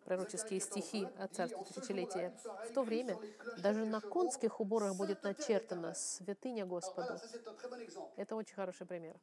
Пророческие 0.05 0.61
стихи 0.61 1.03
14, 1.03 1.20
о 1.20 1.28
царстве 1.28 1.59
dit, 1.59 1.61
«En 1.61 1.64
ce 1.64 1.74
тысячелетия. 1.74 2.35
В 2.68 2.72
то 2.72 2.83
время 2.83 3.16
даже 3.59 3.85
на 3.85 4.01
конских 4.01 4.61
уборах 4.61 4.97
будет 4.97 5.24
éternelle». 5.24 5.95
«Святыня 5.95 6.64
Alors 6.64 6.68
Господу». 6.68 7.07
voilà, 7.07 7.18
ça 7.18 7.28
c'est 7.28 7.49
un 7.49 7.55
très 7.55 7.68
bon 7.68 7.80
exemple. 7.80 8.12
Это 8.16 8.35
очень 8.35 8.55
хороший 8.55 8.85
пример. 8.85 9.14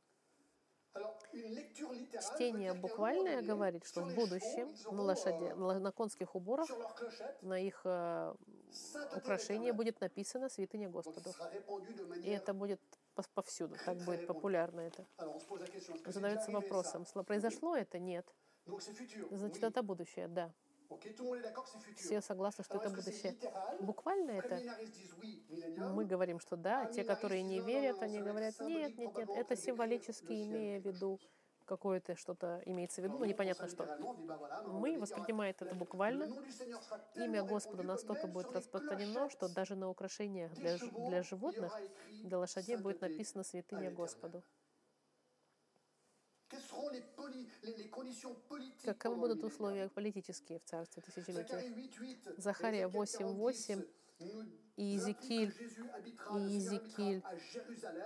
Чтение 2.22 2.74
буквальное 2.74 3.42
говорит, 3.42 3.86
что 3.86 4.02
в 4.02 4.14
будущем 4.14 4.74
на 4.92 5.02
лошади, 5.04 5.54
на 5.56 5.92
конских 5.92 6.36
уборах, 6.36 6.70
на 7.42 7.60
их 7.60 7.82
э, 7.86 8.34
украшении 9.16 9.72
будет 9.72 10.02
написано 10.02 10.50
«Святыня 10.50 10.90
Господу». 10.90 11.34
И 12.24 12.30
это 12.30 12.54
будет 12.54 12.82
повсюду, 13.34 13.76
так 13.86 13.98
будет 13.98 14.28
популярно 14.28 14.82
это. 14.82 15.06
Задается 16.06 16.52
вопросом, 16.52 17.06
произошло 17.26 17.76
это? 17.76 18.00
Нет. 18.00 18.26
Значит, 19.32 19.64
это 19.64 19.84
будущее, 19.84 20.28
да. 20.28 20.54
Все 21.96 22.22
согласны, 22.22 22.64
что 22.64 22.78
это 22.78 22.90
будущее. 22.90 23.36
Буквально 23.80 24.32
это 24.32 24.62
мы 25.78 26.06
говорим, 26.06 26.40
что 26.40 26.56
да, 26.56 26.84
А 26.84 26.86
те, 26.88 27.04
которые 27.04 27.44
не 27.44 27.60
верят, 27.62 28.02
они 28.02 28.22
говорят, 28.22 28.60
нет, 28.60 28.98
нет, 28.98 29.16
нет, 29.16 29.30
это 29.30 29.56
символически 29.56 30.44
имея 30.44 30.80
в 30.82 30.86
виду 30.86 31.20
какое-то 31.70 32.16
что-то 32.16 32.64
имеется 32.66 33.02
в 33.02 33.04
виду, 33.04 33.20
но 33.20 33.26
непонятно 33.26 33.68
что. 33.68 33.86
Мы 34.66 34.98
воспринимаем 34.98 35.56
это 35.58 35.76
буквально. 35.76 36.28
Имя 37.16 37.44
Господа 37.44 37.84
настолько 37.84 38.26
будет 38.26 38.52
распространено, 38.52 39.30
что 39.30 39.48
даже 39.48 39.76
на 39.76 39.88
украшениях 39.90 40.52
для, 40.54 40.78
для 40.78 41.22
животных, 41.22 41.72
для 42.24 42.40
лошадей 42.40 42.78
будет 42.78 43.02
написано 43.02 43.44
«Святыня 43.44 43.90
l'éternel». 43.90 43.94
Господу». 43.94 44.44
Каковы 48.84 49.16
будут 49.16 49.44
условия 49.44 49.90
политические 49.90 50.60
в 50.60 50.64
Царстве 50.64 51.02
Тысячелетия? 51.04 51.56
Zacharie 51.58 51.74
8:8, 51.76 52.38
Захария 52.38 52.88
Ézéchiel 52.88 53.32
8:8 53.32 53.88
nous 54.20 54.46
и 54.76 54.84
Иезекииль, 54.84 55.54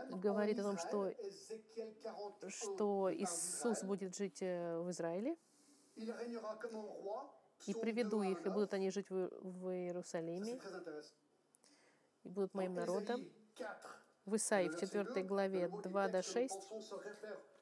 и 0.09 0.15
говорит 0.15 0.59
о 0.59 0.63
том, 0.63 0.77
что- 0.77 1.09
Израël. 1.09 1.15
Ézéchiel 1.19 1.93
41, 2.01 2.49
что 2.49 3.13
Иисус 3.13 3.83
будет 3.83 4.15
жить 4.15 4.41
э, 4.41 4.79
в 4.79 4.89
Израиле, 4.91 5.35
и 5.95 7.73
приведу 7.73 8.21
2 8.21 8.25
à 8.25 8.31
их, 8.31 8.39
и 8.39 8.43
9. 8.43 8.53
будут 8.53 8.73
они 8.73 8.89
жить 8.91 9.09
в, 9.09 9.29
в 9.41 9.69
Иерусалиме, 9.69 10.59
и 12.23 12.29
будут 12.29 12.53
моим 12.53 12.73
народом. 12.73 13.21
Ésaïe 13.21 13.29
4, 13.55 14.03
В 14.25 14.35
Исаии 14.35 14.69
в 14.69 14.73
verset 14.75 14.79
4 14.79 15.03
2, 15.03 15.23
главе 15.23 15.65
le 15.65 15.69
mot 15.69 15.81
du 15.81 15.89
2 15.89 16.07
до 16.09 16.21
texte 16.21 16.67
que 16.69 16.73
nous 16.73 16.81
6 16.81 17.52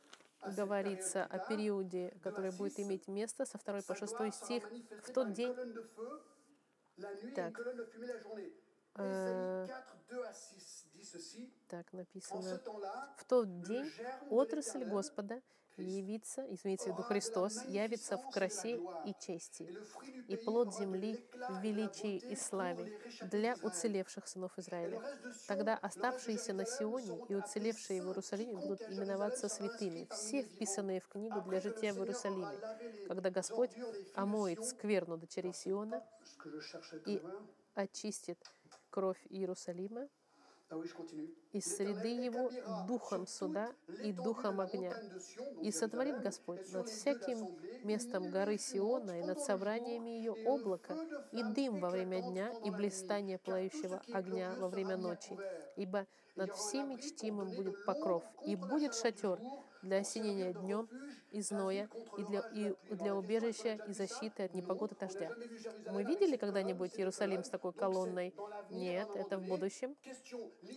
говорится 0.56 1.26
о 1.26 1.40
периоде, 1.40 2.14
который 2.24 2.52
будет 2.52 2.80
иметь 2.80 3.08
место 3.08 3.46
со 3.46 3.58
2 3.58 3.82
по 3.84 3.94
Sa 3.94 4.06
6 4.08 4.14
gloire 4.14 4.30
sera 4.30 4.32
стих. 4.32 4.64
В 5.04 5.12
тот 5.14 5.34
день 5.34 5.54
Так. 7.36 7.58
colonne 7.58 7.78
de 7.78 7.86
fumée 7.86 8.08
la 8.08 8.18
journée. 8.20 8.54
Э, 8.96 9.66
4, 9.68 9.96
2 10.10 10.26
à 10.26 10.34
6 10.34 10.88
dit 10.94 11.04
ceci. 11.06 11.52
так 11.68 11.92
написано. 11.94 12.60
В 13.18 13.26
тот 13.26 13.62
день 13.62 13.90
отрасль 14.30 14.84
Господа 14.86 15.42
явится, 15.78 16.46
имеется 16.64 16.90
в 16.90 16.94
виду 16.94 17.04
Христос, 17.04 17.66
явится 17.66 18.18
в 18.18 18.30
красе 18.32 18.80
и 19.06 19.14
чести, 19.20 19.70
и 20.28 20.36
плод 20.36 20.74
земли 20.74 21.24
в 21.50 21.62
величии 21.62 22.18
и 22.18 22.36
славе 22.36 23.00
для 23.22 23.56
уцелевших 23.62 24.28
сынов 24.28 24.58
Израиля. 24.58 25.02
Тогда 25.48 25.76
оставшиеся 25.78 26.54
на 26.54 26.66
Сионе 26.66 27.26
и 27.30 27.36
уцелевшие 27.36 28.02
в 28.02 28.08
Иерусалиме 28.08 28.56
будут 28.56 28.82
именоваться 28.82 29.50
святыми, 29.50 30.08
все 30.12 30.44
вписанные 30.44 31.00
в 31.00 31.08
книгу 31.08 31.42
для 31.42 31.60
жития 31.60 31.94
в 31.94 31.98
Иерусалиме. 31.98 32.48
Когда 33.08 33.30
Господь 33.30 33.72
омоет 34.16 34.64
скверну 34.66 35.18
дочерей 35.18 35.54
Сиона 35.54 36.04
и 37.06 37.22
очистит 37.76 38.38
кровь 38.90 39.22
Иерусалима, 39.30 40.08
Ah 40.72 40.78
из 41.52 41.66
среды 41.66 42.08
его 42.08 42.50
духом 42.88 43.28
суда 43.28 43.74
и 44.02 44.14
духом 44.14 44.62
огня. 44.62 44.94
И 45.62 45.70
сотворит 45.70 46.22
Господь 46.22 46.72
над 46.72 46.88
всяким 46.88 47.46
местом 47.84 48.32
горы 48.32 48.58
Сиона 48.58 49.20
и 49.20 49.26
над 49.26 49.42
собраниями 49.42 50.12
ее 50.12 50.32
облако, 50.32 50.96
и 51.34 51.44
дым 51.44 51.82
во 51.82 51.90
время 51.90 52.22
дня, 52.22 52.54
и 52.64 52.72
блистание 52.72 53.38
плающего 53.38 54.02
огня 54.14 54.54
во 54.58 54.70
время 54.70 54.96
ночи. 54.96 55.38
Ибо 55.76 56.08
над 56.38 56.54
всеми 56.56 56.96
чтимым 57.02 57.52
будет 57.52 57.84
покров, 57.84 58.24
и 58.46 58.56
будет 58.56 58.96
шатер 58.96 59.40
для 59.82 59.98
осенения 59.98 60.54
днем 60.54 60.90
и 61.32 61.42
зноя, 61.42 61.90
и 62.18 62.24
для, 62.24 62.40
и 62.40 62.76
для 62.96 63.16
убежища 63.16 63.76
и 63.88 63.94
защиты 63.94 64.44
от 64.44 64.54
непогоды 64.54 64.96
дождя. 65.00 65.30
Мы 65.92 66.04
видели 66.04 66.38
когда-нибудь 66.38 66.98
Иерусалим 66.98 67.44
с 67.44 67.50
такой 67.50 67.74
колонной? 67.74 68.34
Нет, 68.70 69.10
это 69.16 69.38
в 69.38 69.46
будущем. 69.46 69.96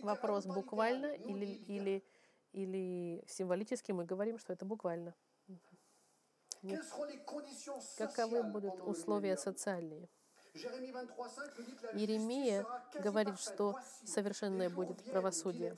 Вопрос, 0.01 0.45
буквально 0.45 1.13
или, 1.15 1.45
или, 1.67 2.03
или 2.51 3.23
символически 3.27 3.91
мы 3.91 4.05
говорим, 4.05 4.37
что 4.39 4.53
это 4.53 4.65
буквально. 4.65 5.13
Каковы 7.97 8.43
будут 8.43 8.81
условия 8.81 9.37
социальные? 9.37 10.09
Иеремия 11.93 12.65
говорит, 13.03 13.39
что 13.39 13.75
совершенное 14.05 14.69
будет 14.69 15.03
правосудие. 15.03 15.75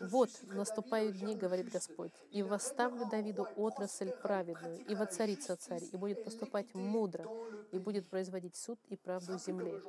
«Вот 0.00 0.30
наступают 0.42 1.18
дни,— 1.18 1.34
говорит 1.36 1.70
Господь,— 1.70 2.12
и 2.30 2.42
восставлю 2.42 3.06
Давиду 3.10 3.48
отрасль 3.56 4.12
праведную, 4.22 4.84
и 4.86 4.94
воцарится 4.94 5.56
царь, 5.56 5.82
и 5.92 5.96
будет 5.96 6.24
поступать 6.24 6.72
мудро, 6.74 7.26
и 7.72 7.78
будет 7.78 8.08
производить 8.08 8.56
суд 8.56 8.78
и 8.88 8.96
правду 8.96 9.38
земле». 9.38 9.82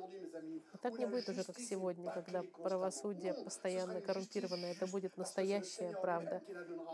А 0.72 0.78
так 0.78 0.98
не 0.98 1.06
будет 1.06 1.28
уже, 1.28 1.44
как 1.44 1.58
сегодня, 1.58 2.12
когда 2.12 2.42
правосудие 2.42 3.34
постоянно 3.34 4.00
коррумпированное. 4.00 4.72
Это 4.72 4.86
будет 4.86 5.16
настоящая 5.16 5.92
правда, 6.00 6.42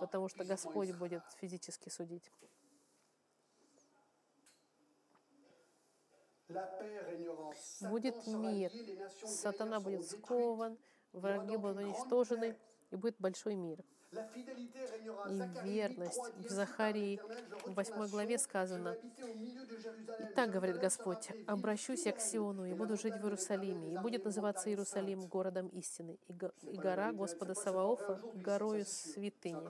потому 0.00 0.28
что 0.28 0.44
Господь 0.44 0.92
будет 0.92 1.22
физически 1.40 1.88
судить. 1.88 2.30
Будет 7.80 8.26
мир, 8.26 8.72
сатана 9.24 9.80
будет 9.80 10.06
скован, 10.06 10.78
враги 11.12 11.56
будут 11.56 11.78
уничтожены, 11.78 12.56
и 12.90 12.96
будет 12.96 13.16
большой 13.18 13.54
мир. 13.54 13.84
И 14.10 15.64
верность. 15.64 16.18
в 16.36 16.48
Захарии 16.48 17.20
в 17.66 17.74
8 17.74 18.08
главе 18.08 18.38
сказано, 18.38 18.96
«И 20.18 20.24
так, 20.34 20.50
говорит 20.50 20.78
Господь, 20.78 21.28
обращусь 21.46 22.06
я 22.06 22.12
к 22.12 22.20
Сиону 22.20 22.64
и 22.64 22.72
буду 22.72 22.96
жить 22.96 23.14
в 23.14 23.22
Иерусалиме, 23.24 23.92
и 23.92 23.98
будет 23.98 24.24
называться 24.24 24.70
Иерусалим 24.70 25.26
городом 25.26 25.68
истины, 25.68 26.18
и, 26.26 26.32
го- 26.32 26.52
и 26.62 26.78
гора 26.78 27.12
Господа 27.12 27.54
Саваофа 27.54 28.20
горою 28.34 28.86
святыни». 28.86 29.68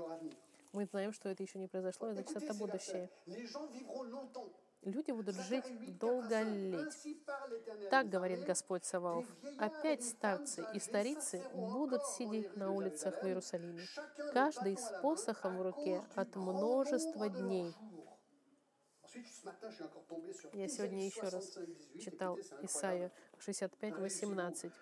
Мы 0.72 0.84
знаем, 0.84 1.12
что 1.12 1.28
это 1.30 1.42
еще 1.42 1.58
не 1.58 1.66
произошло, 1.66 2.10
и 2.10 2.12
значит, 2.12 2.36
это 2.36 2.54
будущее. 2.54 3.10
Люди 4.82 5.10
будут 5.10 5.36
жить 5.36 5.98
долголеть. 5.98 7.18
Так 7.90 8.08
говорит 8.08 8.44
Господь 8.44 8.84
Саваоф. 8.84 9.26
Опять 9.58 10.04
старцы 10.04 10.64
и 10.72 10.78
старицы 10.78 11.42
будут 11.54 12.06
сидеть 12.06 12.56
на 12.56 12.70
улицах 12.70 13.22
в 13.22 13.26
Иерусалиме, 13.26 13.82
каждый 14.32 14.76
с 14.76 14.92
посохом 15.02 15.58
в 15.58 15.62
руке 15.62 16.02
от 16.14 16.36
множества 16.36 17.28
дней. 17.28 17.74
Я 20.52 20.68
сегодня 20.68 21.06
еще 21.06 21.22
раз 21.22 21.58
читал 22.00 22.38
Исаия 22.62 23.10
65, 23.38 23.98
18. 23.98 24.72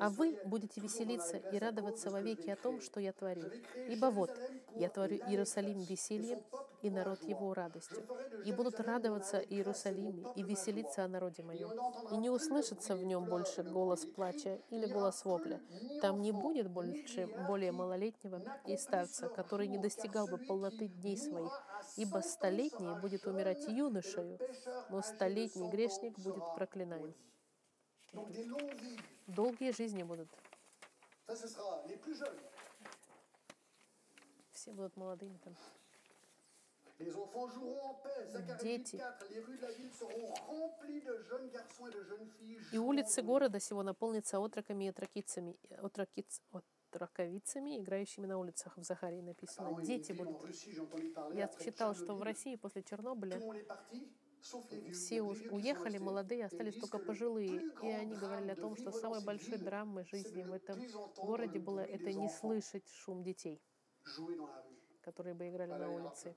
«А 0.00 0.10
вы 0.10 0.38
будете 0.44 0.80
веселиться 0.80 1.36
и 1.36 1.58
радоваться 1.58 2.10
вовеки 2.10 2.50
о 2.50 2.56
том, 2.56 2.80
что 2.80 3.00
я 3.00 3.12
творю. 3.12 3.50
Ибо 3.76 4.06
вот, 4.06 4.36
я 4.78 4.88
творю 4.88 5.16
Иерусалим 5.16 5.80
весельем, 5.80 6.40
и 6.82 6.90
народ 6.90 7.22
его 7.24 7.54
радостью. 7.54 8.06
И 8.44 8.52
будут 8.52 8.80
радоваться 8.80 9.38
Иерусалиме 9.38 10.32
и 10.36 10.42
веселиться 10.42 11.04
о 11.04 11.08
народе 11.08 11.42
моем. 11.42 11.70
И 12.12 12.16
не 12.16 12.30
услышится 12.30 12.94
в 12.94 13.02
нем 13.02 13.24
больше 13.24 13.62
голос 13.62 14.06
плача 14.06 14.60
или 14.70 14.86
голос 14.86 15.24
вопля. 15.24 15.60
Там 16.00 16.20
не 16.20 16.32
будет 16.32 16.70
больше 16.70 17.26
более 17.46 17.72
малолетнего 17.72 18.42
и 18.66 18.76
старца, 18.76 19.28
который 19.28 19.66
не 19.66 19.78
достигал 19.78 20.28
бы 20.28 20.38
полноты 20.38 20.88
дней 20.88 21.16
своих, 21.16 21.52
ибо 21.96 22.20
столетний 22.20 22.98
будет 23.00 23.26
умирать 23.26 23.66
юношею, 23.68 24.38
но 24.90 25.02
столетний 25.02 25.68
грешник 25.68 26.18
будет 26.18 26.44
проклинаем. 26.54 27.14
Долгие 29.26 29.72
жизни 29.72 30.02
будут. 30.02 30.28
Все 34.58 34.72
будут 34.72 34.96
молодыми 34.96 35.38
там. 35.44 35.54
Дети. 38.60 38.96
8:4. 38.96 39.30
Les 39.30 39.40
rues 39.40 39.56
de 39.56 39.62
la 39.62 39.70
ville 39.70 39.92
seront 39.92 40.34
remplies 40.48 41.00
de 41.00 41.22
jeunes 41.30 41.48
garçons 41.52 41.86
et 41.86 41.92
de 41.92 42.02
jeunes 42.02 42.28
filles. 42.36 42.58
И 42.72 42.78
улицы 42.78 43.22
города 43.22 43.60
сего 43.60 43.84
наполнятся 43.84 44.38
отроками 44.44 44.86
и 44.86 44.88
отрокицами, 44.88 45.56
отрокиц, 45.80 46.42
отроковицами, 46.90 47.78
играющими 47.78 48.26
на 48.26 48.36
улицах. 48.36 48.76
В 48.76 48.82
Захарии 48.82 49.20
написано. 49.20 49.68
Ah 49.68 49.80
Дети 49.80 50.10
будут. 50.10 50.42
Я 51.34 51.46
читал, 51.64 51.94
что 51.94 52.16
в 52.16 52.22
России 52.22 52.56
после 52.56 52.82
Чернобыля 52.82 53.40
все 54.92 55.22
уехали, 55.22 55.98
молодые, 55.98 56.46
остались 56.46 56.74
только 56.74 56.98
пожилые. 56.98 57.62
И 57.84 57.86
они 57.86 58.16
говорили 58.16 58.50
о 58.50 58.56
том, 58.56 58.74
что 58.74 58.90
самой 58.90 59.22
большой 59.22 59.58
драмой 59.58 60.04
жизни 60.04 60.42
в 60.42 60.52
этом 60.52 60.84
городе 61.16 61.60
было 61.60 61.78
это 61.78 62.12
не 62.12 62.28
слышать 62.28 62.88
шум 62.88 63.22
детей, 63.22 63.62
jouer 64.04 64.36
dans 64.36 64.46
la 64.46 64.60
rue. 64.62 64.78
которые 65.02 65.34
бы 65.34 65.48
играли 65.48 65.72
на 65.72 65.88
улице. 65.88 66.36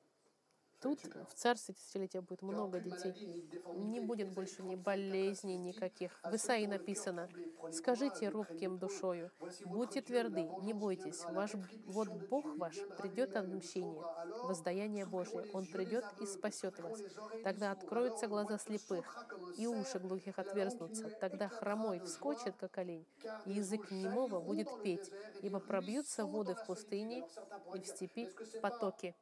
Тут 0.82 1.00
в 1.30 1.34
царстве 1.36 1.76
тысячелетия 1.76 2.22
будет 2.22 2.42
много 2.42 2.80
детей. 2.80 3.48
Не 3.76 4.00
будет 4.00 4.34
больше 4.34 4.64
ни 4.64 4.76
35, 4.76 4.84
болезней 4.84 5.58
4, 5.58 5.58
никаких. 5.58 6.20
А 6.24 6.32
В 6.32 6.36
Исаии 6.36 6.66
написано, 6.66 7.30
«Скажите 7.72 8.30
робким 8.30 8.80
душою, 8.80 9.32
будьте 9.66 10.02
тверды, 10.02 10.50
не 10.62 10.74
бойтесь, 10.74 11.24
ваш 11.26 11.52
вот 11.86 12.10
Бог 12.30 12.58
ваш 12.58 12.76
придет 12.98 13.36
отмщение, 13.36 14.02
воздаяние 14.44 15.06
les 15.06 15.52
Он 15.54 15.66
придет 15.68 16.06
и 16.20 16.26
спасет 16.26 16.80
вас. 16.80 17.00
Тогда 17.44 17.72
откроются 17.72 18.28
глаза 18.28 18.58
слепых, 18.58 19.28
и 19.58 19.68
уши 19.68 20.00
глухих 20.00 20.40
отверзнутся. 20.40 21.10
Тогда 21.10 21.48
хромой 21.48 22.00
вскочит, 22.00 22.56
как 22.58 22.78
олень, 22.80 23.06
и 23.46 23.52
язык 23.54 23.92
немого 23.92 24.40
будет 24.40 24.70
петь, 24.82 25.12
ибо 25.42 25.60
пробьются 25.60 26.26
воды 26.26 26.56
в 26.56 26.66
пустыне 26.66 27.28
и 27.76 27.80
в 27.80 27.86
степи 27.86 28.30
потоки. 28.62 29.16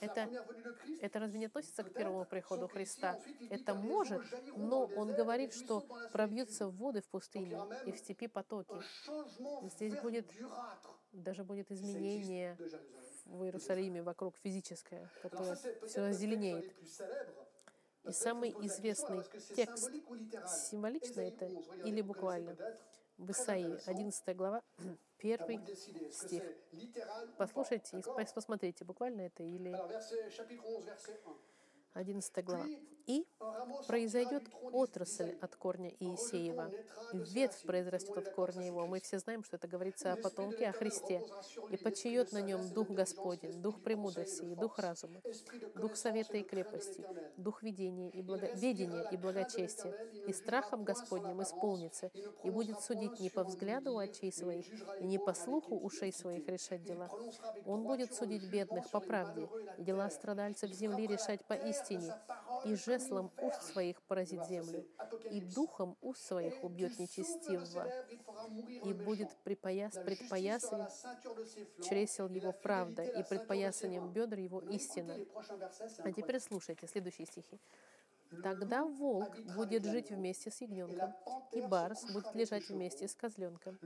Это, 0.00 0.28
это 1.00 1.18
разве 1.18 1.38
не 1.38 1.46
относится 1.46 1.84
к 1.84 1.92
первому 1.92 2.24
приходу 2.24 2.68
Христа? 2.68 3.18
Это 3.50 3.74
может, 3.74 4.22
но 4.56 4.86
он 4.96 5.14
говорит, 5.14 5.54
что 5.54 5.84
пробьются 6.12 6.68
воды 6.68 7.02
в 7.02 7.08
пустыне 7.08 7.58
и 7.86 7.92
в 7.92 7.98
степи 7.98 8.26
потоки. 8.26 8.74
Здесь 9.62 9.94
будет 10.00 10.26
даже 11.12 11.44
будет 11.44 11.70
изменение 11.70 12.56
в 13.24 13.44
Иерусалиме 13.44 14.02
вокруг 14.02 14.36
физическое, 14.36 15.10
которое 15.22 15.56
все 15.86 16.02
озеленеет. 16.02 16.74
И 18.04 18.12
самый 18.12 18.50
известный 18.66 19.22
текст, 19.54 19.90
символично 20.70 21.20
это 21.20 21.44
11, 21.44 21.68
regardez, 21.68 21.88
или 21.88 22.00
буквально. 22.00 22.56
В 23.18 23.30
Исаии, 23.32 23.74
intéressant. 23.74 23.90
11 23.90 24.36
глава, 24.36 24.62
первый 25.20 25.60
стих. 26.10 26.42
Послушайте 27.36 27.98
и 27.98 28.34
посмотрите, 28.34 28.84
буквально 28.84 29.22
это 29.22 29.42
или... 29.42 29.70
Alors, 29.72 29.88
verset, 29.88 30.30
chapitre 30.30 30.62
11, 30.64 30.84
verset 30.86 31.20
1. 31.24 31.36
11 31.94 32.44
глава. 32.44 32.66
«И 33.10 33.26
произойдет 33.88 34.44
отрасль 34.72 35.36
от 35.40 35.56
корня 35.56 35.90
Иисеева, 35.98 36.70
ветвь 37.12 37.64
racine». 37.64 37.66
произрастет 37.66 38.18
от 38.18 38.32
корня 38.32 38.66
его». 38.66 38.86
Мы 38.86 39.00
все 39.00 39.18
знаем, 39.18 39.42
что 39.42 39.56
это 39.56 39.66
говорится 39.66 40.12
о 40.12 40.16
потомке, 40.16 40.68
о 40.68 40.72
Христе. 40.72 41.20
«И 41.70 41.76
почиет 41.76 42.30
на 42.30 42.40
нем 42.40 42.68
Дух 42.72 42.88
Господень, 42.90 43.60
Дух 43.60 43.82
премудрости 43.82 44.44
и 44.44 44.54
Дух 44.54 44.78
разума, 44.78 45.20
Дух 45.74 45.96
совета 45.96 46.36
и 46.36 46.44
крепости. 46.44 47.04
Дух 47.36 47.64
видения 47.64 48.10
и 48.10 48.22
благо... 48.22 48.46
ведения 48.54 49.08
и 49.10 49.16
благочестия, 49.16 49.92
и 50.28 50.32
страхом 50.32 50.84
Господним 50.84 51.42
исполнится, 51.42 52.12
и 52.44 52.50
будет 52.50 52.80
судить 52.80 53.18
не 53.18 53.30
по 53.30 53.42
взгляду 53.42 53.98
очей 53.98 54.32
своих, 54.32 54.66
и 55.00 55.04
не 55.04 55.18
по 55.18 55.34
слуху 55.34 55.74
ушей 55.76 56.12
своих 56.12 56.46
решать 56.46 56.84
дела. 56.84 57.10
Он 57.66 57.82
будет 57.82 58.14
судить 58.14 58.48
бедных 58.48 58.88
по 58.90 59.00
правде, 59.00 59.48
и 59.78 59.82
дела 59.82 60.08
страдальцев 60.10 60.70
земли 60.70 61.08
решать 61.08 61.44
по 61.46 61.54
истине, 61.54 62.14
и 62.64 62.74
comme 62.74 62.99
une 63.00 63.30
уст 63.42 63.62
своих 63.62 64.00
поразит 64.02 64.46
землю, 64.46 64.86
и 65.30 65.40
духом 65.40 65.96
уст 66.00 66.22
своих 66.26 66.62
убьет 66.62 66.98
нечестивого, 66.98 67.86
и 68.84 68.92
будет 68.92 69.30
припояс, 69.44 69.94
предпоясан 69.94 70.88
чресел 71.88 72.28
его 72.28 72.52
правда, 72.52 73.02
и 73.02 73.22
предпоясанием 73.22 74.12
бедр 74.12 74.38
его 74.38 74.60
истина. 74.60 75.16
А 75.98 76.12
теперь 76.12 76.40
слушайте 76.40 76.86
следующие 76.86 77.26
стихи. 77.26 77.58
Тогда 78.42 78.84
волк 78.84 79.36
будет 79.56 79.84
жить 79.84 80.10
вместе 80.10 80.50
с 80.50 80.60
ягненком, 80.60 81.12
и 81.52 81.60
барс 81.60 82.04
будет 82.12 82.32
лежать 82.34 82.68
вместе 82.68 83.08
с 83.08 83.14
козленком, 83.14 83.76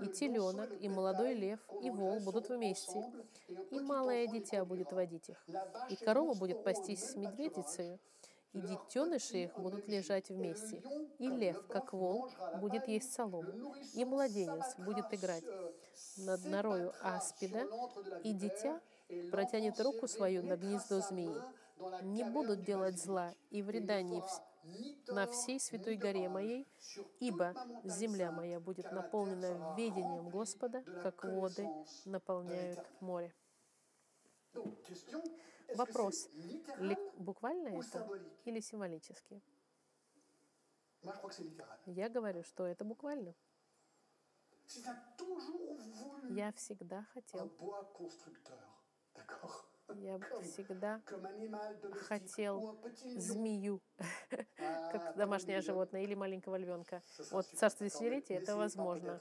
и 0.00 0.06
теленок, 0.08 0.70
и 0.80 0.88
молодой 0.88 1.34
лев, 1.34 1.60
и 1.82 1.90
вол 1.90 2.18
будут 2.20 2.48
вместе, 2.48 3.04
и 3.48 3.78
малое 3.78 4.26
дитя 4.26 4.64
будет 4.64 4.92
водить 4.92 5.28
их. 5.28 5.46
И 5.90 5.96
корова 5.96 6.34
будет 6.34 6.64
пастись 6.64 7.10
с 7.10 7.16
медведицей, 7.16 7.98
и 8.52 8.60
детеныши 8.60 9.44
их 9.44 9.58
будут 9.58 9.88
лежать 9.88 10.28
вместе, 10.28 10.82
и 11.18 11.28
лев, 11.28 11.66
как 11.68 11.92
bœuf, 11.92 11.98
вол, 11.98 12.26
mangera 12.26 12.52
la 12.52 12.58
будет 12.58 12.88
есть 12.88 13.12
солому, 13.12 13.74
и 13.94 14.04
младенец 14.04 14.76
будет 14.78 15.12
играть 15.12 15.44
над 16.16 16.44
норою 16.44 16.92
аспида, 17.02 17.66
и 18.24 18.32
дитя 18.32 18.80
протянет 19.30 19.80
руку 19.80 20.08
свою 20.08 20.42
на 20.42 20.56
гнездо 20.56 21.00
змеи. 21.00 21.34
Не 22.02 22.24
будут 22.24 22.64
делать 22.64 22.98
зла 22.98 23.32
и 23.50 23.62
вреда 23.62 24.02
ни 24.02 24.22
на 25.08 25.26
всей 25.26 25.58
святой 25.58 25.96
горе 25.96 26.28
моей, 26.28 26.68
ибо 27.20 27.54
земля 27.84 28.30
моя 28.30 28.60
будет 28.60 28.92
наполнена 28.92 29.74
ведением 29.76 30.28
Господа, 30.28 30.82
как 31.02 31.24
воды 31.24 31.68
наполняют 32.04 32.80
море. 33.00 33.32
Вопрос. 35.76 36.28
Ли- 36.78 36.96
Буквально 37.16 37.68
это 37.68 38.06
или 38.44 38.60
символически? 38.60 39.42
Я 41.86 42.08
говорю, 42.08 42.42
что 42.42 42.66
это 42.66 42.84
буквально. 42.84 43.34
Я 46.28 46.52
всегда 46.52 47.04
хотел, 47.12 47.50
я 49.96 50.18
всегда 50.42 51.02
хотел 52.08 52.78
змею, 53.16 53.80
Ah, 53.98 54.92
как 54.92 55.16
домашнее 55.16 55.60
животное 55.60 56.02
или 56.02 56.14
маленького 56.14 56.56
львенка. 56.56 57.02
Вот 57.30 57.46
царство 57.46 57.84
mais 57.84 57.92
это 58.28 58.56
возможно. 58.56 59.20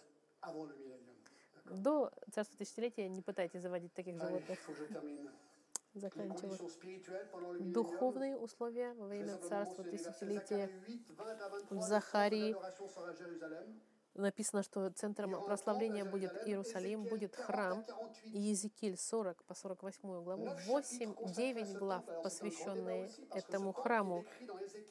До 1.69 2.11
царства 2.31 2.57
тысячелетия 2.57 3.07
не 3.09 3.21
пытайтесь 3.21 3.61
заводить 3.61 3.93
таких 3.93 4.17
животных. 4.17 4.59
Заканчиваю. 5.93 6.59
Духовные 7.59 8.37
условия 8.37 8.93
во 8.93 9.07
время 9.07 9.37
царства 9.37 9.83
тысячелетия 9.83 10.69
Zacharie 10.69 10.83
8, 10.87 11.15
20 11.15 11.41
à 11.41 11.49
23, 11.49 11.77
в 11.77 11.81
Захарии. 11.81 12.55
Написано, 14.15 14.63
что 14.63 14.89
центром 14.91 15.43
прославления 15.43 16.05
будет 16.05 16.31
Иерусалим, 16.47 17.03
будет 17.03 17.35
храм. 17.35 17.85
И 18.25 18.39
Езекииль 18.39 18.97
40 18.97 19.43
по 19.43 19.53
48 19.53 20.23
главу, 20.23 20.47
8-9 20.67 21.77
глав, 21.77 22.03
посвященные 22.23 23.09
этому 23.33 23.73
храму. 23.73 24.25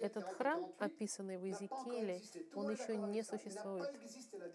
Этот 0.01 0.25
храм, 0.25 0.73
описанный 0.79 1.39
в 1.39 1.45
Иезекииле, 1.45 2.23
он 2.55 2.71
еще 2.71 2.97
не 2.97 3.23
существует. 3.23 3.95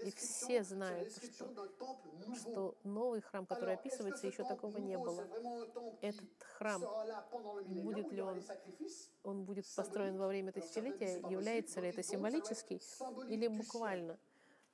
И 0.03 0.11
все 0.11 0.63
знают, 0.63 1.11
что, 1.11 1.69
что 2.35 2.75
новый 2.83 3.21
храм, 3.21 3.45
который 3.45 3.75
описывается, 3.75 4.27
еще 4.27 4.43
такого 4.43 4.77
не 4.77 4.97
было. 4.97 5.23
Этот 6.01 6.29
храм, 6.57 6.81
будет 7.65 8.11
ли 8.11 8.21
он, 8.21 8.41
он 9.23 9.43
будет 9.43 9.65
построен 9.75 10.17
во 10.17 10.27
время 10.27 10.51
тысячелетия, 10.51 11.19
является 11.29 11.81
ли 11.81 11.89
это 11.89 12.03
символический 12.03 12.81
или 13.29 13.47
буквально? 13.47 14.17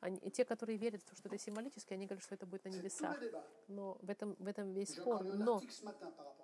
Они, 0.02 0.18
те, 0.32 0.46
которые 0.46 0.78
верят, 0.78 1.02
в 1.02 1.10
то, 1.10 1.16
что 1.16 1.28
это 1.28 1.38
символически, 1.38 1.94
они 1.94 2.06
говорят, 2.06 2.24
что 2.24 2.36
это 2.36 2.46
будет 2.46 2.64
на 2.66 2.70
небесах. 2.70 3.18
Но 3.68 3.98
в 4.02 4.10
этом, 4.10 4.36
в 4.40 4.48
этом 4.48 4.72
весь 4.74 4.96
спор. 4.96 5.24
Но 5.24 5.62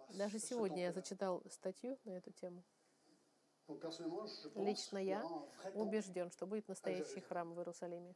даже 0.10 0.40
сегодня 0.40 0.84
я 0.84 0.92
зачитал 0.92 1.42
статью 1.50 1.98
на 2.04 2.12
эту 2.12 2.32
тему. 2.32 2.64
Лично 4.56 4.98
я 4.98 5.24
убежден, 5.74 6.30
что 6.32 6.46
будет 6.46 6.68
настоящий 6.68 7.22
храм 7.22 7.54
в 7.54 7.58
Иерусалиме. 7.60 8.14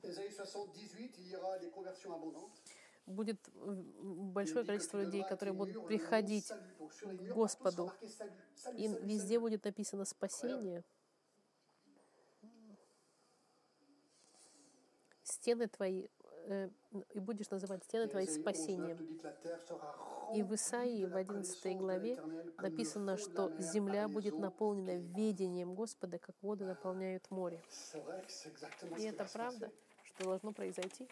Ésaïe 0.00 0.30
78, 0.30 1.18
il 1.18 1.28
y 1.28 1.34
aura 1.36 1.58
des 1.58 1.70
conversions 1.70 2.14
abondantes. 2.14 2.62
Будет 3.06 3.38
м, 3.54 4.30
большое 4.32 4.64
количество 4.64 5.02
людей, 5.02 5.24
которые 5.24 5.54
будут 5.54 5.86
приходить 5.86 6.46
к 6.46 7.32
Господу. 7.34 7.90
И 8.74 8.86
везде 9.02 9.40
будет 9.40 9.64
написано 9.64 10.04
спасение. 10.04 10.84
Стены 15.48 15.66
твои, 15.66 16.08
э, 16.44 16.68
и 17.14 17.20
будешь 17.20 17.48
называть 17.48 17.82
стены 17.82 18.06
твои 18.06 18.26
спасением. 18.26 18.98
И 20.34 20.42
в 20.42 20.54
Исаии 20.54 21.06
в 21.06 21.16
11 21.16 21.74
главе 21.78 22.20
написано, 22.58 23.16
что 23.16 23.50
земля 23.58 24.08
будет 24.08 24.38
наполнена 24.38 24.98
ведением 24.98 25.74
Господа, 25.74 26.18
как 26.18 26.36
воды 26.42 26.66
наполняют 26.66 27.30
море. 27.30 27.62
И 28.98 29.04
это 29.04 29.24
правда, 29.32 29.72
что 30.04 30.24
должно 30.24 30.52
произойти. 30.52 31.08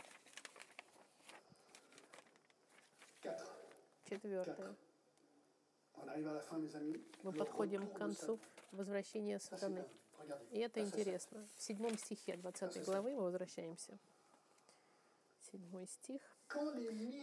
Четвертое. 4.05 4.77
Мы 7.23 7.33
подходим 7.33 7.87
к 7.89 7.97
концу 7.97 8.39
возвращения 8.71 9.41
сатаны. 9.41 9.87
И 10.51 10.59
это 10.59 10.81
интересно. 10.81 11.49
В 11.57 11.63
седьмом 11.63 11.97
стихе 11.97 12.37
20 12.37 12.85
главы 12.85 13.15
мы 13.15 13.23
возвращаемся. 13.23 13.99
Седьмой 15.51 15.87
стих. 15.87 16.23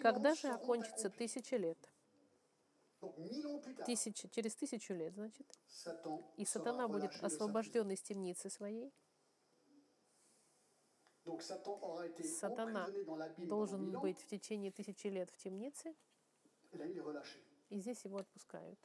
Когда 0.02 0.34
же 0.36 0.48
окончится 0.50 1.10
тысяча 1.10 1.58
лет? 1.58 1.78
Тысяча, 3.86 4.30
через 4.30 4.56
тысячу 4.56 4.94
лет, 4.94 5.14
значит. 5.14 5.48
И 6.38 6.46
сатана 6.46 6.88
будет 6.88 7.12
освобожден 7.22 7.92
из 7.92 8.02
темницы 8.02 8.50
своей. 8.50 8.94
Сатана 12.40 12.88
должен 13.38 13.92
быть 14.00 14.20
в 14.20 14.28
течение 14.28 14.72
тысячи 14.72 15.08
лет 15.08 15.30
в 15.30 15.38
темнице, 15.38 15.96
и 17.70 17.80
здесь 17.80 18.04
его 18.04 18.18
отпускают. 18.18 18.80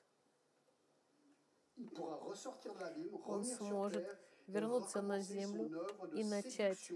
Он 3.27 3.45
сможет 3.45 4.19
вернуться 4.47 5.03
на 5.03 5.21
землю 5.21 5.87
и 6.15 6.25
начать 6.25 6.93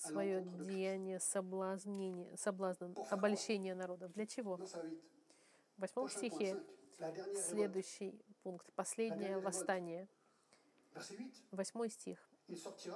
свое 0.00 0.42
деяние 0.42 1.20
соблазнения, 1.20 2.36
соблазна, 2.36 2.94
обольщения 3.10 3.74
народов. 3.74 4.12
Для 4.12 4.26
чего? 4.26 4.56
В 4.56 5.80
восьмом 5.80 6.08
стихе. 6.08 6.56
следующий 7.48 8.20
пункт, 8.42 8.72
последнее 8.74 9.38
восстание. 9.38 10.08
Восьмой 11.50 11.90
стих. 11.90 12.18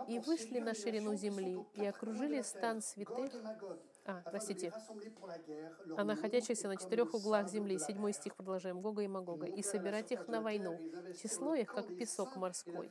«И 0.08 0.18
вышли 0.18 0.60
на 0.60 0.74
ширину 0.74 1.14
земли, 1.14 1.64
и 1.74 1.84
окружили 1.84 2.40
стан 2.40 2.80
святых, 2.80 3.32
а, 4.04 4.22
простите, 4.30 4.72
а 5.96 6.04
находящихся 6.04 6.68
на 6.68 6.76
четырех 6.76 7.14
углах 7.14 7.48
земли, 7.48 7.78
седьмой 7.78 8.12
стих, 8.12 8.34
продолжаем, 8.34 8.80
Гога 8.80 9.02
и 9.02 9.08
Магога, 9.08 9.46
и 9.46 9.62
собирать 9.62 10.10
их 10.10 10.26
на 10.28 10.40
войну, 10.40 10.78
число 11.22 11.54
их, 11.54 11.72
как 11.72 11.86
песок 11.96 12.36
морской, 12.36 12.88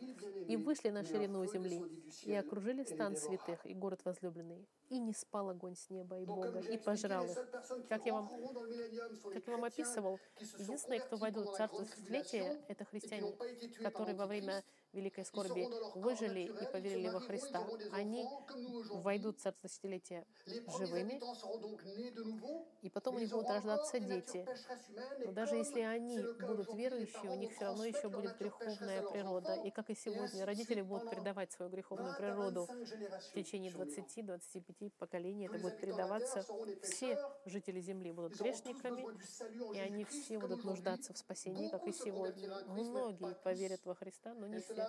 и 0.47 0.55
вышли 0.55 0.89
на 0.89 1.03
ширину 1.03 1.45
земли, 1.45 1.83
и 2.23 2.33
окружили 2.33 2.83
стан 2.83 3.17
святых 3.17 3.65
и 3.65 3.73
город 3.73 4.01
возлюбленный, 4.05 4.67
и 4.89 4.99
не 4.99 5.13
спал 5.13 5.49
огонь 5.49 5.75
с 5.75 5.89
неба 5.89 6.19
и 6.19 6.25
Бога, 6.25 6.59
и 6.59 6.77
пожрал 6.77 7.25
их. 7.25 7.37
Как 7.89 8.05
я 8.05 8.13
вам, 8.13 8.29
как 9.33 9.47
я 9.47 9.53
вам 9.53 9.65
описывал, 9.65 10.19
единственные, 10.57 11.01
кто 11.01 11.17
войдут 11.17 11.47
в 11.47 11.55
Царство 11.55 11.85
Тысячелетия, 11.85 12.61
это 12.67 12.85
христиане, 12.85 13.35
которые 13.83 14.15
во 14.15 14.27
время 14.27 14.63
великой 14.93 15.25
скорби 15.25 15.67
выжили 15.95 16.51
и 16.61 16.71
поверили 16.71 17.09
во 17.09 17.19
Христа, 17.19 17.65
они 17.91 18.27
войдут 18.91 19.37
в 19.37 19.41
Царство 19.41 19.67
premiers 19.67 20.25
живыми, 20.77 21.21
и 22.81 22.89
потом 22.89 23.15
у 23.15 23.19
них 23.19 23.29
будут 23.29 23.49
рождаться 23.49 23.99
дети. 23.99 24.45
Но 25.25 25.31
даже 25.31 25.55
если 25.55 25.81
они 25.81 26.19
будут 26.39 26.73
верующие, 26.73 27.31
у 27.31 27.35
них 27.35 27.53
все 27.53 27.65
равно 27.65 27.85
еще 27.85 28.09
будет 28.09 28.37
греховная 28.37 29.01
природа. 29.03 29.55
И 29.63 29.71
как 29.71 29.89
и 29.89 29.95
сегодня, 29.95 30.45
родители 30.45 30.81
будут 30.81 31.09
передавать 31.09 31.51
свою 31.51 31.71
греховную 31.71 32.11
20 32.11 32.11
à 32.11 32.21
природу 32.21 32.67
25 32.67 32.87
générations 32.87 33.29
в 33.29 33.33
течение 33.33 33.71
sur 33.71 33.85
lui. 33.85 33.91
20-25 34.21 34.91
поколений. 34.97 35.45
Это 35.45 35.57
будет 35.59 35.79
передаваться. 35.79 36.45
Все 36.83 37.17
жители 37.45 37.81
земли 37.81 38.11
будут 38.11 38.37
грешниками, 38.37 39.05
и 39.73 39.79
они 39.79 40.05
все 40.05 40.39
будут 40.39 40.63
нуждаться 40.63 41.13
в 41.13 41.17
спасении, 41.17 41.69
как 41.69 41.87
и 41.87 41.93
сегодня. 41.93 42.49
Многие 42.67 43.35
поверят 43.35 43.81
во 43.85 43.95
Христа, 43.95 44.33
но 44.33 44.47
не 44.47 44.59
все. 44.59 44.80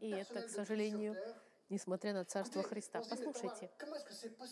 И 0.00 0.10
это, 0.10 0.42
к 0.42 0.48
сожалению. 0.48 1.16
Несмотря 1.68 2.12
на 2.12 2.24
Царство 2.24 2.62
Христа. 2.62 3.02
Послушайте, 3.08 3.70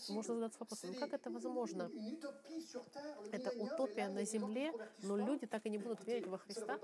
можно 0.09 0.35
задаться 0.35 0.59
вопросом, 0.61 0.95
как 0.95 1.13
это 1.13 1.31
возможно? 1.31 1.91
Это 3.33 3.51
утопия 3.51 4.09
на 4.09 4.25
земле, 4.25 4.73
но 5.03 5.17
люди 5.17 5.47
так 5.47 5.67
и 5.67 5.71
не 5.71 5.79
будут 5.79 6.05
верить 6.07 6.27
во 6.27 6.39
Христа. 6.39 6.79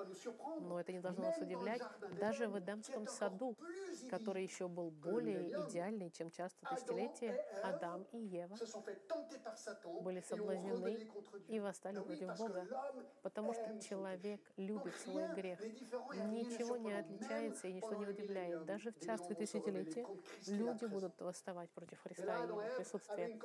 Но 0.60 0.80
это 0.80 0.92
не 0.92 1.00
должно 1.00 1.24
нас 1.24 1.38
удивлять. 1.38 1.82
Даже 2.20 2.48
в 2.48 2.58
Эдемском 2.58 3.06
саду, 3.06 3.56
который 4.10 4.42
еще 4.42 4.68
был 4.68 4.90
более 4.90 5.50
идеальный, 5.66 6.10
чем 6.10 6.30
часто 6.30 6.58
тысячелетия, 6.66 7.44
Адам 7.62 8.04
и 8.12 8.18
Ева 8.18 8.56
были 10.02 10.20
соблазнены 10.20 11.10
и 11.48 11.60
восстали 11.60 11.98
Ah 11.98 12.02
против 12.02 12.36
Бога, 12.36 12.66
потому 13.22 13.52
что 13.52 13.80
человек 13.80 14.40
любит 14.56 14.94
свой 14.96 15.28
грех. 15.34 15.60
Ничего 15.60 16.76
не 16.76 16.92
отличается 16.92 17.68
и 17.68 17.72
ничто 17.72 17.94
не 17.94 18.06
удивляет. 18.06 18.64
Даже 18.64 18.92
в 18.92 18.98
царстве 18.98 19.34
тысячелетия 19.34 20.06
люди 20.46 20.84
будут 20.86 21.20
восставать 21.20 21.70
против 21.70 22.00
Христа 22.00 22.44
и 22.44 22.46
его 22.46 22.62
присутствия. 22.76 23.38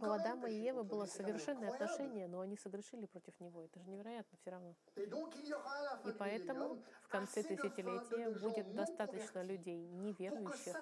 У 0.00 0.10
Адама 0.10 0.48
и 0.50 0.54
Евы 0.54 0.84
было 0.84 1.06
совершенное 1.06 1.70
отношение, 1.70 2.28
но 2.28 2.40
они 2.40 2.56
согрешили 2.56 3.06
против 3.06 3.38
него. 3.40 3.62
Это 3.62 3.80
же 3.80 3.88
невероятно 3.88 4.38
все 4.38 4.50
равно. 4.50 4.74
И 4.96 6.12
поэтому 6.18 6.78
в 7.02 7.08
конце 7.08 7.42
тысячелетия 7.42 8.30
будет 8.38 8.74
достаточно 8.74 9.42
людей 9.42 9.86
неверующих 9.88 10.76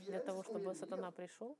для 0.00 0.20
того, 0.20 0.42
чтобы 0.42 0.74
сатана 0.74 1.10
пришел, 1.10 1.56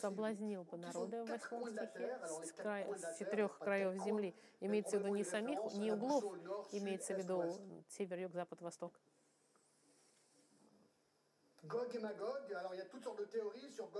соблазнил 0.00 0.64
бы 0.64 0.76
народы 0.78 1.22
в 1.22 1.28
восьмом 1.28 1.68
стихе 1.68 2.18
с, 2.24 2.58
la 2.58 2.98
с 2.98 3.18
четырех 3.18 3.58
краев 3.58 3.94
земли. 4.02 4.34
Имеется 4.60 4.98
в 4.98 5.02
виду 5.02 5.14
не 5.14 5.24
самих, 5.24 5.58
не 5.74 5.92
углов, 5.92 6.24
имеется 6.72 7.14
в 7.14 7.18
виду 7.18 7.84
север, 7.88 8.18
юг, 8.18 8.34
запад, 8.34 8.60
восток. 8.60 8.98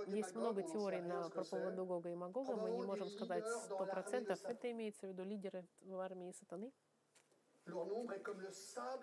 Есть 0.07 0.35
много 0.35 0.63
теорий 0.63 1.01
на, 1.01 1.29
по 1.29 1.39
c'est. 1.39 1.49
поводу 1.49 1.85
Гога 1.85 2.09
и 2.09 2.15
Магога. 2.15 2.55
Мы 2.55 2.71
не 2.71 2.81
можем 2.81 3.09
сказать 3.09 3.45
leaders 3.45 3.65
сто 3.65 3.77
dans 3.77 3.85
l'armée 3.85 3.87
de 3.87 3.91
процентов. 3.91 4.37
Сатана. 4.37 4.53
Это 4.53 4.71
имеется 4.71 5.05
в 5.05 5.09
виду 5.09 5.23
лидеры 5.23 5.65
в 5.81 5.99
армии 5.99 6.31
сатаны. 6.31 6.71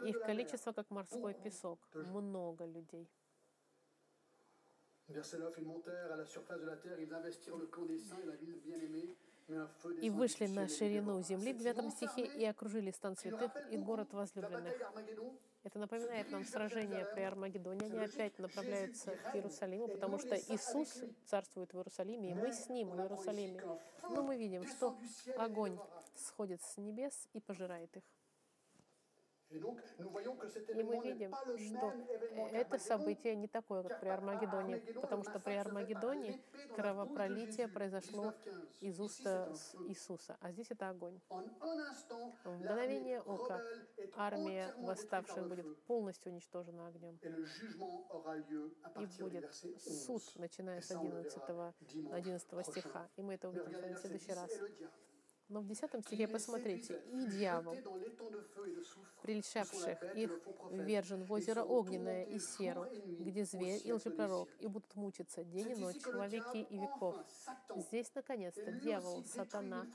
Их 0.05 0.21
количество 0.21 0.73
как 0.73 0.91
морской 0.91 1.35
песок. 1.35 1.79
Много 1.95 2.65
людей. 2.65 3.09
Verset 5.09 5.39
9, 5.39 5.55
ils 5.59 5.65
montèrent 5.65 6.13
à 6.13 6.17
la 6.17 6.27
surface 6.27 6.61
de 6.61 6.67
la 6.67 6.77
terre, 6.77 6.99
ils 6.99 7.15
investirent 7.15 7.57
le 7.57 7.67
camp 7.67 7.85
des 7.87 7.97
saints 7.97 8.19
et 8.21 8.27
la 8.27 8.35
ville 8.35 8.59
bien-aimée, 8.65 9.17
mais 9.49 9.57
un 9.57 9.69
feu 9.69 9.97
И 10.03 10.11
вышли 10.11 10.47
на 10.47 10.67
ширину 10.67 11.23
земли, 11.23 11.53
в 11.53 11.59
Cette 11.59 11.77
9 11.77 11.79
immense 11.79 11.91
стихе, 11.93 12.27
и 12.27 12.45
окружили 12.45 12.91
стан 12.91 13.17
святых 13.17 13.53
и 13.71 13.77
город 13.77 14.13
возлюбленных. 14.13 14.75
Это 15.67 15.81
напоминает 15.81 16.31
нам 16.31 16.45
сражение 16.45 17.05
при 17.13 17.23
Армагеддоне. 17.23 17.87
Они 17.87 17.99
опять 17.99 18.39
направляются 18.39 19.11
к 19.17 19.35
Иерусалиму, 19.35 19.89
потому 19.89 20.17
что 20.17 20.37
Иисус 20.37 21.03
царствует 21.25 21.73
в 21.73 21.77
Иерусалиме, 21.77 22.31
и 22.31 22.35
мы 22.35 22.53
с 22.53 22.69
Ним 22.69 22.91
в 22.91 23.01
Иерусалиме. 23.01 23.61
Но 24.09 24.23
мы 24.23 24.37
видим, 24.37 24.65
что 24.65 24.97
огонь 25.37 25.77
сходит 26.15 26.63
с 26.63 26.77
небес 26.77 27.29
и 27.33 27.41
пожирает 27.41 27.97
их. 27.97 28.05
И 29.51 30.83
мы 30.83 31.01
видим, 31.01 31.33
что 31.35 31.93
это 32.53 32.79
событие 32.79 33.37
не 33.37 33.49
такое, 33.49 33.83
как 33.83 34.01
при 34.01 34.09
Армагеддоне, 34.09 34.79
потому 35.01 35.23
что 35.23 35.39
при 35.39 35.55
Армагедоне 35.55 36.41
кровопролитие 36.75 37.69
произошло 37.69 38.35
из 38.81 39.01
уста 39.01 39.55
с 39.55 39.75
Иисуса, 39.89 40.37
а 40.41 40.51
здесь 40.51 40.71
это 40.71 40.89
огонь. 40.89 41.21
В 41.31 42.51
мгновение 42.51 43.21
ока 43.21 43.63
армия 44.17 44.75
восставших 44.79 45.49
будет 45.49 45.85
полностью 45.85 46.33
уничтожена 46.33 46.89
огнем. 46.89 47.19
И 48.97 49.07
будет 49.21 49.55
суд, 49.55 50.23
11. 50.23 50.37
начиная 50.37 50.81
с 50.81 50.91
ça, 50.91 51.01
on 51.01 51.09
le 51.09 51.19
11, 51.19 51.39
verra 51.47 51.75
dimanche 51.81 52.15
11 52.15 52.47
prochain. 52.49 52.71
стиха. 52.71 53.09
И 53.17 53.23
мы 53.23 53.35
это 53.35 53.49
увидим 53.49 53.95
в 53.95 53.99
следующий 53.99 54.27
10, 54.27 54.37
раз. 54.37 54.51
Но 55.49 55.61
в 55.61 55.67
10 55.67 55.95
qui 55.95 56.03
стихе 56.03 56.27
посмотрите, 56.27 57.01
и 57.13 57.27
дьявол, 57.27 57.77
прельщавших 59.23 60.17
их, 60.17 60.31
le 60.31 60.41
faux 60.41 60.53
prophète, 60.55 60.85
вержен 60.85 61.25
в 61.25 61.33
озеро 61.33 61.63
огненное 61.63 62.25
и 62.25 62.41
серу, 62.41 62.87
где 63.21 63.45
зверь 63.45 63.81
и 63.85 63.93
лжепророк, 63.93 64.49
и 64.59 64.67
будут 64.67 64.93
мучиться 64.97 65.45
день 65.45 65.71
и 65.71 65.75
ночь 65.77 66.05
веки 66.31 66.67
и 66.69 66.79
веков. 66.79 67.17
Здесь, 67.77 68.13
наконец-то, 68.15 68.73
дьявол, 68.73 69.25
сатана, 69.25 69.87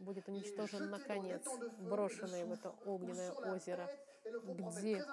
будет 0.00 0.28
уничтожен 0.28 0.90
наконец, 0.90 1.46
брошенный 1.78 2.44
в 2.44 2.52
это 2.52 2.70
огненное 2.84 3.30
озеро. 3.32 3.88
где-. 4.24 5.04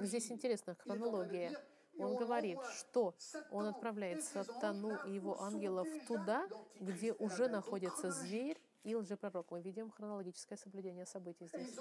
Здесь 0.00 0.30
интересна 0.32 0.74
хронология. 0.74 1.56
Он 2.00 2.16
говорит, 2.16 2.58
что 2.78 3.14
он 3.50 3.66
отправляет 3.66 4.24
сатану 4.24 4.96
и 5.06 5.12
его 5.12 5.40
ангелов 5.40 5.88
туда, 6.06 6.48
где 6.80 7.12
уже 7.12 7.48
находится 7.48 8.10
зверь 8.10 8.60
и 8.82 8.94
лжепророк. 8.94 9.50
Мы 9.50 9.60
видим 9.60 9.90
хронологическое 9.90 10.56
соблюдение 10.58 11.06
событий 11.06 11.46
здесь. 11.46 11.76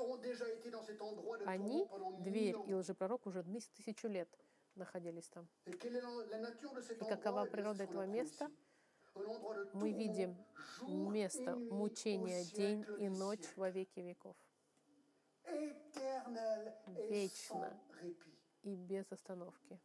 Они, 1.46 1.88
дверь 2.20 2.56
и 2.68 2.74
лжепророк, 2.74 3.26
уже 3.26 3.40
тыс- 3.40 3.70
тысячу 3.76 4.08
лет 4.08 4.30
находились 4.76 5.28
там. 5.30 5.48
И 5.66 5.72
какова 7.10 7.46
Eh 7.46 7.50
природа 7.50 7.84
этого 7.84 8.06
места? 8.06 8.50
Мы 9.74 9.92
видим 9.92 10.38
место 10.88 11.56
мучения 11.56 12.44
день 12.44 12.86
и 13.00 13.10
ночь 13.10 13.48
во 13.56 13.70
веки 13.70 14.00
веков. 14.00 14.36
Вечно. 17.10 17.80
И 18.64 18.76
без 18.76 19.12
остановки. 19.12 19.80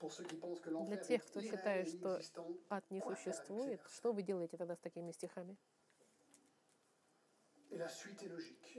Для 0.00 0.96
тех, 0.96 1.26
кто 1.26 1.42
считает, 1.42 1.88
что 1.88 2.20
ад 2.70 2.90
не 2.90 3.00
существует, 3.00 3.80
что 3.88 4.12
вы 4.12 4.22
делаете 4.22 4.56
тогда 4.56 4.74
с 4.74 4.78
такими 4.78 5.12
стихами? 5.12 5.56
И 7.68 7.76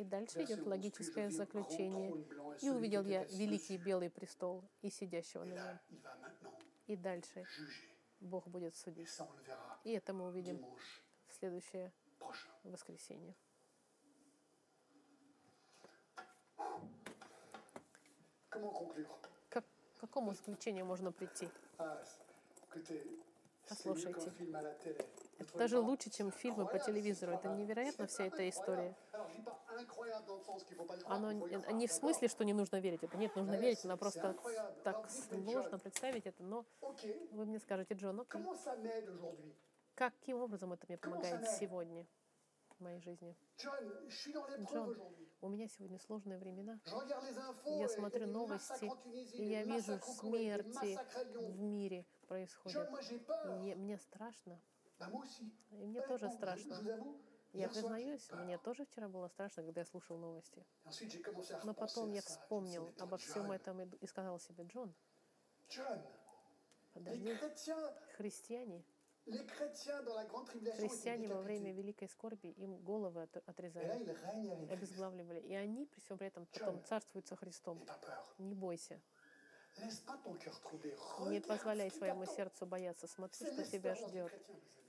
дальше 0.03 0.43
идет 0.43 0.59
11, 0.59 0.65
логическое 0.65 1.30
заключение. 1.30 2.26
И 2.61 2.69
увидел 2.69 3.03
я 3.03 3.24
великий 3.26 3.78
белый 3.78 4.09
престол 4.09 4.63
и 4.82 4.89
сидящего 4.89 5.43
на 5.45 5.53
нем. 5.53 5.80
И 6.88 6.95
дальше. 6.95 7.45
Бог 8.19 8.47
будет 8.47 8.76
судить. 8.76 9.17
И 9.84 9.91
это 9.91 10.13
мы 10.13 10.28
увидим 10.28 10.63
в 11.28 11.34
следующее 11.34 11.91
воскресенье. 12.63 13.36
Comment 18.51 18.74
conclure 18.74 19.07
какому 20.12 20.34
заключению 20.34 20.86
можно 20.86 21.12
прийти? 21.14 21.47
Послушайте. 23.70 24.34
Это 25.39 25.57
даже 25.57 25.80
лучше, 25.80 26.09
чем 26.09 26.32
фильмы 26.32 26.68
по 26.68 26.78
телевизору. 26.80 27.32
Это 27.32 27.47
невероятно 27.47 28.07
вся 28.07 28.26
эта 28.26 28.47
история. 28.49 28.93
Оно 31.05 31.32
y 31.32 31.74
не- 31.74 31.88
в 31.88 31.93
смысле, 31.93 32.28
что 32.28 32.43
не 32.43 32.53
нужно 32.53 32.82
верить 32.82 33.03
это. 33.03 33.18
Нет, 33.18 33.36
нужно 33.36 33.55
верить, 33.55 33.84
но 33.86 33.95
просто 33.97 34.36
так 34.84 35.09
сложно 35.09 35.80
представить 35.80 36.26
это. 36.26 36.43
Но 36.43 36.66
вы 37.32 37.45
мне 37.45 37.59
скажете, 37.59 37.93
Джон, 37.93 38.20
окей, 38.20 38.41
aujourd'hui 39.07 39.55
каким 39.95 40.41
образом 40.41 40.74
это 40.74 40.86
мне 40.88 40.97
помогает 40.97 41.47
сегодня 41.47 42.05
в 42.78 42.84
моей 42.84 42.99
жизни? 43.01 43.36
John, 44.74 44.97
У 45.41 45.49
меня 45.49 45.67
сегодня 45.67 45.97
сложные 45.97 46.37
времена. 46.37 46.79
Я 47.65 47.89
смотрю 47.89 48.27
новости, 48.27 48.91
и 49.35 49.43
я 49.43 49.63
вижу 49.63 49.99
смерти 49.99 50.99
в 51.35 51.59
мире 51.59 52.05
происходят. 52.27 52.87
И 53.63 53.73
мне 53.75 53.97
страшно. 53.97 54.61
И 55.71 55.85
мне 55.85 56.01
тоже 56.05 56.29
страшно. 56.29 56.77
Я 57.53 57.67
признаюсь, 57.69 58.29
мне 58.31 58.57
тоже 58.59 58.85
вчера 58.85 59.09
было 59.09 59.27
страшно, 59.27 59.63
когда 59.63 59.81
я 59.81 59.85
слушал 59.85 60.17
новости. 60.17 60.63
Но 61.63 61.73
потом 61.73 62.11
я 62.11 62.21
вспомнил 62.21 62.93
обо 62.99 63.17
всем 63.17 63.51
этом 63.51 63.81
и 63.81 64.07
сказал 64.07 64.39
себе, 64.39 64.63
Джон, 64.65 64.93
подожди, 66.93 67.35
христиане, 68.15 68.85
Христиане 69.26 71.28
во 71.28 71.41
время 71.41 71.74
великой 71.74 72.09
скорби 72.09 72.49
им 72.57 72.78
головы 72.78 73.28
отрезали, 73.45 74.72
обезглавливали. 74.72 75.39
И 75.41 75.53
они 75.53 75.86
при 75.86 75.99
всем 75.99 76.17
при 76.17 76.28
этом 76.28 76.47
потом 76.47 76.84
царствуют 76.84 77.28
со 77.28 77.36
Христом. 77.36 77.86
Не 78.39 78.55
бойся. 78.55 78.99
Не 81.28 81.39
позволяй 81.39 81.91
своему 81.91 82.26
сердцу 82.26 82.65
бояться. 82.65 83.07
Смотри, 83.07 83.47
что 83.47 83.63
тебя 83.63 83.95
ждет. 83.95 84.34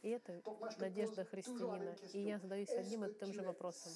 И 0.03 0.09
это 0.09 0.43
надежда 0.79 1.25
христианина. 1.25 1.95
И 2.13 2.21
я 2.21 2.39
задаюсь 2.39 2.71
одним 2.71 3.05
и 3.05 3.15
тем 3.15 3.33
же 3.33 3.43
вопросом. 3.43 3.93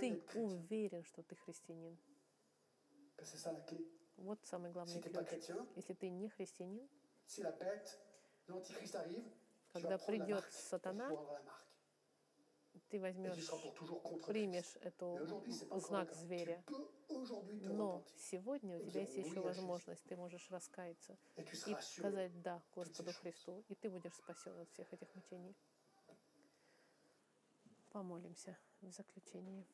Ты 0.00 0.20
уверен, 0.34 1.04
что 1.04 1.22
ты 1.22 1.36
христианин? 1.36 1.96
Вот 4.16 4.40
самый 4.44 4.72
главный 4.72 5.00
ключ. 5.00 5.48
Если 5.76 5.94
ты 5.94 6.08
не 6.08 6.28
христианин, 6.28 6.88
Когда 9.80 9.98
придет 9.98 10.44
сатана, 10.52 11.10
ты 12.88 13.00
возьмешь, 13.00 13.50
примешь 14.26 14.76
эту 14.80 15.44
знак 15.80 16.12
зверя. 16.14 16.64
Но 17.60 18.02
сегодня 18.16 18.78
у 18.78 18.88
тебя 18.88 19.00
есть 19.00 19.16
еще 19.16 19.40
возможность, 19.40 20.02
ты 20.04 20.16
можешь 20.16 20.50
раскаяться 20.50 21.18
и 21.36 21.76
сказать 21.82 22.40
«да» 22.42 22.62
Господу. 22.74 23.12
Христу, 23.12 23.64
и 23.68 23.74
ты 23.74 23.90
будешь 23.90 24.14
спасен 24.14 24.58
от 24.58 24.68
всех 24.70 24.92
этих 24.92 25.14
мучений. 25.14 25.54
Помолимся 27.90 28.56
в 28.80 28.90
заключении. 28.90 29.66